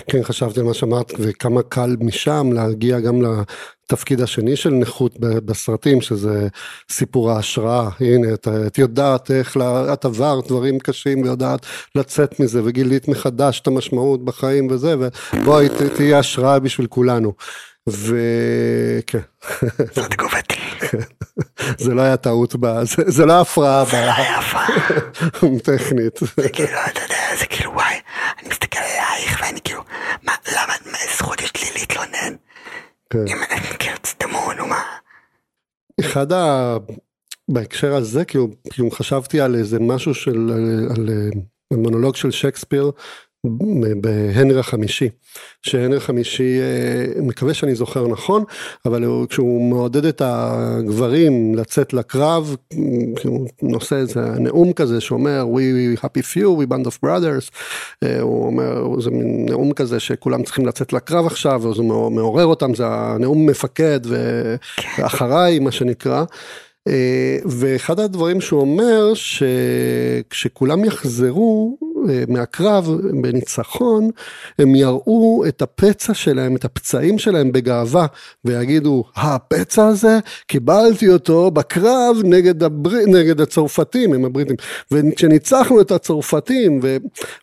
כן, 0.10 0.24
חשבתי 0.24 0.60
על 0.60 0.66
מה 0.66 0.74
שאמרת, 0.74 1.14
וכמה 1.20 1.62
קל 1.64 1.95
משם 1.99 2.49
להגיע 2.53 2.99
גם 2.99 3.22
לתפקיד 3.22 4.22
השני 4.22 4.55
של 4.55 4.70
נכות 4.70 5.20
בסרטים, 5.20 6.01
שזה 6.01 6.47
סיפור 6.91 7.32
ההשראה. 7.32 7.89
הנה, 7.99 8.34
את, 8.34 8.47
את 8.68 8.78
יודעת 8.78 9.32
איך, 9.32 9.57
לה, 9.57 9.93
את 9.93 10.05
עברת 10.05 10.47
דברים 10.47 10.80
קשים 10.80 11.22
ויודעת 11.22 11.66
לצאת 11.95 12.39
מזה, 12.39 12.62
וגילית 12.64 13.07
מחדש 13.07 13.60
את 13.60 13.68
המשמעות 13.68 14.26
בחיים 14.26 14.68
וזה, 14.72 14.95
ובואי, 14.99 15.68
תהיה 15.95 16.20
השראה 16.20 16.60
בשביל 16.60 16.88
כולנו. 16.88 17.34
וכן, 17.88 19.20
זו 19.95 20.07
תגובתי. 20.10 20.60
זה 21.84 21.93
לא 21.93 22.01
היה 22.01 22.18
טעות. 22.18 22.55
זה, 23.07 23.26
לא 23.26 23.41
הפרעה 23.41 23.86
זה 23.86 24.05
לא 24.05 24.12
היה. 24.12 24.39
ב- 24.41 25.60
טכנית. 25.70 26.20
זה 26.38 26.49
כאילו, 26.49 26.78
אתה 26.91 27.01
יודע, 27.01 27.38
זה 27.39 27.45
כאילו, 27.45 27.72
וואי, 27.74 27.95
אני 28.39 28.49
מסתכל 28.49 28.80
עלייך 28.80 29.41
ואני 29.41 29.62
כאילו, 29.62 29.84
מה, 30.24 30.34
למה, 30.51 30.74
מה, 30.86 30.97
איזה 30.97 31.14
זכות 31.18 31.41
יש 31.41 31.51
לי 31.55 31.80
להתלונן? 31.80 32.36
כן. 33.10 33.28
אם. 33.28 33.38
אחד 35.99 36.32
ה... 36.32 36.78
בהקשר 37.49 37.95
הזה 37.95 38.26
כאילו, 38.26 38.47
כאילו 38.70 38.91
חשבתי 38.91 39.41
על 39.41 39.55
איזה 39.55 39.80
משהו 39.80 40.14
של 40.14 40.32
על, 40.32 40.89
על, 40.91 41.10
על 41.74 41.78
מונולוג 41.78 42.16
של 42.16 42.32
שייקספיר 42.32 42.91
בהנרי 44.02 44.60
החמישי 44.60 45.10
שהנרי 45.62 45.98
החמישי 45.98 46.60
אה, 46.60 47.22
מקווה 47.22 47.54
שאני 47.54 47.76
זוכר 47.76 48.08
נכון 48.08 48.44
אבל 48.86 49.04
הוא, 49.04 49.28
כשהוא 49.28 49.70
מעודד 49.70 50.06
את 50.06 50.22
הגברים 50.26 51.56
לצאת 51.56 51.94
לקרב 51.94 52.56
הוא 53.24 53.48
נושא 53.62 53.96
איזה 53.96 54.22
נאום 54.22 54.74
כזה 54.74 55.02
שאומר 55.02 55.46
we 55.54 56.00
happy 56.00 56.22
few 56.22 56.62
we 56.62 56.74
band 56.74 56.88
of 56.88 57.06
brothers 57.06 57.52
אה, 58.04 58.22
הוא 58.22 58.46
אומר 58.46 59.00
זה 59.00 59.12
מין 59.12 59.46
נאום 59.50 59.74
כזה 59.74 60.00
שכולם 60.00 60.44
צריכים 60.44 60.66
לצאת 60.66 60.94
לקרב 60.94 61.26
עכשיו 61.26 61.62
וזה 61.64 61.84
מעורר 61.84 62.46
אותם 62.46 62.76
זה 62.76 62.84
הנאום 62.88 63.46
מפקד 63.46 64.00
ואחריי 64.04 65.60
מה 65.60 65.72
שנקרא. 65.72 66.24
אה, 66.88 67.38
ואחד 67.46 68.00
הדברים 68.00 68.42
שהוא 68.42 68.62
אומר 68.62 69.14
שכשכולם 69.14 70.86
יחזרו 70.86 71.78
אה, 72.10 72.24
מהקרב 72.28 72.90
בניצחון 73.22 74.10
הם 74.60 74.76
יראו 74.76 75.44
את 75.48 75.62
הפצע 75.62 76.14
שלהם 76.14 76.56
את 76.56 76.66
הפצעים 76.66 77.20
שלהם 77.20 77.52
בגאווה 77.52 78.06
ויגידו 78.46 79.04
הפצע 79.16 79.88
הזה 79.88 80.20
קיבלתי 80.48 81.10
אותו 81.10 81.52
בקרב 81.52 82.18
נגד, 82.24 82.64
הבר... 82.64 82.92
נגד 83.08 83.42
הצרפתים 83.42 84.14
עם 84.14 84.26
הבריטים. 84.26 84.56
וכשניצחנו 84.92 85.82
את 85.82 85.92
הצרפתים 85.92 86.80
ו... 86.84 86.98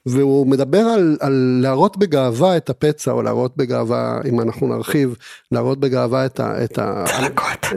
והוא 0.06 0.46
מדבר 0.46 0.78
על, 0.78 1.16
על 1.20 1.58
להראות 1.62 1.96
בגאווה 1.96 2.56
את 2.56 2.70
הפצע 2.70 3.10
או 3.12 3.22
להראות 3.22 3.56
בגאווה 3.56 4.20
אם 4.28 4.40
אנחנו 4.40 4.76
נרחיב 4.76 5.16
להראות 5.52 5.80
בגאווה 5.80 6.26
את, 6.26 6.40
ה... 6.40 6.64
את, 6.64 6.78
ה... 6.78 7.04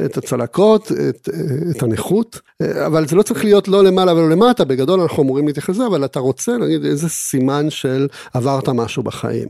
את 0.05 0.17
הצלקות, 0.17 0.91
את, 0.91 1.29
את 1.71 1.83
הנכות, 1.83 2.39
אבל 2.85 3.07
זה 3.07 3.15
לא 3.15 3.21
צריך 3.21 3.43
להיות 3.43 3.67
לא 3.67 3.83
למעלה 3.83 4.13
ולא 4.13 4.29
למטה, 4.29 4.65
בגדול 4.65 4.99
אנחנו 4.99 5.23
אמורים 5.23 5.47
להתייחס 5.47 5.69
לזה, 5.69 5.85
אבל 5.85 6.05
אתה 6.05 6.19
רוצה 6.19 6.57
להגיד 6.57 6.85
איזה 6.85 7.09
סימן 7.09 7.69
של 7.69 8.07
עברת 8.33 8.69
משהו 8.69 9.03
בחיים. 9.03 9.47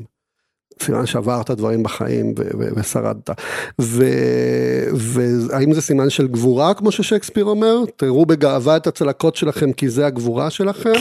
סימן 0.84 1.06
שעברת 1.06 1.52
דברים 1.52 1.84
בחיים 1.84 2.34
ושרדת. 2.76 3.30
והאם 4.94 5.74
זה 5.74 5.82
סימן 5.82 6.10
של 6.10 6.28
גבורה 6.28 6.74
כמו 6.74 6.92
ששייקספיר 6.92 7.46
אומר? 7.46 7.78
תראו 7.96 8.26
בגאווה 8.26 8.78
את 8.78 8.88
הצלקות 8.88 9.36
שלכם 9.36 9.72
כי 9.72 9.90
זה 9.90 10.06
הגבורה 10.06 10.50
שלכם? 10.50 10.94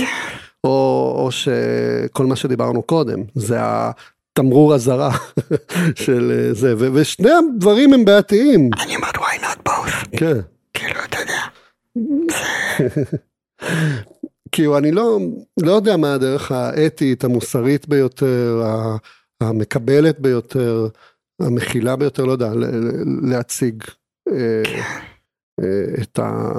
או, 0.65 1.15
או 1.19 1.31
שכל 1.31 2.27
מה 2.27 2.37
שדיברנו 2.37 2.83
קודם, 2.83 3.23
זה 3.35 3.57
התמרור 3.61 4.75
אזהרה 4.75 5.11
של 6.05 6.51
זה, 6.53 6.75
ושני 6.79 7.31
הדברים 7.31 7.95
הם 7.95 8.05
בעייתיים. 8.05 8.71
אני 8.83 8.97
אומרת 8.97 9.15
why 9.17 9.41
not 9.43 9.69
both, 9.69 10.17
כן. 10.17 10.41
כאילו 14.53 14.79
אני 14.79 14.93
לא, 14.93 15.19
לא 15.63 15.73
יודע 15.73 15.97
מה 15.97 16.15
הדרך 16.15 16.53
האתית, 16.53 17.25
המוסרית 17.25 17.89
ביותר, 17.89 18.63
המקבלת 19.41 20.21
ביותר, 20.21 20.89
המכילה 21.43 21.97
ביותר, 21.97 22.25
לא 22.25 22.33
יודע, 22.33 22.51
להציג 23.23 23.85
אה, 24.29 24.63
אה, 25.61 26.03
את, 26.03 26.19
ה, 26.19 26.53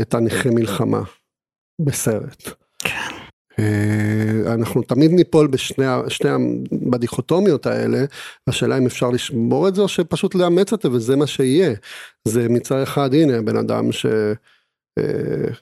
את 0.00 0.14
הנכה 0.14 0.50
מלחמה 0.50 1.02
בסרט. 1.80 2.48
כן, 2.78 3.19
אנחנו 4.46 4.82
תמיד 4.82 5.10
ניפול 5.10 5.46
בשני 5.46 5.84
שני 6.08 6.30
בדיכוטומיות 6.72 7.66
האלה, 7.66 8.04
השאלה 8.46 8.78
אם 8.78 8.86
אפשר 8.86 9.10
לשבור 9.10 9.68
את 9.68 9.74
זה 9.74 9.82
או 9.82 9.88
שפשוט 9.88 10.34
לאמץ 10.34 10.72
את 10.72 10.82
זה 10.82 10.90
וזה 10.90 11.16
מה 11.16 11.26
שיהיה. 11.26 11.74
זה 12.24 12.48
מצד 12.48 12.82
אחד 12.82 13.14
הנה 13.14 13.42
בן 13.42 13.56
אדם 13.56 13.92
ש... 13.92 14.06
אה, 14.98 15.52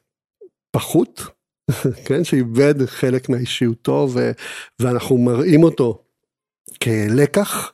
כן, 2.07 2.25
שאיבד 2.25 2.87
חלק 2.87 3.29
מאישיותו 3.29 4.09
ו, 4.15 4.33
ואנחנו 4.79 5.19
מראים 5.19 5.63
אותו 5.63 6.05
כלקח, 6.83 7.73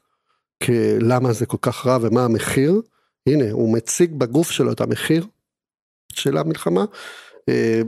למה 1.01 1.33
זה 1.33 1.47
כל 1.47 1.57
כך 1.63 1.87
רע 1.87 1.99
ומה 2.01 2.25
המחיר, 2.25 2.81
הנה 3.29 3.51
הוא 3.51 3.75
מציג 3.75 4.15
בגוף 4.15 4.51
שלו 4.51 4.73
את 4.73 4.81
המחיר 4.81 5.27
של 6.13 6.37
המלחמה, 6.37 6.85
אה, 7.49 7.83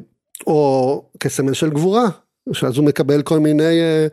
או 0.47 1.03
כסמל 1.21 1.53
של 1.53 1.71
גבורה, 1.71 2.09
שאז 2.53 2.77
הוא 2.77 2.87
מקבל 2.87 3.23
כל 3.23 3.39
מיני, 3.39 3.81
אה, 3.81 4.07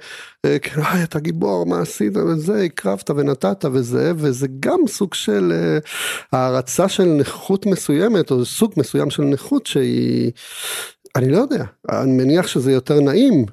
אה, 0.46 0.60
כאילו, 0.60 0.84
"איי, 0.84 1.04
אתה 1.04 1.20
גיבור, 1.20 1.66
מה 1.66 1.82
עשית 1.82 2.18
וזה, 2.18 2.62
הקרבת 2.62 3.10
ונתת 3.10 3.66
וזה, 3.74 4.12
וזה 4.16 4.48
גם 4.60 4.80
סוג 4.88 5.14
של 5.14 5.52
אה, 5.52 5.78
הערצה 6.32 6.90
של 6.90 7.04
נכות 7.06 7.66
מסוימת, 7.66 8.32
או 8.32 8.46
סוג 8.46 8.74
מסוים 8.78 9.10
של 9.10 9.24
נכות 9.24 9.66
שהיא, 9.66 10.32
אני 11.16 11.32
לא 11.32 11.38
יודע, 11.38 11.64
אני 11.90 12.12
מניח 12.12 12.48
שזה 12.48 12.72
יותר 12.72 13.00
נעים 13.00 13.46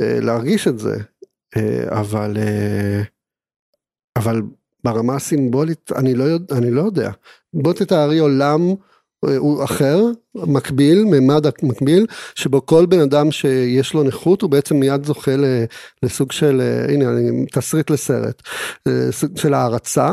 אה, 0.00 0.20
להרגיש 0.20 0.68
את 0.68 0.78
זה, 0.78 0.96
אה, 1.56 2.00
אבל, 2.00 2.36
אה, 2.36 3.02
אבל 4.16 4.42
ברמה 4.84 5.16
הסימבולית 5.16 5.92
אני 5.96 6.14
לא, 6.14 6.24
אני 6.52 6.70
לא 6.70 6.80
יודע. 6.80 7.10
בוא 7.54 7.72
תתארי 7.72 8.18
עולם 8.18 8.60
אה, 8.68 8.74
הוא 9.36 9.64
אחר, 9.64 10.00
מקביל, 10.34 11.04
ממד 11.04 11.46
מקביל, 11.62 12.06
שבו 12.34 12.66
כל 12.66 12.86
בן 12.86 13.00
אדם 13.00 13.32
שיש 13.32 13.94
לו 13.94 14.02
נכות 14.02 14.42
הוא 14.42 14.50
בעצם 14.50 14.76
מיד 14.76 15.04
זוכה 15.06 15.32
לסוג 16.02 16.32
של, 16.32 16.60
אה, 16.60 16.92
הנה, 16.94 17.04
אני- 17.08 17.46
תסריט 17.52 17.90
לסרט, 17.90 18.42
אה, 18.88 18.92
סוג 19.10 19.38
של 19.38 19.54
הערצה. 19.54 20.10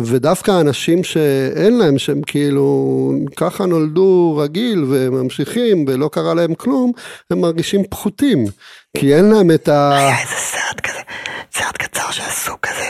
ודווקא 0.00 0.50
האנשים 0.50 1.04
שאין 1.04 1.78
להם, 1.78 1.98
שהם 1.98 2.20
כאילו 2.26 3.12
ככה 3.36 3.66
נולדו 3.66 4.36
רגיל 4.42 4.84
וממשיכים 4.88 5.84
ולא 5.88 6.08
קרה 6.12 6.34
להם 6.34 6.54
כלום, 6.54 6.92
הם 7.30 7.40
מרגישים 7.40 7.84
פחותים. 7.90 8.44
כי 8.96 9.14
אין 9.14 9.24
להם 9.24 9.50
את 9.50 9.68
ה... 9.68 9.96
היה 9.96 10.18
איזה 10.22 10.34
סרט 10.36 10.80
כזה, 10.80 10.98
סרט 11.52 11.76
קצר 11.76 12.10
שעשו 12.10 12.52
כזה, 12.62 12.88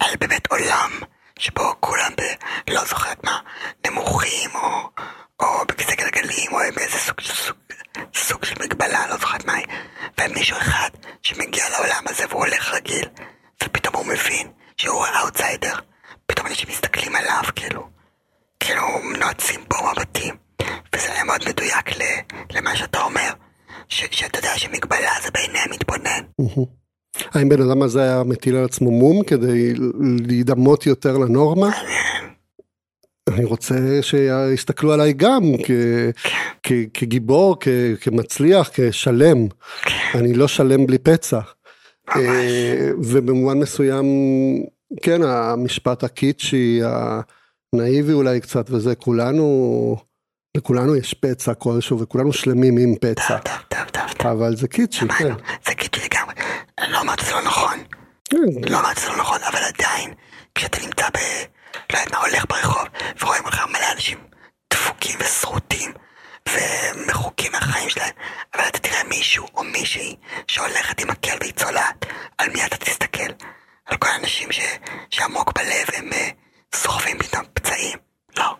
על 0.00 0.10
באמת 0.20 0.46
עולם, 0.50 0.90
שבו 1.38 1.62
כולם 1.80 2.10
ב... 2.18 2.22
לא 2.74 2.80
זוכרת 2.88 3.24
מה, 3.24 3.38
נמוכים, 3.90 4.50
או, 4.54 4.68
או 5.40 5.46
בכיסא 5.68 5.94
גלגלים, 5.94 6.52
או 6.52 6.58
באיזה 6.76 6.98
סוג, 6.98 7.20
סוג, 7.20 7.56
סוג 8.14 8.44
של 8.44 8.54
מגבלה, 8.64 9.06
לא 9.10 9.16
זוכרת 9.16 9.44
מה 9.46 9.52
היא, 9.54 9.66
ומישהו 10.20 10.56
אחד 10.56 10.88
שמגיע 11.22 11.64
לעולם 11.70 12.02
הזה 12.08 12.24
והוא 12.30 12.44
הולך 12.46 12.74
רגיל, 12.74 13.08
ופתאום 13.64 13.94
הוא 13.96 14.06
מבין 14.06 14.46
שהוא 14.76 15.04
ה-outsider, 15.06 15.74
פתאום 16.26 16.46
אנשים 16.46 16.68
מסתכלים 16.70 17.16
עליו, 17.16 17.42
כאילו, 17.56 17.82
כאילו 18.60 18.82
נועצים 19.20 19.60
בו 19.70 19.76
מבטים, 19.90 20.34
וזה 20.94 21.12
היה 21.12 21.24
מאוד 21.24 21.40
מדויק 21.48 21.90
למה 22.50 22.76
שאתה 22.76 23.02
אומר, 23.02 23.30
ש- 23.88 24.04
שאתה 24.10 24.38
יודע 24.38 24.58
שמגבלה 24.58 25.12
זה 25.22 25.30
בעיני 25.30 25.58
המתבונן. 25.58 26.22
האם 27.34 27.48
בן 27.48 27.62
אדם 27.62 27.82
הזה 27.82 28.02
היה 28.02 28.22
מטיל 28.24 28.56
על 28.56 28.64
עצמו 28.64 28.90
מום 28.90 29.24
כדי 29.24 29.74
להידמות 30.26 30.86
יותר 30.86 31.18
לנורמה? 31.18 31.70
אני 33.28 33.44
רוצה 33.44 33.74
שיסתכלו 34.02 34.92
עליי 34.92 35.12
גם 35.12 35.42
כגיבור, 36.94 37.56
כמצליח, 38.00 38.70
כשלם. 38.72 39.46
אני 40.14 40.34
לא 40.34 40.48
שלם 40.48 40.86
בלי 40.86 40.98
פצע. 40.98 41.40
אה, 42.16 42.90
ובמובן 43.02 43.58
מסוים, 43.58 44.06
כן, 45.02 45.22
המשפט 45.22 46.04
הקיצ'י, 46.04 46.80
הנאיבי 47.72 48.12
אולי 48.12 48.40
קצת 48.40 48.70
וזה, 48.70 48.94
כולנו, 48.94 49.96
לכולנו 50.56 50.96
יש 50.96 51.14
פצע 51.14 51.54
כלשהו 51.54 52.00
וכולנו 52.00 52.32
שלמים 52.32 52.76
עם 52.76 52.94
פצע. 53.00 53.38
אבל 54.20 54.56
זה 54.56 54.68
קיצ'י, 54.68 55.08
כן. 55.08 55.32
זה 55.66 55.74
קיצ'י 55.74 56.00
לגמרי. 56.00 56.34
לא 56.88 57.00
אמרתי 57.00 57.24
שזה 57.24 57.34
לא 57.34 57.42
נכון. 57.42 57.78
כן. 58.24 58.38
לא 58.70 58.80
אמרתי 58.80 59.00
שזה 59.00 59.08
לא 59.10 59.16
נכון, 59.16 59.38
אבל 59.50 59.58
עדיין, 59.58 60.10
כשאתה 60.54 60.78
נמצא 60.86 61.08
ב... 61.08 61.18
לא 61.92 61.98
יודעת 61.98 62.12
מה, 62.12 62.18
הולך 62.18 62.44
ברחוב, 62.48 62.88
ורואים 63.20 63.42
לך 63.46 63.64
מלא 63.68 63.92
אנשים 63.94 64.18
דפוקים 64.72 65.18
ושרוטים, 65.20 65.92
ומחוקים 66.48 67.52
מהחיים 67.52 67.88
שלהם, 67.90 68.14
אבל 68.54 68.68
אתה 68.68 68.78
תראה 68.78 69.04
מישהו 69.08 69.46
או 69.54 69.64
מישהי 69.64 70.16
שהולכת 70.46 71.00
עם 71.00 71.10
מקל 71.10 71.36
והיא 71.40 71.52
צולעת, 71.52 72.06
על 72.38 72.50
מי 72.50 72.66
אתה 72.66 72.76
תסתכל? 72.76 73.32
על 73.86 73.96
כל 73.96 74.08
האנשים 74.08 74.52
ש... 74.52 74.60
שעמוק 75.10 75.52
בלב 75.58 75.86
הם 75.96 76.12
אה, 76.12 76.28
סוחבים 76.74 77.18
פתאום 77.18 77.44
פצעים? 77.52 77.98
לא. 78.36 78.56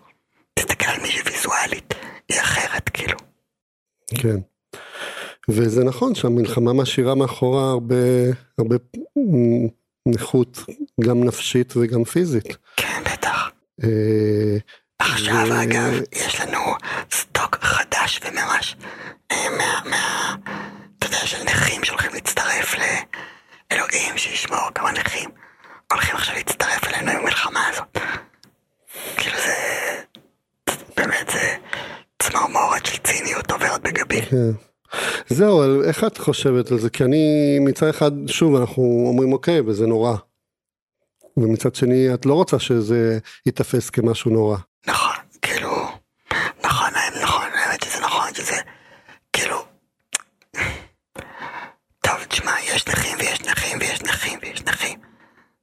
תסתכל 0.54 0.90
על 0.90 1.00
מישהי 1.02 1.22
ויזואלית, 1.26 1.94
היא 2.28 2.40
אחרת, 2.40 2.88
כאילו. 2.88 3.16
כן. 4.14 4.36
וזה 5.48 5.84
נכון 5.84 6.14
שהמלחמה 6.14 6.72
משאירה 6.72 7.14
מאחורה 7.14 7.70
הרבה, 7.70 7.94
הרבה 8.58 8.76
נכות, 10.08 10.58
גם 11.00 11.24
נפשית 11.24 11.72
וגם 11.76 12.04
פיזית. 12.04 12.56
כן, 12.76 13.02
עכשיו 14.98 15.46
ו- 15.48 15.62
אגב, 15.62 15.92
יש 16.12 16.40
לנו 16.40 16.58
סטוק 17.10 17.56
חדש 17.60 18.20
וממש 18.24 18.76
אה, 19.32 19.36
מה, 19.90 20.34
אתה 20.98 21.06
יודע, 21.06 21.18
של 21.26 21.44
נכים 21.44 21.84
שהולכים 21.84 22.10
להצטרף 22.14 22.74
לאלוהים 22.74 24.18
שישמור 24.18 24.70
כמה 24.74 24.92
נכים 24.92 25.30
הולכים 25.92 26.16
עכשיו 26.16 26.34
להצטרף 26.34 26.84
אלינו 26.88 27.10
עם 27.10 27.16
המלחמה 27.18 27.60
הזאת. 27.68 27.98
כאילו 29.16 29.36
זה, 29.36 29.54
באמת 30.96 31.30
זה 31.32 31.56
צמרמורת 32.22 32.86
של 32.86 32.98
ציניות 32.98 33.50
עוברת 33.50 33.82
בגבי. 33.82 34.22
כן. 34.22 34.50
זהו, 35.28 35.82
איך 35.82 36.04
את 36.04 36.18
חושבת 36.18 36.70
על 36.70 36.78
זה? 36.78 36.90
כי 36.90 37.04
אני 37.04 37.56
מצד 37.60 37.88
אחד, 37.88 38.10
שוב, 38.26 38.56
אנחנו 38.56 39.04
אומרים 39.08 39.32
אוקיי, 39.32 39.60
וזה 39.60 39.86
נורא. 39.86 40.16
ומצד 41.36 41.74
שני, 41.74 42.14
את 42.14 42.26
לא 42.26 42.34
רוצה 42.34 42.58
שזה 42.58 43.18
ייתפס 43.46 43.90
כמשהו 43.90 44.30
נורא. 44.30 44.56
נכון, 44.86 45.14
כאילו, 45.42 45.88
נכון, 46.64 46.90
נכון, 47.22 47.46
האמת 47.54 47.82
שזה 47.82 48.00
נכון, 48.00 48.34
שזה, 48.34 48.56
כאילו, 49.32 49.64
טוב, 52.00 52.24
תשמע, 52.28 52.52
יש 52.60 52.86
נכים 52.86 53.18
ויש 53.18 53.40
נכים 53.40 53.78
ויש 53.80 54.02
נכים 54.02 54.38
ויש 54.42 54.62
נכים. 54.62 55.00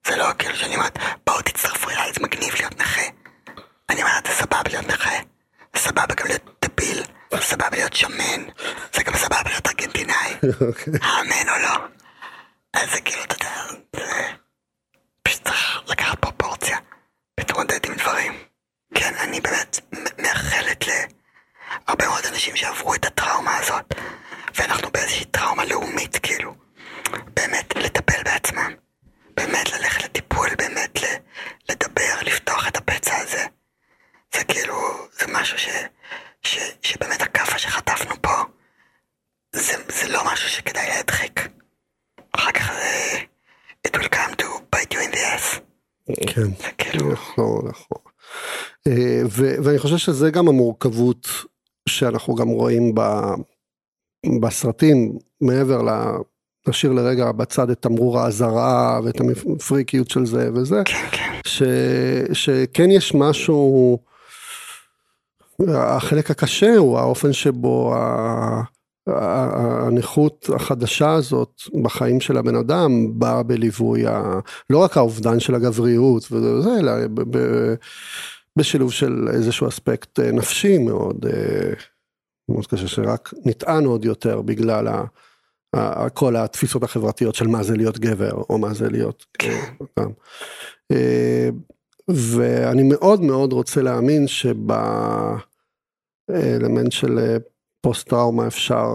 זה 0.07 0.15
לא 0.15 0.25
כאילו 0.39 0.55
שאני 0.55 0.75
אומרת, 0.75 0.97
בואו 1.27 1.41
תצטרפו 1.41 1.89
אליי, 1.89 2.13
זה 2.13 2.19
מגניב 2.23 2.53
להיות 2.59 2.79
נכה. 2.79 3.01
אני 3.89 4.01
אומרת, 4.03 4.25
זה 4.25 4.33
סבבה 4.33 4.61
להיות 4.69 4.87
נכה, 4.87 5.15
זה 5.75 5.79
סבבה 5.81 6.15
גם 6.15 6.25
להיות 6.27 6.65
דביל, 6.65 7.03
זה 7.33 7.41
סבבה 7.41 7.69
להיות 7.71 7.93
שמן, 7.93 8.41
זה 8.95 9.03
גם 9.03 9.13
סבבה 9.17 9.41
להיות 9.49 9.67
ארגנטינאי, 9.67 10.33
אוקיי. 10.67 10.93
אמן 10.93 11.49
או 11.49 11.59
לא. 11.63 11.85
אז 12.73 12.89
זה 12.91 13.01
כאילו, 13.01 13.23
אתה 13.23 13.35
יודע, 13.35 13.55
זה... 13.95 14.21
פשוט 15.23 15.43
צריך 15.43 15.81
לקחת 15.87 16.19
פרופורציה, 16.19 16.77
להתמודד 17.39 17.79
עם 17.85 17.93
דברים. 17.95 18.33
כן, 18.95 19.13
אני 19.19 19.41
באמת 19.41 19.79
מ- 19.93 20.21
מאחלת 20.21 20.85
להרבה 20.87 22.07
מאוד 22.07 22.25
אנשים 22.25 22.55
שעברו 22.55 22.95
את 22.95 23.05
הטראומה 23.05 23.57
הזאת, 23.57 23.93
ואנחנו 24.55 24.91
באיזושהי 24.91 25.25
טראומה 25.25 25.65
לאומית, 25.65 26.17
כאילו, 26.23 26.55
באמת 27.35 27.75
לטפל 27.75 28.23
בעצמם, 28.23 28.73
באמת 29.35 29.71
ללכת 29.73 30.03
לטיפול, 30.03 30.49
באמת 30.57 31.01
ל- 31.03 31.15
לדבר, 31.71 32.13
לפתוח 32.21 32.67
את 32.67 32.77
הפצע 32.77 33.17
הזה. 33.17 33.45
זה 34.35 34.43
כאילו, 34.43 34.75
זה 35.19 35.25
משהו 35.29 35.57
ש, 35.57 35.69
ש, 36.43 36.57
שבאמת 36.81 37.21
הכאפה 37.21 37.57
שחטפנו 37.59 38.21
פה, 38.21 38.35
זה, 39.55 39.73
זה 39.87 40.07
לא 40.09 40.23
משהו 40.25 40.49
שכדאי 40.49 40.87
להדחיק. 40.89 41.39
אחר 42.31 42.51
כך 42.51 42.71
זה... 42.73 43.19
it 43.87 43.91
will 43.99 44.09
come 44.15 44.35
to 44.41 44.43
כן. 46.27 46.45
זה 46.59 46.71
כאילו, 46.77 47.11
נכון, 47.11 47.69
נכון. 47.69 47.97
אה, 48.87 49.21
ו- 49.31 49.55
ואני 49.63 49.79
חושב 49.79 49.92
שזה 50.03 50.31
גם 50.31 50.47
המורכבות 50.47 51.27
שאנחנו 51.89 52.35
גם 52.35 52.47
רואים 52.47 52.95
ב- 52.95 53.33
בסרטים, 54.41 55.17
מעבר 55.41 55.81
ל... 55.81 55.89
נשאיר 56.67 56.91
לרגע 56.91 57.31
בצד 57.31 57.69
את 57.69 57.81
תמרור 57.81 58.19
האזהרה 58.19 58.99
ואת 59.03 59.21
הפריקיות 59.55 60.09
של 60.09 60.25
זה 60.25 60.49
וזה, 60.55 60.81
כן, 60.85 61.07
כן, 61.11 61.39
ש, 61.45 61.63
שכן 62.33 62.91
יש 62.91 63.15
משהו, 63.15 63.97
החלק 65.67 66.31
הקשה 66.31 66.75
הוא 66.77 66.99
האופן 66.99 67.33
שבו 67.33 67.95
הנכות 69.07 70.49
החדשה 70.55 71.11
הזאת 71.11 71.61
בחיים 71.81 72.21
של 72.21 72.37
הבן 72.37 72.55
אדם 72.55 73.19
באה 73.19 73.43
בליווי, 73.43 74.07
ה, 74.07 74.39
לא 74.69 74.77
רק 74.77 74.97
האובדן 74.97 75.39
של 75.39 75.55
הגבריות 75.55 76.31
וזה, 76.31 76.79
אלא 76.79 76.91
ב, 77.07 77.37
ב, 77.37 77.73
בשילוב 78.59 78.91
של 78.91 79.27
איזשהו 79.33 79.67
אספקט 79.67 80.19
אה, 80.19 80.31
נפשי 80.31 80.77
מאוד, 80.77 81.25
אה, 81.25 81.73
מאוד 82.49 82.67
קשה, 82.67 82.87
שרק 82.87 83.33
נטען 83.45 83.85
עוד 83.85 84.05
יותר 84.05 84.41
בגלל 84.41 84.87
ה... 84.87 85.03
כל 86.13 86.35
התפיסות 86.35 86.83
החברתיות 86.83 87.35
של 87.35 87.47
מה 87.47 87.63
זה 87.63 87.77
להיות 87.77 87.99
גבר 87.99 88.31
או 88.31 88.57
מה 88.57 88.73
זה 88.73 88.89
להיות. 88.89 89.25
אה, 90.91 91.49
ואני 92.07 92.83
מאוד 92.83 93.21
מאוד 93.21 93.53
רוצה 93.53 93.81
להאמין 93.81 94.27
שבאלמנט 94.27 94.71
של 96.91 97.37
פוסט 97.81 98.09
טראומה 98.09 98.47
אפשר 98.47 98.87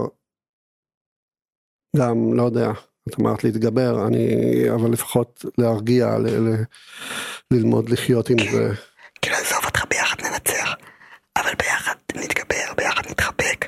גם, 1.96 2.34
לא 2.34 2.42
יודע, 2.42 2.70
את 3.09 3.20
אמרת 3.20 3.44
להתגבר, 3.44 4.06
אני, 4.06 4.30
אבל 4.70 4.90
לפחות 4.92 5.44
להרגיע, 5.59 6.18
ל, 6.18 6.26
ל, 6.26 6.54
ללמוד 7.50 7.90
לחיות 7.90 8.30
עם 8.30 8.38
זה. 8.52 8.72
כאילו 9.22 9.36
עזוב 9.36 9.64
אותך 9.64 9.84
ביחד 9.90 10.16
ננצח, 10.20 10.74
אבל 11.36 11.50
ביחד 11.58 11.94
נתגבר, 12.14 12.74
ביחד 12.76 13.02
נתחבק, 13.10 13.66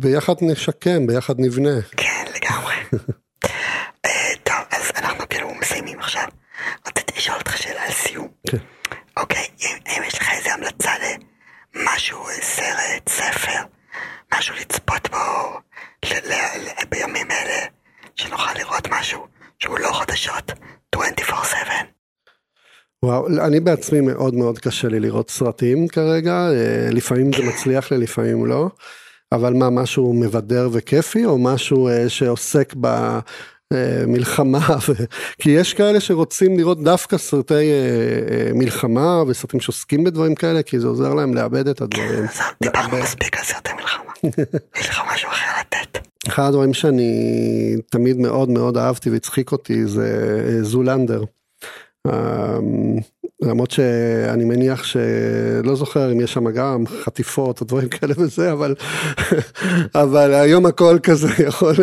ביחד 0.00 0.34
נשקם, 0.40 1.06
ביחד 1.06 1.34
נבנה. 1.38 1.80
כן, 1.96 2.24
לגמרי. 2.34 2.74
אה, 4.06 4.30
טוב, 4.42 4.56
אז 4.70 4.90
אנחנו 4.96 5.28
כאילו 5.28 5.54
מסיימים 5.54 5.98
עכשיו. 5.98 6.24
רציתי 6.86 7.12
לשאול 7.16 7.38
אותך 7.38 7.56
שאלה 7.58 7.82
על 7.84 7.90
סיום. 7.92 8.28
כן. 8.50 8.58
אוקיי, 9.16 9.46
אם, 9.60 9.76
אם 9.86 10.02
יש 10.06 10.14
לך 10.14 10.30
איזה 10.32 10.54
המלצה 10.54 10.92
למשהו, 11.74 12.24
סרט, 12.42 13.08
ספר, 13.08 13.62
משהו 14.34 14.54
לצפות 14.54 15.10
בו 15.10 15.16
ל- 16.04 16.32
ל- 16.32 16.68
ל- 16.68 16.84
בימים 16.88 17.30
אלה, 17.30 17.66
שנוכל 18.16 18.52
לראות 18.58 18.88
משהו 18.90 19.26
שהוא 19.58 19.78
לא 19.78 19.92
חדשות 20.00 20.52
24/7. 20.96 21.72
וואו, 23.02 23.13
אני 23.26 23.60
בעצמי 23.60 24.00
מאוד 24.00 24.34
מאוד 24.34 24.58
קשה 24.58 24.88
לי 24.88 25.00
לראות 25.00 25.30
סרטים 25.30 25.88
כרגע, 25.88 26.32
אה, 26.32 26.88
לפעמים 26.90 27.32
זה 27.32 27.42
מצליח 27.42 27.92
לי, 27.92 27.98
לפעמים 27.98 28.46
לא, 28.46 28.68
אבל 29.32 29.52
מה, 29.52 29.70
משהו 29.70 30.12
מבדר 30.12 30.68
וכיפי, 30.72 31.24
או 31.24 31.38
משהו 31.38 31.88
אה, 31.88 32.08
שעוסק 32.08 32.74
במלחמה, 33.72 34.76
ו... 34.88 34.92
כי 35.40 35.50
יש 35.50 35.74
כאלה 35.74 36.00
שרוצים 36.00 36.58
לראות 36.58 36.82
דווקא 36.82 37.18
סרטי 37.18 37.54
אה, 37.54 37.60
אה, 38.30 38.52
מלחמה 38.54 39.22
וסרטים 39.26 39.60
שעוסקים 39.60 40.04
בדברים 40.04 40.34
כאלה, 40.34 40.62
כי 40.62 40.80
זה 40.80 40.86
עוזר 40.86 41.14
להם 41.14 41.34
לאבד 41.34 41.68
את 41.68 41.80
הדברים. 41.80 42.24
אז 42.24 42.38
דיברנו 42.62 42.96
מספיק 43.02 43.36
על 43.38 43.44
סרטי 43.44 43.70
מלחמה. 43.72 44.12
יש 44.80 44.88
לך 44.88 45.00
משהו 45.12 45.28
אחר 45.30 45.60
לתת? 45.60 45.98
אחד 46.28 46.42
הדברים 46.48 46.74
שאני 46.74 47.76
תמיד 47.90 48.16
מאוד 48.16 48.50
מאוד 48.50 48.76
אהבתי 48.76 49.10
והצחיק 49.10 49.52
אותי 49.52 49.86
זה 49.86 50.42
אה, 50.48 50.62
זולנדר. 50.62 51.24
למרות 53.42 53.70
שאני 53.70 54.44
מניח 54.44 54.84
שלא 54.84 55.74
זוכר 55.74 56.12
אם 56.12 56.20
יש 56.20 56.32
שם 56.32 56.50
גם 56.50 56.84
חטיפות 57.04 57.60
או 57.60 57.66
דברים 57.66 57.88
כאלה 57.88 58.14
וזה 58.16 58.52
אבל 58.52 58.74
אבל 60.04 60.34
היום 60.34 60.66
הכל 60.66 60.98
כזה 61.02 61.28
יכול 61.48 61.74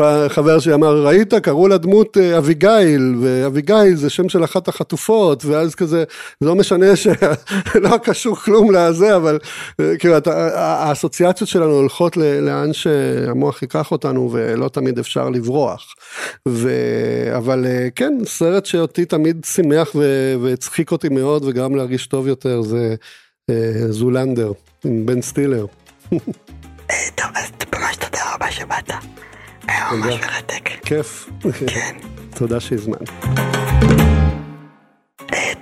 אה, 0.00 0.28
חבר 0.28 0.58
שלי 0.58 0.74
אמר 0.74 1.06
ראית 1.06 1.34
קראו 1.34 1.68
לה 1.68 1.78
דמות 1.78 2.16
אה, 2.16 2.38
אביגיל 2.38 3.14
ואביגיל 3.20 3.96
זה 3.96 4.10
שם 4.10 4.28
של 4.28 4.44
אחת 4.44 4.68
החטופות 4.68 5.44
ואז 5.44 5.74
כזה 5.74 6.04
לא 6.40 6.54
משנה 6.54 6.96
שלא 6.96 7.98
קשור 8.04 8.36
כלום 8.36 8.74
לזה 8.74 9.16
אבל 9.16 9.38
אה, 9.80 9.96
כאילו 9.98 10.14
האסוציאציות 10.54 11.50
שלנו 11.50 11.72
הולכות 11.72 12.16
לאן 12.16 12.72
שהמוח 12.72 13.62
ייקח 13.62 13.90
אותנו 13.90 14.28
ולא 14.32 14.68
תמיד 14.68 14.98
אפשר 14.98 15.28
לברוח. 15.30 15.94
ו... 16.48 16.70
אבל 17.36 17.66
כן 17.94 18.18
סרט 18.26 18.66
שאותי 18.66 19.04
תמיד 19.04 19.44
שימח 19.44 19.90
ו... 19.94 20.34
שהצחיק 20.62 20.92
אותי 20.92 21.08
מאוד 21.08 21.44
וגרם 21.44 21.74
להרגיש 21.74 22.06
טוב 22.06 22.26
יותר 22.26 22.62
זה 22.62 22.94
אה, 23.50 23.92
זולנדר 23.92 24.52
עם 24.84 25.06
בן 25.06 25.22
סטילר. 25.22 25.66
טוב, 27.18 27.30
אז 27.34 27.50
ממש 27.74 27.96
תודה 27.96 28.34
רבה 28.34 28.50
שבאת. 28.50 28.90
היה 29.68 29.90
ממש 29.92 30.14
מרתק. 30.14 30.68
כיף. 30.84 31.28
כן. 31.66 31.96
תודה 32.38 32.60
שהזמנת. 32.60 33.10
אה, 35.32 35.52